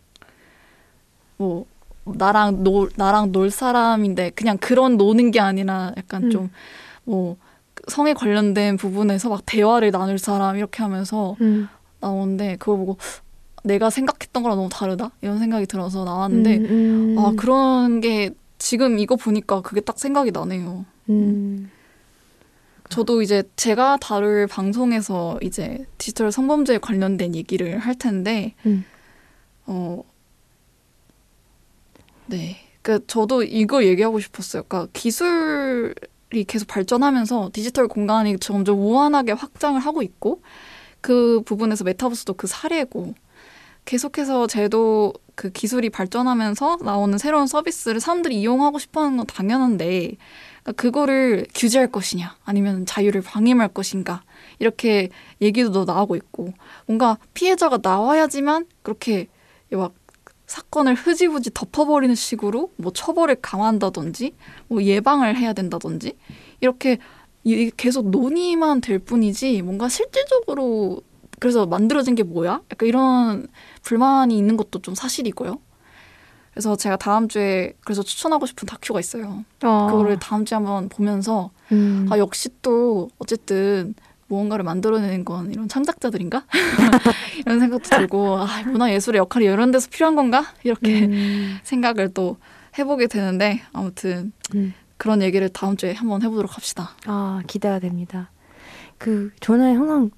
뭐 1.38 1.66
나랑 2.04 2.64
놀 2.64 2.90
나랑 2.96 3.32
놀 3.32 3.50
사람인데 3.50 4.30
그냥 4.30 4.58
그런 4.58 4.96
노는 4.96 5.30
게 5.30 5.40
아니라 5.40 5.92
약간 5.96 6.24
음. 6.24 6.50
좀뭐 7.04 7.36
성에 7.88 8.14
관련된 8.14 8.76
부분에서 8.76 9.28
막 9.28 9.42
대화를 9.46 9.90
나눌 9.90 10.18
사람 10.18 10.56
이렇게 10.56 10.82
하면서 10.82 11.36
음. 11.40 11.68
나오는데 12.00 12.56
그걸 12.56 12.78
보고 12.78 12.96
내가 13.64 13.90
생각했던 13.90 14.42
거랑 14.42 14.56
너무 14.56 14.68
다르다 14.68 15.12
이런 15.20 15.38
생각이 15.38 15.66
들어서 15.66 16.04
나왔는데 16.04 16.56
음, 16.58 16.64
음. 16.64 17.16
아 17.18 17.32
그런 17.36 18.00
게 18.00 18.30
지금 18.58 18.98
이거 18.98 19.16
보니까 19.16 19.60
그게 19.60 19.80
딱 19.80 19.98
생각이 19.98 20.32
나네요. 20.32 20.84
음. 21.10 21.70
저도 22.92 23.22
이제 23.22 23.42
제가 23.56 23.96
다룰 23.96 24.46
방송에서 24.46 25.38
이제 25.42 25.86
디지털 25.96 26.30
성범죄에 26.30 26.76
관련된 26.78 27.34
얘기를 27.34 27.78
할 27.78 27.94
텐데, 27.94 28.54
음. 28.66 28.84
어, 29.64 30.04
네. 32.32 32.56
그 32.80 33.06
저도 33.06 33.42
이거 33.42 33.84
얘기하고 33.84 34.18
싶었어요. 34.18 34.62
그러니까 34.66 34.90
기술이 34.94 36.44
계속 36.46 36.66
발전하면서 36.66 37.50
디지털 37.52 37.86
공간이 37.86 38.38
점점 38.38 38.80
우한하게 38.80 39.32
확장을 39.32 39.78
하고 39.78 40.02
있고, 40.02 40.40
그 41.02 41.42
부분에서 41.44 41.84
메타버스도 41.84 42.34
그 42.34 42.46
사례고, 42.46 43.14
계속해서 43.84 44.46
쟤도 44.46 45.12
그 45.34 45.50
기술이 45.50 45.90
발전하면서 45.90 46.78
나오는 46.82 47.18
새로운 47.18 47.46
서비스를 47.46 48.00
사람들이 48.00 48.40
이용하고 48.40 48.78
싶어 48.78 49.02
하는 49.02 49.18
건 49.18 49.26
당연한데, 49.26 50.16
그러니까 50.62 50.72
그거를 50.72 51.46
규제할 51.54 51.92
것이냐, 51.92 52.36
아니면 52.44 52.86
자유를 52.86 53.20
방임할 53.20 53.68
것인가, 53.68 54.22
이렇게 54.58 55.10
얘기도 55.42 55.70
더 55.72 55.84
나오고 55.84 56.16
있고, 56.16 56.54
뭔가 56.86 57.18
피해자가 57.34 57.80
나와야지만 57.82 58.66
그렇게 58.82 59.28
막 59.70 59.92
사건을 60.56 60.94
흐지부지 60.94 61.52
덮어버리는 61.54 62.14
식으로 62.14 62.70
뭐 62.76 62.92
처벌을 62.92 63.36
강화한다든지, 63.40 64.34
뭐 64.68 64.82
예방을 64.82 65.38
해야 65.38 65.54
된다든지, 65.54 66.14
이렇게 66.60 66.98
이- 67.42 67.70
계속 67.74 68.10
논의만 68.10 68.82
될 68.82 68.98
뿐이지, 68.98 69.62
뭔가 69.62 69.88
실질적으로 69.88 71.00
그래서 71.40 71.64
만들어진 71.64 72.14
게 72.14 72.22
뭐야? 72.22 72.60
약간 72.70 72.86
이런 72.86 73.48
불만이 73.82 74.36
있는 74.36 74.58
것도 74.58 74.80
좀 74.82 74.94
사실이고요. 74.94 75.58
그래서 76.52 76.76
제가 76.76 76.96
다음 76.96 77.28
주에 77.28 77.72
그래서 77.82 78.02
추천하고 78.02 78.44
싶은 78.44 78.66
다큐가 78.66 79.00
있어요. 79.00 79.44
어. 79.64 79.86
그거를 79.90 80.18
다음 80.18 80.44
주에 80.44 80.56
한번 80.56 80.90
보면서 80.90 81.50
음. 81.72 82.06
아 82.10 82.18
역시 82.18 82.50
또 82.60 83.08
어쨌든 83.18 83.94
무언가를 84.32 84.64
만들어내는 84.64 85.24
건 85.26 85.52
이런 85.52 85.68
창작자들인가 85.68 86.46
이런 87.44 87.60
생각도 87.60 87.88
들고 87.90 88.38
아 88.38 88.62
문화 88.64 88.90
예술의 88.92 89.18
역할이 89.18 89.44
이런 89.44 89.70
데서 89.70 89.88
필요한 89.90 90.16
건가 90.16 90.44
이렇게 90.64 91.04
음. 91.04 91.58
생각을 91.64 92.14
또 92.14 92.38
해보게 92.78 93.08
되는데 93.08 93.60
아무튼 93.72 94.32
음. 94.54 94.72
그런 94.96 95.20
얘기를 95.20 95.48
다음 95.48 95.76
주에 95.76 95.92
한번 95.92 96.22
해보도록 96.22 96.56
합시다. 96.56 96.90
아, 97.06 97.42
기대가 97.48 97.80
됩니다. 97.80 98.30
그, 98.98 99.32
저는 99.40 99.76
항상 99.76 100.10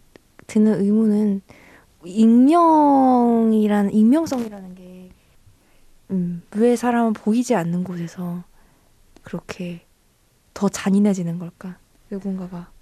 드는 0.47 0.79
의문은, 0.79 1.41
익명이라는, 2.05 3.95
익명성이라는 3.95 4.75
게, 4.75 5.11
음, 6.11 6.43
왜 6.55 6.77
사람은 6.77 7.15
보이지 7.15 7.55
않는 7.55 7.83
곳에서 7.83 8.45
그렇게 9.23 9.87
더 10.53 10.69
잔인해지는 10.69 11.39
걸까? 11.39 11.79
누군가가. 12.11 12.74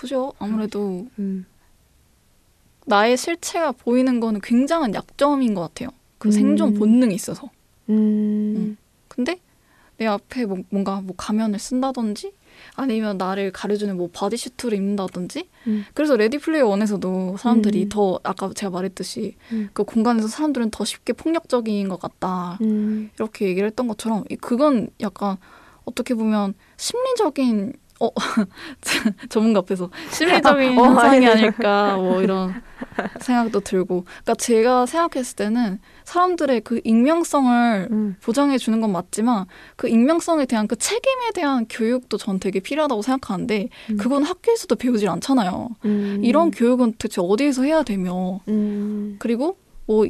그죠? 0.00 0.32
아무래도 0.38 1.06
음. 1.18 1.44
나의 2.86 3.16
실체가 3.18 3.72
보이는 3.72 4.18
거는 4.18 4.40
굉장한 4.40 4.94
약점인 4.94 5.54
것 5.54 5.60
같아요. 5.60 5.90
그 6.18 6.28
음. 6.28 6.32
생존 6.32 6.74
본능이 6.74 7.14
있어서. 7.14 7.50
음. 7.90 8.76
근데 9.08 9.38
내 9.98 10.06
앞에 10.06 10.46
뭐- 10.46 10.58
뭔가 10.70 11.02
뭐 11.02 11.14
가면을 11.16 11.58
쓴다든지 11.58 12.32
아니면 12.76 13.18
나를 13.18 13.52
가려주는 13.52 13.94
뭐 13.96 14.08
bodysuit를 14.12 14.76
입는다든지 14.78 15.48
음. 15.66 15.84
그래서 15.92 16.16
레디 16.16 16.38
플레이어 16.38 16.66
원에서도 16.66 17.36
사람들이 17.38 17.84
음. 17.84 17.88
더 17.90 18.20
아까 18.22 18.50
제가 18.54 18.70
말했듯이 18.70 19.36
음. 19.52 19.68
그 19.74 19.84
공간에서 19.84 20.28
사람들은 20.28 20.70
더 20.70 20.84
쉽게 20.86 21.12
폭력적인 21.12 21.88
것 21.88 22.00
같다 22.00 22.58
음. 22.62 23.10
이렇게 23.16 23.46
얘기를 23.48 23.68
했던 23.68 23.86
것처럼 23.88 24.24
이- 24.30 24.36
그건 24.36 24.88
약간 25.00 25.36
어떻게 25.84 26.14
보면 26.14 26.54
심리적인 26.78 27.74
어 28.00 28.10
전문가 29.28 29.60
앞에서 29.60 29.90
심리적인 30.10 30.76
어, 30.78 30.84
현상이 30.84 31.26
아니. 31.26 31.26
아닐까 31.26 31.96
뭐 31.96 32.22
이런 32.22 32.54
생각도 33.20 33.60
들고 33.60 34.04
그러니까 34.04 34.34
제가 34.34 34.86
생각했을 34.86 35.36
때는 35.36 35.78
사람들의 36.04 36.62
그 36.62 36.80
익명성을 36.82 37.88
음. 37.90 38.16
보장해 38.22 38.58
주는 38.58 38.80
건 38.80 38.92
맞지만 38.92 39.44
그 39.76 39.88
익명성에 39.88 40.46
대한 40.46 40.66
그 40.66 40.76
책임에 40.76 41.30
대한 41.34 41.66
교육도 41.68 42.16
전 42.16 42.40
되게 42.40 42.58
필요하다고 42.60 43.02
생각하는데 43.02 43.68
음. 43.90 43.96
그건 43.98 44.24
학교에서도 44.24 44.74
배우질 44.76 45.08
않잖아요. 45.10 45.68
음. 45.84 46.20
이런 46.24 46.50
교육은 46.50 46.94
대체 46.98 47.20
어디에서 47.20 47.64
해야 47.64 47.82
되며 47.82 48.40
음. 48.48 49.16
그리고 49.18 49.58
뭐 49.86 50.06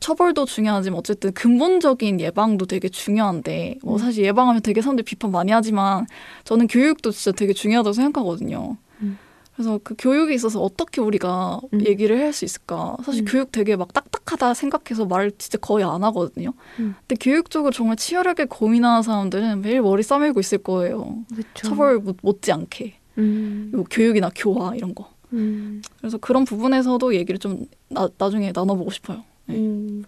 처벌도 0.00 0.44
중요하지만 0.44 0.98
어쨌든 0.98 1.32
근본적인 1.32 2.20
예방도 2.20 2.66
되게 2.66 2.88
중요한데 2.88 3.78
뭐 3.82 3.96
음. 3.96 3.98
사실 3.98 4.24
예방하면 4.24 4.62
되게 4.62 4.80
사람들이 4.80 5.04
비판 5.04 5.30
많이 5.30 5.52
하지만 5.52 6.06
저는 6.44 6.66
교육도 6.66 7.10
진짜 7.12 7.34
되게 7.36 7.52
중요하다고 7.52 7.92
생각하거든요. 7.92 8.76
음. 9.02 9.18
그래서 9.54 9.80
그 9.82 9.94
교육에 9.96 10.34
있어서 10.34 10.60
어떻게 10.60 11.00
우리가 11.00 11.60
음. 11.72 11.84
얘기를 11.86 12.20
할 12.20 12.32
수 12.34 12.44
있을까? 12.44 12.96
사실 13.02 13.22
음. 13.22 13.24
교육 13.26 13.52
되게 13.52 13.74
막 13.74 13.90
딱딱하다 13.94 14.52
생각해서 14.52 15.06
말 15.06 15.32
진짜 15.38 15.56
거의 15.56 15.82
안 15.84 16.04
하거든요. 16.04 16.52
음. 16.78 16.94
근데 17.06 17.16
교육적으로 17.18 17.72
정말 17.72 17.96
치열하게 17.96 18.44
고민하는 18.44 19.02
사람들은 19.02 19.62
매일 19.62 19.80
머리 19.80 20.02
싸매고 20.02 20.40
있을 20.40 20.58
거예요. 20.58 21.24
그쵸. 21.34 21.68
처벌 21.68 21.98
못, 21.98 22.18
못지않게. 22.20 22.94
음. 23.16 23.70
뭐 23.74 23.84
교육이나 23.90 24.30
교화 24.36 24.74
이런 24.74 24.94
거. 24.94 25.10
음. 25.32 25.80
그래서 25.98 26.18
그런 26.18 26.44
부분에서도 26.44 27.14
얘기를 27.14 27.38
좀 27.38 27.64
나, 27.88 28.08
나중에 28.18 28.52
나눠보고 28.54 28.90
싶어요. 28.90 29.24
네. 29.46 29.56
음. 29.56 30.04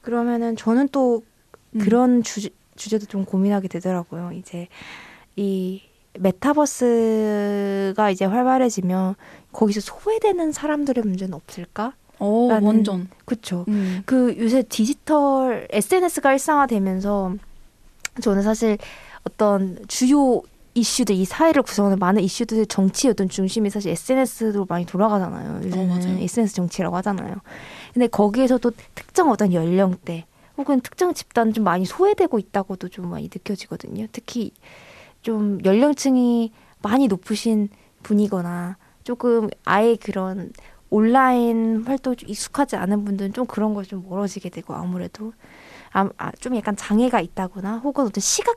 그러면은 0.00 0.56
저는 0.56 0.88
또 0.88 1.22
음. 1.74 1.78
그런 1.80 2.22
주제, 2.22 2.50
주제도 2.76 3.06
좀 3.06 3.24
고민하게 3.24 3.68
되더라고요. 3.68 4.32
이제 4.32 4.68
이 5.36 5.82
메타버스가 6.18 8.10
이제 8.10 8.24
활발해지면 8.24 9.14
거기서 9.52 9.80
소외되는 9.80 10.52
사람들의 10.52 11.04
문제는 11.04 11.34
없을까? 11.34 11.94
어, 12.18 12.48
나는- 12.50 12.64
완전. 12.66 13.08
그쵸. 13.24 13.64
음. 13.68 14.02
그 14.06 14.36
요새 14.38 14.62
디지털 14.62 15.66
SNS가 15.70 16.32
일상화되면서 16.32 17.34
저는 18.20 18.42
사실 18.42 18.78
어떤 19.24 19.78
주요 19.88 20.42
이슈들 20.74 21.14
이 21.14 21.24
사회를 21.24 21.62
구성하는 21.62 21.98
많은 21.98 22.22
이슈들 22.22 22.66
정치의 22.66 23.10
어떤 23.12 23.28
중심이 23.28 23.68
사실 23.70 23.92
SNS로 23.92 24.66
많이 24.68 24.86
돌아가잖아요. 24.86 25.66
요새는 25.66 25.88
맞아요. 25.88 26.18
SNS 26.18 26.54
정치라고 26.54 26.96
하잖아요. 26.96 27.36
근데 27.92 28.06
거기에서도 28.06 28.70
특정 28.94 29.30
어떤 29.30 29.52
연령대 29.52 30.24
혹은 30.56 30.80
특정 30.80 31.12
집단 31.14 31.52
좀 31.52 31.64
많이 31.64 31.84
소외되고 31.84 32.38
있다고도 32.38 32.88
좀 32.88 33.10
많이 33.10 33.24
느껴지거든요. 33.24 34.06
특히 34.12 34.52
좀 35.22 35.58
연령층이 35.64 36.52
많이 36.82 37.06
높으신 37.06 37.68
분이거나 38.02 38.76
조금 39.04 39.48
아예 39.64 39.96
그런 39.96 40.52
온라인 40.90 41.84
활동 41.86 42.16
좀 42.16 42.28
익숙하지 42.28 42.76
않은 42.76 43.04
분들은 43.04 43.32
좀 43.32 43.46
그런 43.46 43.74
걸 43.74 43.84
좀 43.84 44.04
멀어지게 44.08 44.48
되고 44.50 44.74
아무래도 44.74 45.32
아, 45.92 46.08
아, 46.18 46.30
좀 46.40 46.56
약간 46.56 46.76
장애가 46.76 47.20
있다거나 47.20 47.78
혹은 47.78 48.04
어떤 48.06 48.20
시각 48.20 48.56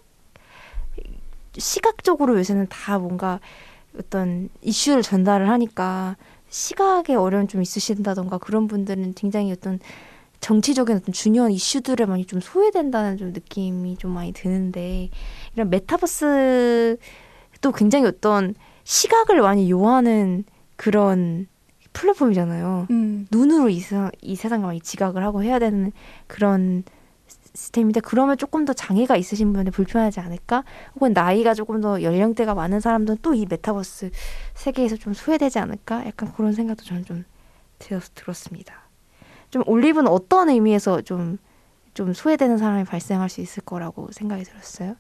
시각적으로 1.58 2.38
요새는 2.38 2.68
다 2.70 3.00
뭔가 3.00 3.40
어떤 3.98 4.50
이슈를 4.62 5.02
전달을 5.02 5.50
하니까 5.50 6.18
시각에 6.50 7.16
어려움 7.16 7.48
좀 7.48 7.62
있으신다던가 7.62 8.38
그런 8.38 8.68
분들은 8.68 9.14
굉장히 9.16 9.52
어떤 9.52 9.80
정치적인 10.42 10.96
어떤 10.98 11.14
중요한 11.14 11.52
이슈들에 11.52 12.06
많이 12.06 12.26
좀 12.26 12.40
소외된다는 12.40 13.18
좀 13.18 13.34
느낌이 13.34 13.98
좀 13.98 14.12
많이 14.12 14.32
드는데 14.32 15.10
이런 15.56 15.70
메타버스도 15.70 17.72
굉장히 17.76 18.06
어떤 18.06 18.54
시각을 18.84 19.42
많이 19.42 19.72
요하는 19.72 20.44
그런 20.76 21.48
플랫폼이잖아요. 21.94 22.88
음. 22.92 23.28
눈으로 23.32 23.70
이, 23.70 23.80
세- 23.80 24.12
이 24.22 24.36
세상을 24.36 24.66
많이 24.66 24.82
지각을 24.82 25.24
하고 25.24 25.42
해야 25.44 25.60
되는 25.60 25.92
그런 26.28 26.84
시스템인데 27.56 28.02
그러면 28.02 28.38
조금 28.38 28.66
더 28.66 28.74
장애가 28.74 29.16
있으신 29.16 29.54
분은 29.54 29.72
불편하지 29.72 30.20
않을까? 30.20 30.64
혹은 30.96 31.14
나이가 31.14 31.54
조금 31.54 31.82
더 31.82 32.02
연령대가 32.02 32.54
많은 32.54 32.80
사람들은 32.80 33.20
또 33.22 33.34
이 33.34 33.46
메타버스 33.50 34.12
세계에서 34.54 34.96
좀 34.98 35.14
소외되지 35.14 35.60
않을까? 35.60 36.06
약간 36.06 36.34
그런 36.34 36.54
생각도 36.54 36.84
저는 36.84 37.06
좀 37.06 37.26
들어서 37.80 38.10
들었습니다. 38.16 38.74
좀 39.50 39.64
올리브는 39.66 40.10
어떤 40.10 40.50
의미에서 40.50 41.02
좀, 41.02 41.38
좀 41.94 42.14
소외되는 42.14 42.58
사람이 42.58 42.84
발생할 42.86 43.30
수 43.30 43.42
있을 43.42 43.64
거라고 43.64 44.10
생각이 44.12 44.44
들었어요? 44.44 44.96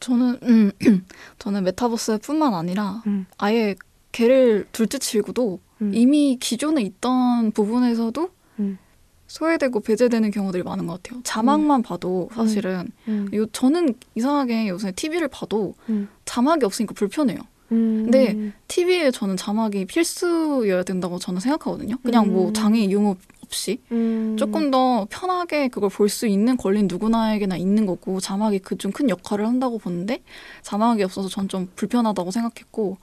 저는 0.00 0.38
음, 0.42 0.70
저는 1.38 1.64
메타버스뿐만 1.64 2.54
아니라 2.54 3.02
음. 3.06 3.26
아예 3.36 3.74
걔를 4.12 4.66
둘째 4.72 4.98
치고도 4.98 5.60
음. 5.82 5.90
이미 5.94 6.36
기존에 6.40 6.82
있던 6.82 7.52
부분에서도 7.52 8.30
음. 8.60 8.78
소외되고 9.28 9.80
배제되는 9.80 10.30
경우들이 10.32 10.62
많은 10.64 10.86
것 10.86 11.02
같아요. 11.02 11.20
자막만 11.22 11.82
봐도 11.82 12.28
사실은 12.34 12.88
음. 13.06 13.28
요 13.34 13.46
저는 13.46 13.94
이상하게 14.14 14.68
요새 14.68 14.90
TV를 14.92 15.28
봐도 15.28 15.74
음. 15.88 16.08
자막이 16.24 16.64
없으니까 16.64 16.94
불편해요. 16.94 17.38
음. 17.72 18.04
근데 18.10 18.52
TV에 18.68 19.10
저는 19.10 19.36
자막이 19.36 19.84
필수여야 19.84 20.82
된다고 20.82 21.18
저는 21.18 21.40
생각하거든요. 21.40 21.96
그냥 22.02 22.32
뭐 22.32 22.48
음. 22.48 22.54
장애 22.54 22.84
유무 22.88 23.16
없이 23.44 23.80
음. 23.92 24.36
조금 24.38 24.70
더 24.70 25.06
편하게 25.10 25.68
그걸 25.68 25.88
볼 25.90 26.08
수 26.08 26.26
있는 26.26 26.56
권리는 26.56 26.86
누구나에게나 26.88 27.56
있는 27.56 27.84
거고 27.86 28.20
자막이 28.20 28.58
그 28.60 28.76
좀 28.76 28.92
큰 28.92 29.08
역할을 29.10 29.46
한다고 29.46 29.78
보는데 29.78 30.22
자막이 30.62 31.02
없어서 31.02 31.28
전 31.28 31.48
좀 31.48 31.68
불편하다고 31.76 32.30
생각했고 32.30 32.96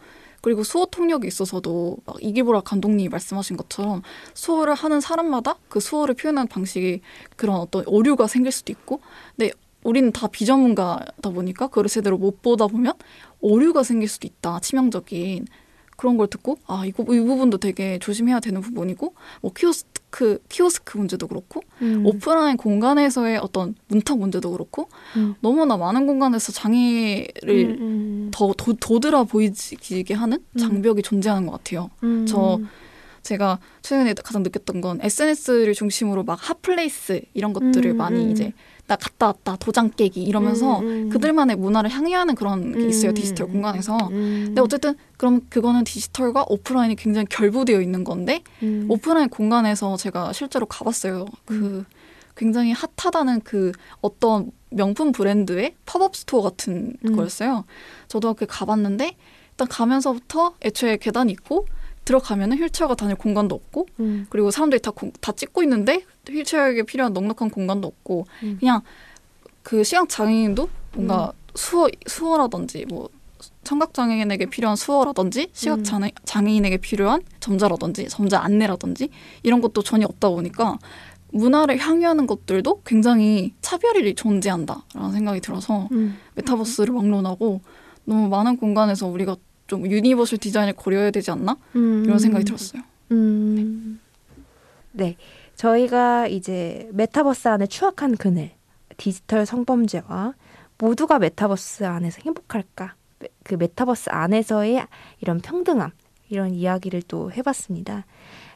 그리고 0.46 0.62
수어 0.62 0.86
통역에 0.86 1.28
있어서도 1.28 1.98
막 2.06 2.18
이기보라 2.22 2.62
감독님이 2.62 3.10
말씀하신 3.10 3.58
것처럼 3.58 4.04
수어를 4.36 4.76
하는 4.76 5.02
사람마다 5.02 5.58
그 5.70 5.80
수어를 5.80 6.14
표현하는 6.14 6.48
방식이 6.48 7.02
그런 7.36 7.56
어떤 7.56 7.84
오류가 7.88 8.28
생길 8.28 8.52
수도 8.52 8.72
있고 8.72 9.02
근데 9.36 9.52
우리는 9.84 10.12
다 10.12 10.28
비전문가다 10.28 11.32
보니까 11.32 11.66
그걸 11.70 11.88
제대로 11.88 12.20
못 12.20 12.44
보다 12.44 12.68
보면 12.68 12.94
오류가 13.40 13.82
생길 13.82 14.08
수도 14.08 14.28
있다 14.28 14.60
치명적인 14.60 15.48
그런 15.96 16.18
걸 16.18 16.28
듣고 16.28 16.58
아 16.68 16.84
이거 16.86 17.04
이 17.04 17.20
부분도 17.20 17.58
되게 17.58 18.00
조심해야 18.00 18.40
되는 18.40 18.62
부분이고 18.62 19.14
뭐 19.42 19.54
키오스크 19.54 20.40
키오스크 20.50 20.98
문제도 20.98 21.26
그렇고 21.28 21.62
음. 21.82 22.06
오프라인 22.06 22.58
공간에서의 22.58 23.38
어떤 23.38 23.76
문턱 23.88 24.20
문제도 24.20 24.52
그렇고 24.52 24.90
음. 25.16 25.36
너무나 25.42 25.78
많은 25.78 26.06
공간에서 26.08 26.52
장애를 26.52 27.78
음. 27.80 28.32
더 28.34 28.54
도, 28.58 28.74
도드라 28.74 29.24
보이게 29.24 30.14
하는 30.14 30.40
음. 30.52 30.58
장벽이 30.58 31.02
존재하는 31.02 31.48
것 31.48 31.54
같아요. 31.54 31.90
음. 32.04 32.26
저 32.28 32.60
제가 33.24 33.60
최근에 33.82 34.14
가장 34.14 34.44
느꼈던 34.44 34.82
건 34.82 35.00
SNS를 35.02 35.74
중심으로 35.74 36.24
막 36.24 36.38
hot 36.40 36.70
place 36.70 37.22
이런 37.34 37.54
것들을 37.54 37.92
음, 37.92 37.98
많이 37.98 38.24
음. 38.24 38.32
이제 38.32 38.54
나 38.88 38.96
갔다 38.96 39.28
왔다 39.28 39.56
도장 39.56 39.90
깨기 39.90 40.22
이러면서 40.24 40.80
음, 40.80 40.86
음. 40.86 41.10
그들만의 41.10 41.56
문화를 41.56 41.90
향유하는 41.90 42.36
그런 42.36 42.72
게 42.78 42.86
있어요 42.88 43.12
음, 43.12 43.14
디지털 43.16 43.48
음, 43.48 43.54
공간에서. 43.54 43.98
음. 44.12 44.44
근데 44.48 44.62
어쨌든 44.62 44.96
그럼 45.18 45.42
그거는 45.50 45.84
디지털과 45.86 46.46
오프라인이 46.50 46.96
굉장히 46.96 47.26
결부되어 47.30 47.82
있는 47.82 48.04
건데 48.04 48.44
음. 48.62 48.86
오프라인 48.90 49.30
공간에서 49.30 49.98
제가 49.98 50.34
실제로 50.34 50.68
가봤어요. 50.68 51.26
그 51.46 51.84
굉장히 52.38 52.74
핫하다는 52.74 53.42
그 53.42 53.72
어떤 54.02 54.52
명품 54.70 55.12
브랜드의 55.14 55.74
팝업 55.86 56.16
스토어 56.16 56.42
같은 56.44 56.94
음. 57.06 57.16
거였어요. 57.16 57.66
저도 58.08 58.34
그 58.36 58.46
가봤는데 58.48 59.16
일단 59.52 59.68
가면서부터 59.68 60.54
애초에 60.64 60.98
계단이 60.98 61.32
있고 61.32 61.66
들어가면은 62.04 62.58
휠체어가 62.60 62.94
다닐 62.94 63.16
공간도 63.16 63.56
없고 63.56 63.88
음. 64.00 64.28
그리고 64.30 64.52
사람들이 64.52 64.80
다, 64.82 64.92
공- 64.92 65.12
다 65.22 65.32
찍고 65.32 65.64
있는데 65.64 66.04
휠체어에게 66.28 66.84
필요한 66.84 67.14
넉넉한 67.14 67.50
공간도 67.50 67.88
없고 67.88 68.28
음. 68.44 68.58
그냥 68.60 68.82
그 69.64 69.84
시각 69.84 70.10
장애인도 70.10 70.70
뭔가 70.94 71.34
수어 71.56 71.88
수어라든지 72.08 72.86
뭐 72.88 73.10
청각 73.64 73.94
장애인에게 73.94 74.46
필요한 74.46 74.76
수어라든지 74.76 75.50
시각 75.54 75.80
음. 75.80 75.84
장애, 75.84 76.12
장애인에게 76.24 76.78
필요한 76.78 77.22
점자라든지 77.40 78.08
점자 78.08 78.40
안내라든지 78.42 79.10
이런 79.44 79.62
것도 79.62 79.82
전혀 79.82 80.06
없다 80.06 80.30
보니까 80.30 80.78
문화를 81.32 81.78
향유하는 81.78 82.28
것들도 82.28 82.82
굉장히 82.86 83.54
차별이 83.62 84.16
존재한다라는 84.16 85.12
생각이 85.12 85.42
들어서 85.42 85.90
음. 85.92 86.18
메타버스를 86.36 86.94
막론하고 86.94 87.62
너무 88.06 88.30
많은 88.30 88.58
공간에서 88.58 89.08
우리가 89.08 89.36
좀 89.68 89.90
유니버설 89.90 90.38
디자인을 90.38 90.74
고려해야 90.74 91.12
되지 91.12 91.32
않나 91.32 91.58
이런 91.74 92.10
음. 92.10 92.18
생각이 92.18 92.46
들었어요. 92.46 92.84
음. 93.12 94.00
네. 94.92 95.18
저희가 95.56 96.28
이제 96.28 96.90
메타버스 96.94 97.48
안에 97.48 97.68
추악한 97.68 98.18
그늘, 98.18 98.52
디지털 98.98 99.46
성범죄와 99.46 100.34
모두가 100.78 101.20
메타버스 101.20 101.86
안에서 101.86 102.22
행복할까? 102.26 102.96
메- 103.20 103.28
그 103.44 103.56
메타버스 103.56 104.10
안에서의 104.12 104.86
이런 105.22 105.40
평등함, 105.40 105.92
이런 106.30 106.54
이야기를 106.54 107.04
또 107.08 107.32
해봤습니다. 107.32 108.06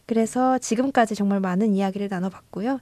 그래서 0.06 0.58
지금까지 0.58 1.16
정말 1.16 1.40
많은 1.40 1.74
이야기를 1.74 2.08
나눠봤고요. 2.10 2.80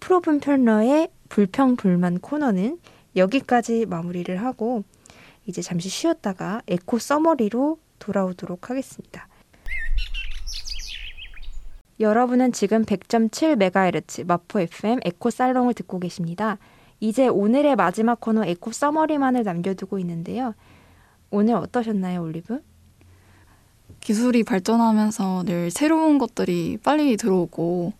프로 0.00 0.40
불편러의 0.40 1.10
불평불만 1.28 2.20
코너는 2.20 2.78
여기까지 3.16 3.84
마무리를 3.86 4.40
하고 4.40 4.84
이제 5.46 5.60
잠시 5.60 5.88
쉬었다가 5.88 6.62
에코 6.68 6.98
summary로 6.98 7.78
돌아오도록 7.98 8.70
하겠습니다. 8.70 9.26
여러분은 12.00 12.52
지금 12.52 12.84
100.7MHz 12.84 14.24
마포 14.24 14.60
FM 14.60 15.00
에코 15.04 15.30
살롱을 15.30 15.74
듣고 15.74 15.98
계십니다. 15.98 16.58
이제 17.00 17.26
오늘의 17.26 17.74
마지막 17.74 18.20
코너 18.20 18.44
에코 18.44 18.70
summary만을 18.70 19.42
남겨두고 19.42 19.98
있는데요. 19.98 20.54
오늘 21.30 21.54
어떠셨나요, 21.56 22.22
올리브? 22.22 22.62
기술이 24.00 24.44
발전하면서 24.44 25.44
늘 25.44 25.70
새로운 25.72 26.18
것들이 26.18 26.78
빨리 26.82 27.16
들어오고 27.16 27.92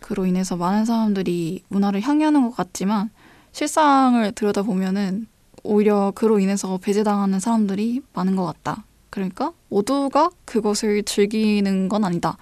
그로 0.00 0.24
인해서 0.24 0.56
많은 0.56 0.86
사람들이 0.86 1.62
문화를 1.68 2.00
향유하는 2.00 2.42
것 2.42 2.56
같지만 2.56 3.10
실상을 3.52 4.32
들여다보면은 4.32 5.26
오히려 5.62 6.10
그로 6.14 6.38
인해서 6.40 6.78
배제당하는 6.78 7.38
사람들이 7.38 8.00
많은 8.14 8.34
것 8.34 8.46
같다. 8.46 8.84
그러니까 9.10 9.52
모두가 9.68 10.30
그것을 10.46 11.02
즐기는 11.02 11.88
건 11.90 12.04
아니다. 12.04 12.38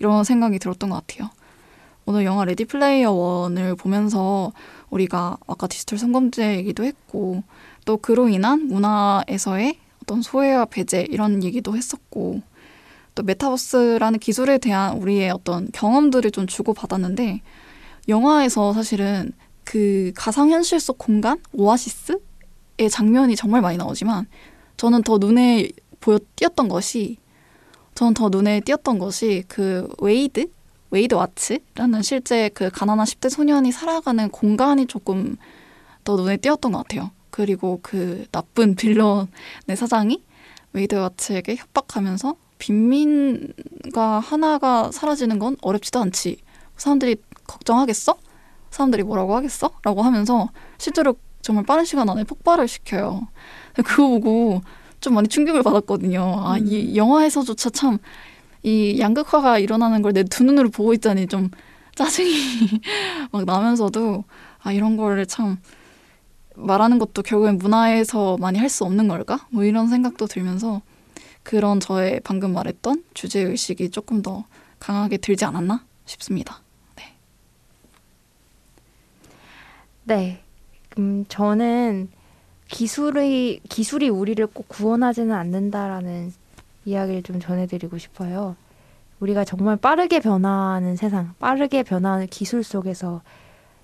이런 0.00 0.24
생각이 0.24 0.58
들었던 0.58 0.90
것 0.90 1.06
같아요. 1.06 1.30
오늘 2.06 2.24
영화 2.24 2.44
레디 2.44 2.64
플레이어 2.64 3.12
원을 3.12 3.76
보면서 3.76 4.52
우리가 4.88 5.36
아까 5.46 5.66
디지털 5.68 5.98
성범죄 5.98 6.56
얘기도 6.56 6.82
했고 6.84 7.44
또 7.84 7.98
그로 7.98 8.28
인한 8.28 8.66
문화에서의 8.66 9.78
어떤 10.02 10.22
소외와 10.22 10.64
배제 10.64 11.06
이런 11.08 11.44
얘기도 11.44 11.76
했었고 11.76 12.40
또 13.14 13.22
메타버스라는 13.22 14.18
기술에 14.18 14.58
대한 14.58 14.96
우리의 14.96 15.30
어떤 15.30 15.70
경험들을 15.72 16.30
좀 16.30 16.46
주고받았는데 16.46 17.42
영화에서 18.08 18.72
사실은 18.72 19.32
그 19.64 20.12
가상현실 20.16 20.80
속 20.80 20.98
공간 20.98 21.38
오아시스의 21.52 22.18
장면이 22.90 23.36
정말 23.36 23.60
많이 23.60 23.76
나오지만 23.76 24.26
저는 24.78 25.02
더 25.02 25.18
눈에 25.18 25.68
보여 26.00 26.18
띄었던 26.36 26.68
것이 26.68 27.18
저는 28.00 28.14
더 28.14 28.30
눈에 28.30 28.60
띄었던 28.60 28.98
것이 28.98 29.44
그 29.46 29.86
웨이드 30.00 30.46
웨이드 30.90 31.14
와츠라는 31.14 32.00
실제 32.00 32.48
그 32.48 32.70
가난한 32.70 33.04
10대 33.04 33.28
소년이 33.28 33.72
살아가는 33.72 34.30
공간이 34.30 34.86
조금 34.86 35.36
더 36.02 36.16
눈에 36.16 36.38
띄었던 36.38 36.72
것 36.72 36.78
같아요. 36.78 37.10
그리고 37.28 37.78
그 37.82 38.24
나쁜 38.32 38.74
villain의 38.74 39.76
사장이 39.76 40.24
웨이드 40.72 40.94
와츠에게 40.94 41.56
협박하면서 41.56 42.36
빈민가 42.56 44.18
하나가 44.18 44.90
사라지는 44.90 45.38
건 45.38 45.58
어렵지도 45.60 46.00
않지. 46.00 46.38
사람들이 46.78 47.16
걱정하겠어? 47.46 48.16
사람들이 48.70 49.02
뭐라고 49.02 49.36
하겠어? 49.36 49.72
라고 49.82 50.00
하면서 50.00 50.48
실제로 50.78 51.16
정말 51.42 51.66
빠른 51.66 51.84
시간 51.84 52.08
안에 52.08 52.24
폭발을 52.24 52.66
시켜요. 52.66 53.28
그거 53.76 54.08
보고 54.08 54.62
좀 55.00 55.14
많이 55.14 55.28
충격을 55.28 55.62
받았거든요. 55.62 56.42
아, 56.44 56.58
이 56.58 56.96
영화에서조차 56.96 57.70
참 57.70 57.98
이 58.62 58.98
양극화가 59.00 59.58
일어나는 59.58 60.02
걸 60.02 60.12
내 60.12 60.22
두 60.24 60.44
눈으로 60.44 60.68
보고 60.68 60.92
있자니 60.92 61.28
좀 61.28 61.48
짜증이 61.94 62.30
막 63.32 63.44
나면서도 63.46 64.24
아, 64.62 64.72
이런 64.72 64.98
거를 64.98 65.24
참 65.24 65.56
말하는 66.56 66.98
것도 66.98 67.22
결국엔 67.22 67.56
문화에서 67.56 68.36
많이 68.38 68.58
할 68.58 68.68
수 68.68 68.84
없는 68.84 69.08
걸까? 69.08 69.46
뭐 69.50 69.64
이런 69.64 69.88
생각도 69.88 70.26
들면서 70.26 70.82
그런 71.42 71.80
저의 71.80 72.20
방금 72.22 72.52
말했던 72.52 73.02
주제 73.14 73.40
의식이 73.40 73.90
조금 73.92 74.20
더 74.20 74.44
강하게 74.78 75.16
들지 75.16 75.46
않았나 75.46 75.82
싶습니다. 76.04 76.60
네. 80.04 80.42
음, 80.98 81.24
저는 81.28 82.10
기술의 82.70 83.60
기술이 83.68 84.08
우리를 84.08 84.46
꼭 84.46 84.68
구원하지는 84.68 85.34
않는다라는 85.34 86.32
이야기를 86.84 87.22
좀 87.22 87.40
전해드리고 87.40 87.98
싶어요. 87.98 88.56
우리가 89.18 89.44
정말 89.44 89.76
빠르게 89.76 90.20
변화하는 90.20 90.96
세상, 90.96 91.34
빠르게 91.38 91.82
변화하는 91.82 92.26
기술 92.28 92.62
속에서 92.62 93.20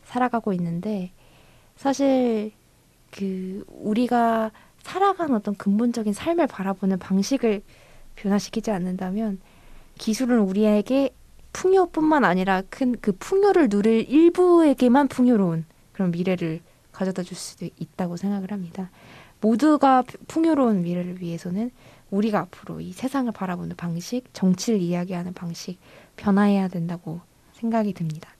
살아가고 0.04 0.52
있는데 0.54 1.10
사실 1.76 2.52
그 3.10 3.64
우리가 3.68 4.50
살아가는 4.82 5.34
어떤 5.34 5.54
근본적인 5.56 6.12
삶을 6.12 6.46
바라보는 6.46 6.98
방식을 6.98 7.62
변화시키지 8.14 8.70
않는다면 8.70 9.40
기술은 9.98 10.38
우리에게 10.38 11.10
풍요뿐만 11.52 12.24
아니라 12.24 12.62
큰 12.70 12.96
그 13.00 13.12
풍요를 13.12 13.68
누릴 13.68 14.08
일부에게만 14.08 15.08
풍요로운 15.08 15.64
그런 15.92 16.12
미래를 16.12 16.60
가져다 16.96 17.22
줄 17.22 17.36
수도 17.36 17.66
있다고 17.78 18.16
생각을 18.16 18.52
합니다. 18.52 18.90
모두가 19.42 20.02
풍요로운 20.28 20.82
미래를 20.82 21.20
위해서는 21.20 21.70
우리가 22.10 22.40
앞으로 22.40 22.80
이 22.80 22.92
세상을 22.92 23.30
바라보는 23.32 23.76
방식, 23.76 24.24
정치를 24.32 24.80
이야기하는 24.80 25.34
방식 25.34 25.78
변화해야 26.16 26.68
된다고 26.68 27.20
생각이 27.52 27.92
듭니다. 27.92 28.30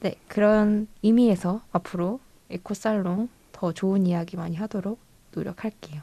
네, 0.00 0.14
그런 0.28 0.86
의미에서 1.02 1.62
앞으로 1.72 2.20
에코살롱 2.50 3.28
더 3.52 3.72
좋은 3.72 4.06
이야기 4.06 4.36
많이 4.36 4.56
하도록 4.56 4.98
노력할게요. 5.32 6.02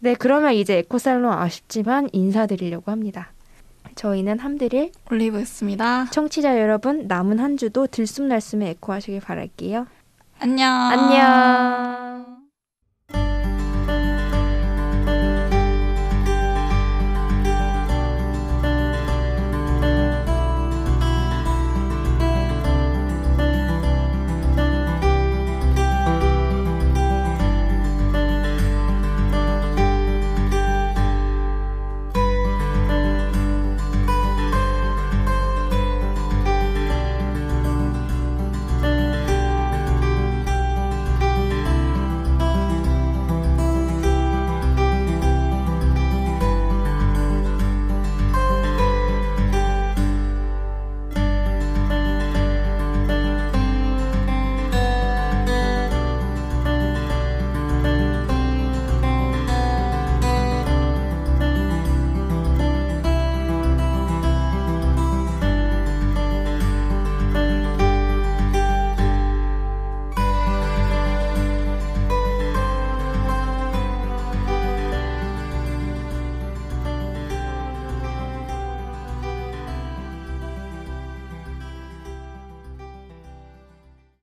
네, 0.00 0.14
그러면 0.14 0.54
이제 0.54 0.78
에코살론 0.78 1.32
아쉽지만 1.32 2.08
인사드리려고 2.12 2.90
합니다. 2.90 3.32
저희는 3.94 4.40
함드릴 4.40 4.90
올리브였습니다. 5.08 6.06
청취자 6.10 6.60
여러분 6.60 7.06
남은 7.06 7.38
한 7.38 7.56
주도 7.56 7.86
들숨날숨에 7.86 8.70
에코하시길 8.70 9.20
바랄게요. 9.20 9.86
안녕. 10.40 10.68
안녕. 10.90 12.33